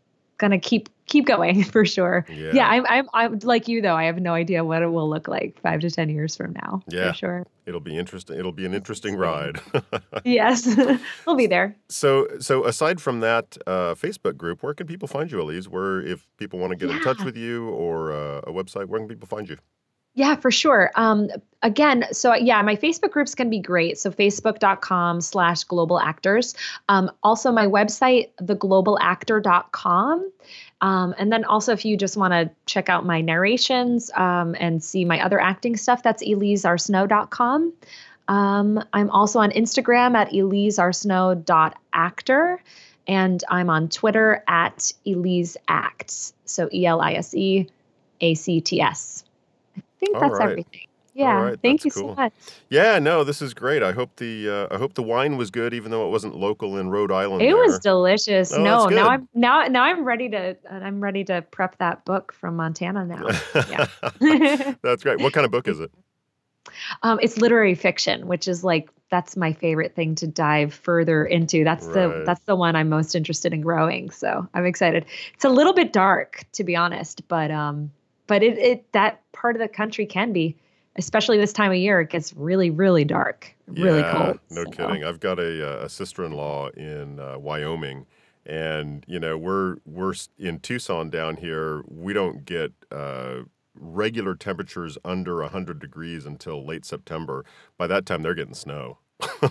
gonna 0.41 0.59
keep 0.59 0.89
keep 1.07 1.27
going 1.27 1.63
for 1.75 1.85
sure. 1.85 2.27
Yeah. 2.29 2.51
yeah, 2.53 2.69
I'm, 2.69 2.87
I'm 2.89 3.09
I'm 3.15 3.39
like 3.41 3.69
you 3.69 3.81
though. 3.81 3.95
I 3.95 4.05
have 4.05 4.19
no 4.19 4.35
idea 4.35 4.65
what 4.65 4.83
it 4.83 4.89
will 4.89 5.09
look 5.09 5.29
like 5.29 5.61
five 5.61 5.81
to 5.81 5.91
ten 5.91 6.09
years 6.09 6.35
from 6.35 6.53
now. 6.55 6.83
Yeah, 6.89 7.13
for 7.13 7.19
sure. 7.19 7.47
It'll 7.67 7.81
be 7.81 7.97
interesting. 7.97 8.39
It'll 8.39 8.51
be 8.51 8.67
an 8.67 8.75
interesting 8.75 9.15
ride. 9.15 9.61
yes, 10.25 10.67
we'll 11.27 11.37
be 11.37 11.47
there. 11.47 11.77
So 11.89 12.27
so 12.41 12.65
aside 12.65 13.01
from 13.01 13.21
that 13.21 13.57
uh, 13.67 13.95
Facebook 13.95 14.37
group, 14.37 14.63
where 14.63 14.75
can 14.75 14.87
people 14.87 15.07
find 15.07 15.31
you, 15.31 15.41
Elise? 15.41 15.69
Where 15.69 16.01
if 16.01 16.27
people 16.39 16.59
want 16.59 16.71
to 16.73 16.77
get 16.77 16.89
yeah. 16.89 16.97
in 16.97 17.03
touch 17.03 17.23
with 17.23 17.37
you 17.37 17.69
or 17.69 18.13
uh, 18.13 18.41
a 18.41 18.53
website, 18.53 18.87
where 18.87 18.99
can 18.99 19.09
people 19.09 19.29
find 19.29 19.49
you? 19.49 19.59
Yeah, 20.15 20.35
for 20.35 20.51
sure. 20.51 20.91
Um, 20.97 21.29
again, 21.63 22.05
so 22.13 22.35
yeah, 22.35 22.61
my 22.63 22.75
Facebook 22.75 23.13
groups 23.13 23.33
can 23.35 23.49
be 23.49 23.61
great. 23.61 23.97
So 23.99 24.11
facebook.com 24.11 25.21
slash 25.21 25.63
global 25.65 26.01
actors. 26.01 26.55
Um, 26.89 27.11
also 27.23 27.53
my 27.53 27.67
website, 27.67 28.31
theglobalactor.com. 28.41 30.33
Um, 30.81 31.15
and 31.17 31.33
then 31.33 31.45
also 31.45 31.73
if 31.73 31.85
you 31.85 31.97
just 31.97 32.17
want 32.17 32.33
to 32.33 32.51
check 32.67 32.89
out 32.89 33.07
my 33.07 33.21
narrations 33.21 34.11
um, 34.15 34.57
and 34.59 34.83
see 34.83 35.05
my 35.05 35.25
other 35.25 35.41
acting 35.41 35.77
stuff, 35.77 36.03
that's 36.03 36.25
elisearsenault.com. 36.25 37.73
Um, 38.27 38.85
I'm 38.93 39.11
also 39.11 39.39
on 39.39 39.53
Instagram 39.53 40.17
at 40.17 40.33
elisearsenault.actor. 40.33 42.63
And 43.07 43.43
I'm 43.49 43.71
on 43.71 43.89
Twitter 43.89 44.45
at 44.47 44.93
Elise 45.07 45.57
Acts. 45.69 46.35
So 46.45 46.69
E 46.73 46.85
L 46.87 47.01
I 47.01 47.15
S 47.15 47.35
E 47.35 47.67
A 48.21 48.35
C 48.35 48.61
T 48.61 48.81
S 48.81 49.25
think 50.01 50.17
All 50.17 50.23
that's 50.23 50.39
right. 50.39 50.51
everything. 50.51 50.87
Yeah. 51.15 51.43
Right, 51.43 51.59
Thank 51.61 51.85
you 51.85 51.91
cool. 51.91 52.11
so 52.11 52.15
much. 52.15 52.33
Yeah, 52.69 52.99
no, 52.99 53.25
this 53.25 53.43
is 53.43 53.53
great. 53.53 53.83
I 53.83 53.93
hope 53.93 54.17
the 54.17 54.49
uh, 54.49 54.75
I 54.75 54.79
hope 54.79 54.95
the 54.95 55.03
wine 55.03 55.37
was 55.37 55.51
good, 55.51 55.75
even 55.75 55.91
though 55.91 56.07
it 56.07 56.11
wasn't 56.11 56.37
local 56.37 56.79
in 56.79 56.89
Rhode 56.89 57.13
Island. 57.13 57.43
It 57.43 57.47
there. 57.47 57.57
was 57.57 57.79
delicious. 57.79 58.53
Oh, 58.53 58.63
no, 58.63 58.87
now 58.87 59.09
I'm 59.09 59.29
now 59.35 59.67
now 59.67 59.83
I'm 59.83 60.05
ready 60.05 60.29
to 60.31 60.57
I'm 60.71 61.01
ready 61.01 61.25
to 61.25 61.43
prep 61.43 61.79
that 61.79 62.05
book 62.05 62.33
from 62.33 62.57
Montana 62.57 63.05
now. 63.05 63.27
Yeah. 63.69 64.75
that's 64.83 65.03
great. 65.03 65.21
What 65.21 65.33
kind 65.33 65.45
of 65.45 65.51
book 65.51 65.69
is 65.69 65.81
it? 65.81 65.91
Um, 67.03 67.19
it's 67.23 67.39
literary 67.39 67.75
fiction, 67.75 68.27
which 68.27 68.47
is 68.47 68.63
like 68.63 68.91
that's 69.11 69.37
my 69.37 69.53
favorite 69.53 69.95
thing 69.97 70.15
to 70.17 70.27
dive 70.27 70.73
further 70.73 71.25
into. 71.25 71.65
That's 71.65 71.87
right. 71.87 71.95
the 71.95 72.23
that's 72.25 72.45
the 72.45 72.55
one 72.55 72.77
I'm 72.77 72.89
most 72.89 73.15
interested 73.15 73.53
in 73.53 73.63
growing. 73.63 74.11
So 74.11 74.47
I'm 74.55 74.67
excited. 74.67 75.07
It's 75.35 75.45
a 75.45 75.49
little 75.49 75.73
bit 75.73 75.93
dark, 75.93 76.45
to 76.53 76.63
be 76.63 76.77
honest, 76.77 77.27
but 77.29 77.51
um, 77.51 77.91
but 78.31 78.45
it, 78.45 78.57
it 78.59 78.93
that 78.93 79.21
part 79.33 79.57
of 79.57 79.61
the 79.61 79.67
country 79.67 80.07
can 80.07 80.33
be 80.33 80.57
especially 80.97 81.37
this 81.37 81.53
time 81.53 81.73
of 81.73 81.77
year 81.77 82.01
it 82.01 82.11
gets 82.11 82.33
really 82.35 82.71
really 82.71 83.05
dark 83.05 83.53
really 83.67 83.99
yeah, 83.99 84.13
cold 84.13 84.39
no 84.51 84.65
so. 84.65 84.71
kidding 84.71 85.05
i've 85.05 85.19
got 85.19 85.41
a, 85.41 85.83
uh, 85.83 85.85
a 85.85 85.89
sister-in-law 85.89 86.69
in 86.71 87.19
uh, 87.19 87.37
wyoming 87.37 88.07
and 88.47 89.05
you 89.09 89.19
know 89.19 89.37
we're 89.37 89.79
we're 89.85 90.15
in 90.39 90.61
tucson 90.61 91.11
down 91.11 91.37
here 91.37 91.83
we 91.89 92.13
don't 92.13 92.45
get 92.45 92.73
uh, 92.93 93.41
regular 93.75 94.37
temperatures 94.37 94.97
under 95.05 95.41
100 95.41 95.81
degrees 95.81 96.25
until 96.25 96.65
late 96.65 96.85
september 96.85 97.45
by 97.77 97.89
that 97.89 98.07
time 98.07 98.23
they're 98.23 98.35
getting 98.35 98.55
snow 98.55 98.99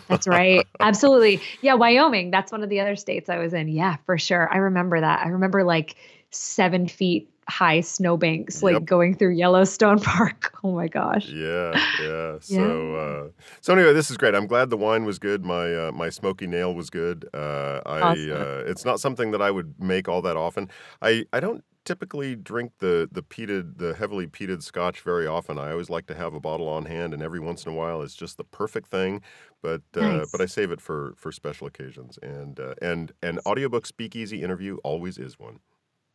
that's 0.08 0.28
right. 0.28 0.66
Absolutely. 0.80 1.40
Yeah, 1.62 1.76
Wyoming. 1.76 2.32
That's 2.32 2.52
one 2.52 2.64
of 2.64 2.70
the 2.70 2.80
other 2.80 2.96
states 2.96 3.30
I 3.30 3.38
was 3.38 3.54
in. 3.54 3.68
Yeah, 3.68 3.98
for 4.08 4.18
sure. 4.18 4.52
I 4.52 4.58
remember 4.58 5.00
that. 5.00 5.24
I 5.24 5.30
remember 5.30 5.64
like 5.64 5.96
seven 6.32 6.88
feet 6.88 7.30
high 7.50 7.82
snowbanks 7.82 8.64
like 8.64 8.74
yep. 8.74 8.86
going 8.86 9.16
through 9.16 9.34
Yellowstone 9.34 10.00
Park. 10.02 10.54
Oh 10.64 10.74
my 10.74 10.88
gosh. 10.88 11.28
Yeah, 11.28 11.80
yeah. 12.02 12.38
So. 12.42 12.96
Uh, 12.96 13.44
so 13.62 13.74
anyway, 13.74 13.94
this 13.94 14.10
is 14.10 14.18
great. 14.18 14.34
I'm 14.34 14.48
glad 14.48 14.70
the 14.70 14.78
wine 14.78 15.04
was 15.04 15.20
good. 15.20 15.44
My 15.44 15.74
uh, 15.74 15.92
my 15.92 16.10
smoky 16.10 16.48
nail 16.48 16.74
was 16.74 16.90
good. 16.90 17.28
Uh, 17.34 17.82
I 17.86 18.02
awesome. 18.02 18.32
uh, 18.32 18.64
it's 18.66 18.86
not 18.86 19.00
something 19.00 19.32
that 19.32 19.42
I 19.42 19.52
would 19.52 19.76
make 19.80 20.08
all 20.08 20.22
that 20.22 20.38
often. 20.38 20.70
I 21.02 21.26
I 21.34 21.40
don't 21.40 21.64
typically 21.86 22.36
drink 22.36 22.72
the 22.80 23.10
the 23.12 23.24
peated 23.24 23.78
the 23.78 23.96
heavily 23.96 24.28
peated 24.28 24.62
scotch 24.62 25.02
very 25.02 25.26
often. 25.26 25.58
I 25.58 25.72
always 25.72 25.90
like 25.90 26.06
to 26.08 26.16
have 26.16 26.34
a 26.34 26.40
bottle 26.40 26.68
on 26.70 26.86
hand, 26.86 27.14
and 27.14 27.24
every 27.24 27.40
once 27.40 27.66
in 27.66 27.72
a 27.72 27.76
while, 27.76 28.02
it's 28.02 28.16
just 28.16 28.38
the 28.38 28.44
perfect 28.44 28.88
thing. 28.90 29.22
But 29.62 29.82
uh, 29.96 30.02
nice. 30.02 30.32
but 30.32 30.40
I 30.40 30.46
save 30.46 30.72
it 30.72 30.82
for 30.82 31.14
for 31.18 31.32
special 31.32 31.68
occasions. 31.68 32.20
And 32.22 32.60
uh, 32.60 32.76
and 32.82 33.12
an 33.24 33.40
audiobook 33.46 33.86
speakeasy 33.86 34.42
interview 34.42 34.78
always 34.84 35.18
is 35.18 35.40
one. 35.40 35.60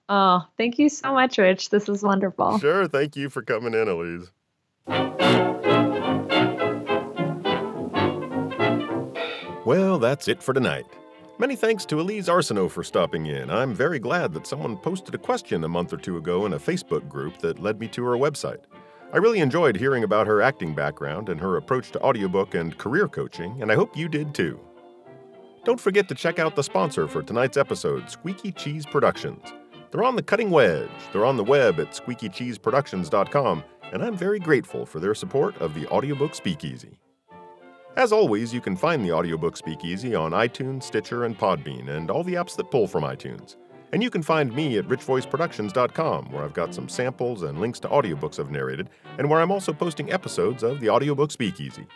Oh, 0.08 0.46
thank 0.58 0.78
you 0.78 0.88
so 0.88 1.12
much, 1.12 1.38
Rich. 1.38 1.70
This 1.70 1.88
is 1.88 2.02
wonderful. 2.02 2.58
Sure. 2.58 2.86
Thank 2.86 3.16
you 3.16 3.30
for 3.30 3.42
coming 3.42 3.74
in, 3.74 3.88
Elise. 3.88 4.30
Well, 9.64 9.98
that's 9.98 10.28
it 10.28 10.42
for 10.42 10.52
tonight. 10.52 10.84
Many 11.38 11.56
thanks 11.56 11.86
to 11.86 12.00
Elise 12.00 12.28
Arsenault 12.28 12.70
for 12.70 12.84
stopping 12.84 13.26
in. 13.26 13.50
I'm 13.50 13.74
very 13.74 13.98
glad 13.98 14.34
that 14.34 14.46
someone 14.46 14.76
posted 14.76 15.14
a 15.14 15.18
question 15.18 15.64
a 15.64 15.68
month 15.68 15.92
or 15.92 15.96
two 15.96 16.18
ago 16.18 16.44
in 16.44 16.52
a 16.52 16.58
Facebook 16.58 17.08
group 17.08 17.38
that 17.38 17.58
led 17.58 17.80
me 17.80 17.88
to 17.88 18.04
her 18.04 18.16
website. 18.16 18.60
I 19.12 19.16
really 19.16 19.40
enjoyed 19.40 19.76
hearing 19.76 20.04
about 20.04 20.26
her 20.26 20.42
acting 20.42 20.74
background 20.74 21.30
and 21.30 21.40
her 21.40 21.56
approach 21.56 21.90
to 21.92 22.00
audiobook 22.02 22.54
and 22.54 22.76
career 22.76 23.08
coaching, 23.08 23.62
and 23.62 23.72
I 23.72 23.74
hope 23.74 23.96
you 23.96 24.08
did 24.08 24.34
too. 24.34 24.60
Don't 25.64 25.80
forget 25.80 26.08
to 26.08 26.14
check 26.14 26.38
out 26.38 26.56
the 26.56 26.62
sponsor 26.62 27.08
for 27.08 27.22
tonight's 27.22 27.56
episode, 27.56 28.10
Squeaky 28.10 28.52
Cheese 28.52 28.84
Productions. 28.84 29.52
They're 29.94 30.02
on 30.02 30.16
the 30.16 30.24
cutting 30.24 30.50
wedge. 30.50 30.90
They're 31.12 31.24
on 31.24 31.36
the 31.36 31.44
web 31.44 31.78
at 31.78 31.92
squeakycheeseproductions.com, 31.92 33.64
and 33.92 34.02
I'm 34.02 34.16
very 34.16 34.40
grateful 34.40 34.84
for 34.84 34.98
their 34.98 35.14
support 35.14 35.56
of 35.58 35.72
the 35.72 35.86
audiobook 35.86 36.34
Speakeasy. 36.34 36.98
As 37.94 38.10
always, 38.10 38.52
you 38.52 38.60
can 38.60 38.74
find 38.74 39.04
the 39.04 39.12
audiobook 39.12 39.56
Speakeasy 39.56 40.16
on 40.16 40.32
iTunes, 40.32 40.82
Stitcher, 40.82 41.26
and 41.26 41.38
Podbean, 41.38 41.90
and 41.90 42.10
all 42.10 42.24
the 42.24 42.34
apps 42.34 42.56
that 42.56 42.72
pull 42.72 42.88
from 42.88 43.04
iTunes. 43.04 43.54
And 43.92 44.02
you 44.02 44.10
can 44.10 44.24
find 44.24 44.52
me 44.52 44.78
at 44.78 44.88
richvoiceproductions.com, 44.88 46.32
where 46.32 46.42
I've 46.42 46.54
got 46.54 46.74
some 46.74 46.88
samples 46.88 47.44
and 47.44 47.60
links 47.60 47.78
to 47.78 47.88
audiobooks 47.88 48.40
I've 48.40 48.50
narrated, 48.50 48.90
and 49.18 49.30
where 49.30 49.40
I'm 49.40 49.52
also 49.52 49.72
posting 49.72 50.12
episodes 50.12 50.64
of 50.64 50.80
the 50.80 50.90
audiobook 50.90 51.30
Speakeasy. 51.30 51.86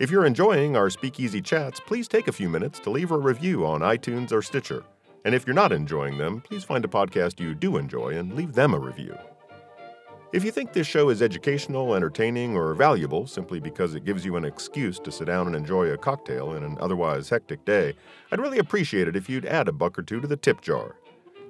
If 0.00 0.10
you're 0.10 0.26
enjoying 0.26 0.76
our 0.76 0.90
Speakeasy 0.90 1.42
chats, 1.42 1.78
please 1.78 2.08
take 2.08 2.26
a 2.26 2.32
few 2.32 2.48
minutes 2.48 2.80
to 2.80 2.90
leave 2.90 3.12
a 3.12 3.18
review 3.18 3.64
on 3.64 3.82
iTunes 3.82 4.32
or 4.32 4.42
Stitcher. 4.42 4.82
And 5.26 5.34
if 5.34 5.44
you're 5.44 5.54
not 5.54 5.72
enjoying 5.72 6.18
them, 6.18 6.40
please 6.40 6.62
find 6.62 6.84
a 6.84 6.88
podcast 6.88 7.40
you 7.40 7.52
do 7.52 7.78
enjoy 7.78 8.10
and 8.10 8.34
leave 8.34 8.52
them 8.52 8.72
a 8.72 8.78
review. 8.78 9.18
If 10.32 10.44
you 10.44 10.52
think 10.52 10.72
this 10.72 10.86
show 10.86 11.08
is 11.08 11.20
educational, 11.20 11.96
entertaining, 11.96 12.56
or 12.56 12.74
valuable 12.74 13.26
simply 13.26 13.58
because 13.58 13.96
it 13.96 14.04
gives 14.04 14.24
you 14.24 14.36
an 14.36 14.44
excuse 14.44 15.00
to 15.00 15.10
sit 15.10 15.24
down 15.24 15.48
and 15.48 15.56
enjoy 15.56 15.88
a 15.88 15.98
cocktail 15.98 16.54
in 16.54 16.62
an 16.62 16.78
otherwise 16.80 17.28
hectic 17.28 17.64
day, 17.64 17.94
I'd 18.30 18.38
really 18.38 18.60
appreciate 18.60 19.08
it 19.08 19.16
if 19.16 19.28
you'd 19.28 19.46
add 19.46 19.66
a 19.66 19.72
buck 19.72 19.98
or 19.98 20.02
two 20.02 20.20
to 20.20 20.28
the 20.28 20.36
tip 20.36 20.60
jar. 20.60 20.94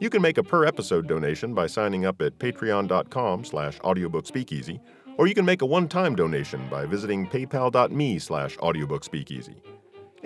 You 0.00 0.08
can 0.08 0.22
make 0.22 0.38
a 0.38 0.42
per 0.42 0.64
episode 0.64 1.06
donation 1.06 1.52
by 1.52 1.66
signing 1.66 2.06
up 2.06 2.22
at 2.22 2.38
patreon.com 2.38 3.44
slash 3.44 3.78
audiobookspeakeasy, 3.80 4.80
or 5.18 5.26
you 5.26 5.34
can 5.34 5.44
make 5.44 5.60
a 5.60 5.66
one-time 5.66 6.16
donation 6.16 6.66
by 6.70 6.86
visiting 6.86 7.26
paypal.me 7.26 8.18
slash 8.20 8.56
audiobookspeakeasy. 8.56 9.75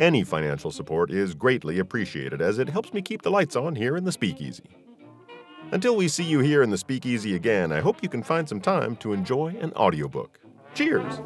Any 0.01 0.25
financial 0.25 0.71
support 0.71 1.11
is 1.11 1.35
greatly 1.35 1.79
appreciated 1.79 2.41
as 2.41 2.59
it 2.59 2.71
helps 2.71 2.95
me 2.95 3.03
keep 3.03 3.21
the 3.21 3.31
lights 3.31 3.55
on 3.55 3.77
here 3.77 3.99
in 3.99 4.05
the 4.05 4.13
speakeasy. 4.13 4.65
Until 5.73 5.95
we 5.95 6.09
see 6.09 6.25
you 6.25 6.41
here 6.41 6.63
in 6.63 6.71
the 6.71 6.79
speakeasy 6.79 7.35
again, 7.37 7.71
I 7.71 7.81
hope 7.81 8.03
you 8.03 8.09
can 8.09 8.23
find 8.23 8.49
some 8.49 8.63
time 8.63 8.97
to 8.97 9.13
enjoy 9.13 9.49
an 9.61 9.75
audiobook. 9.75 10.41
Cheers! 10.73 11.21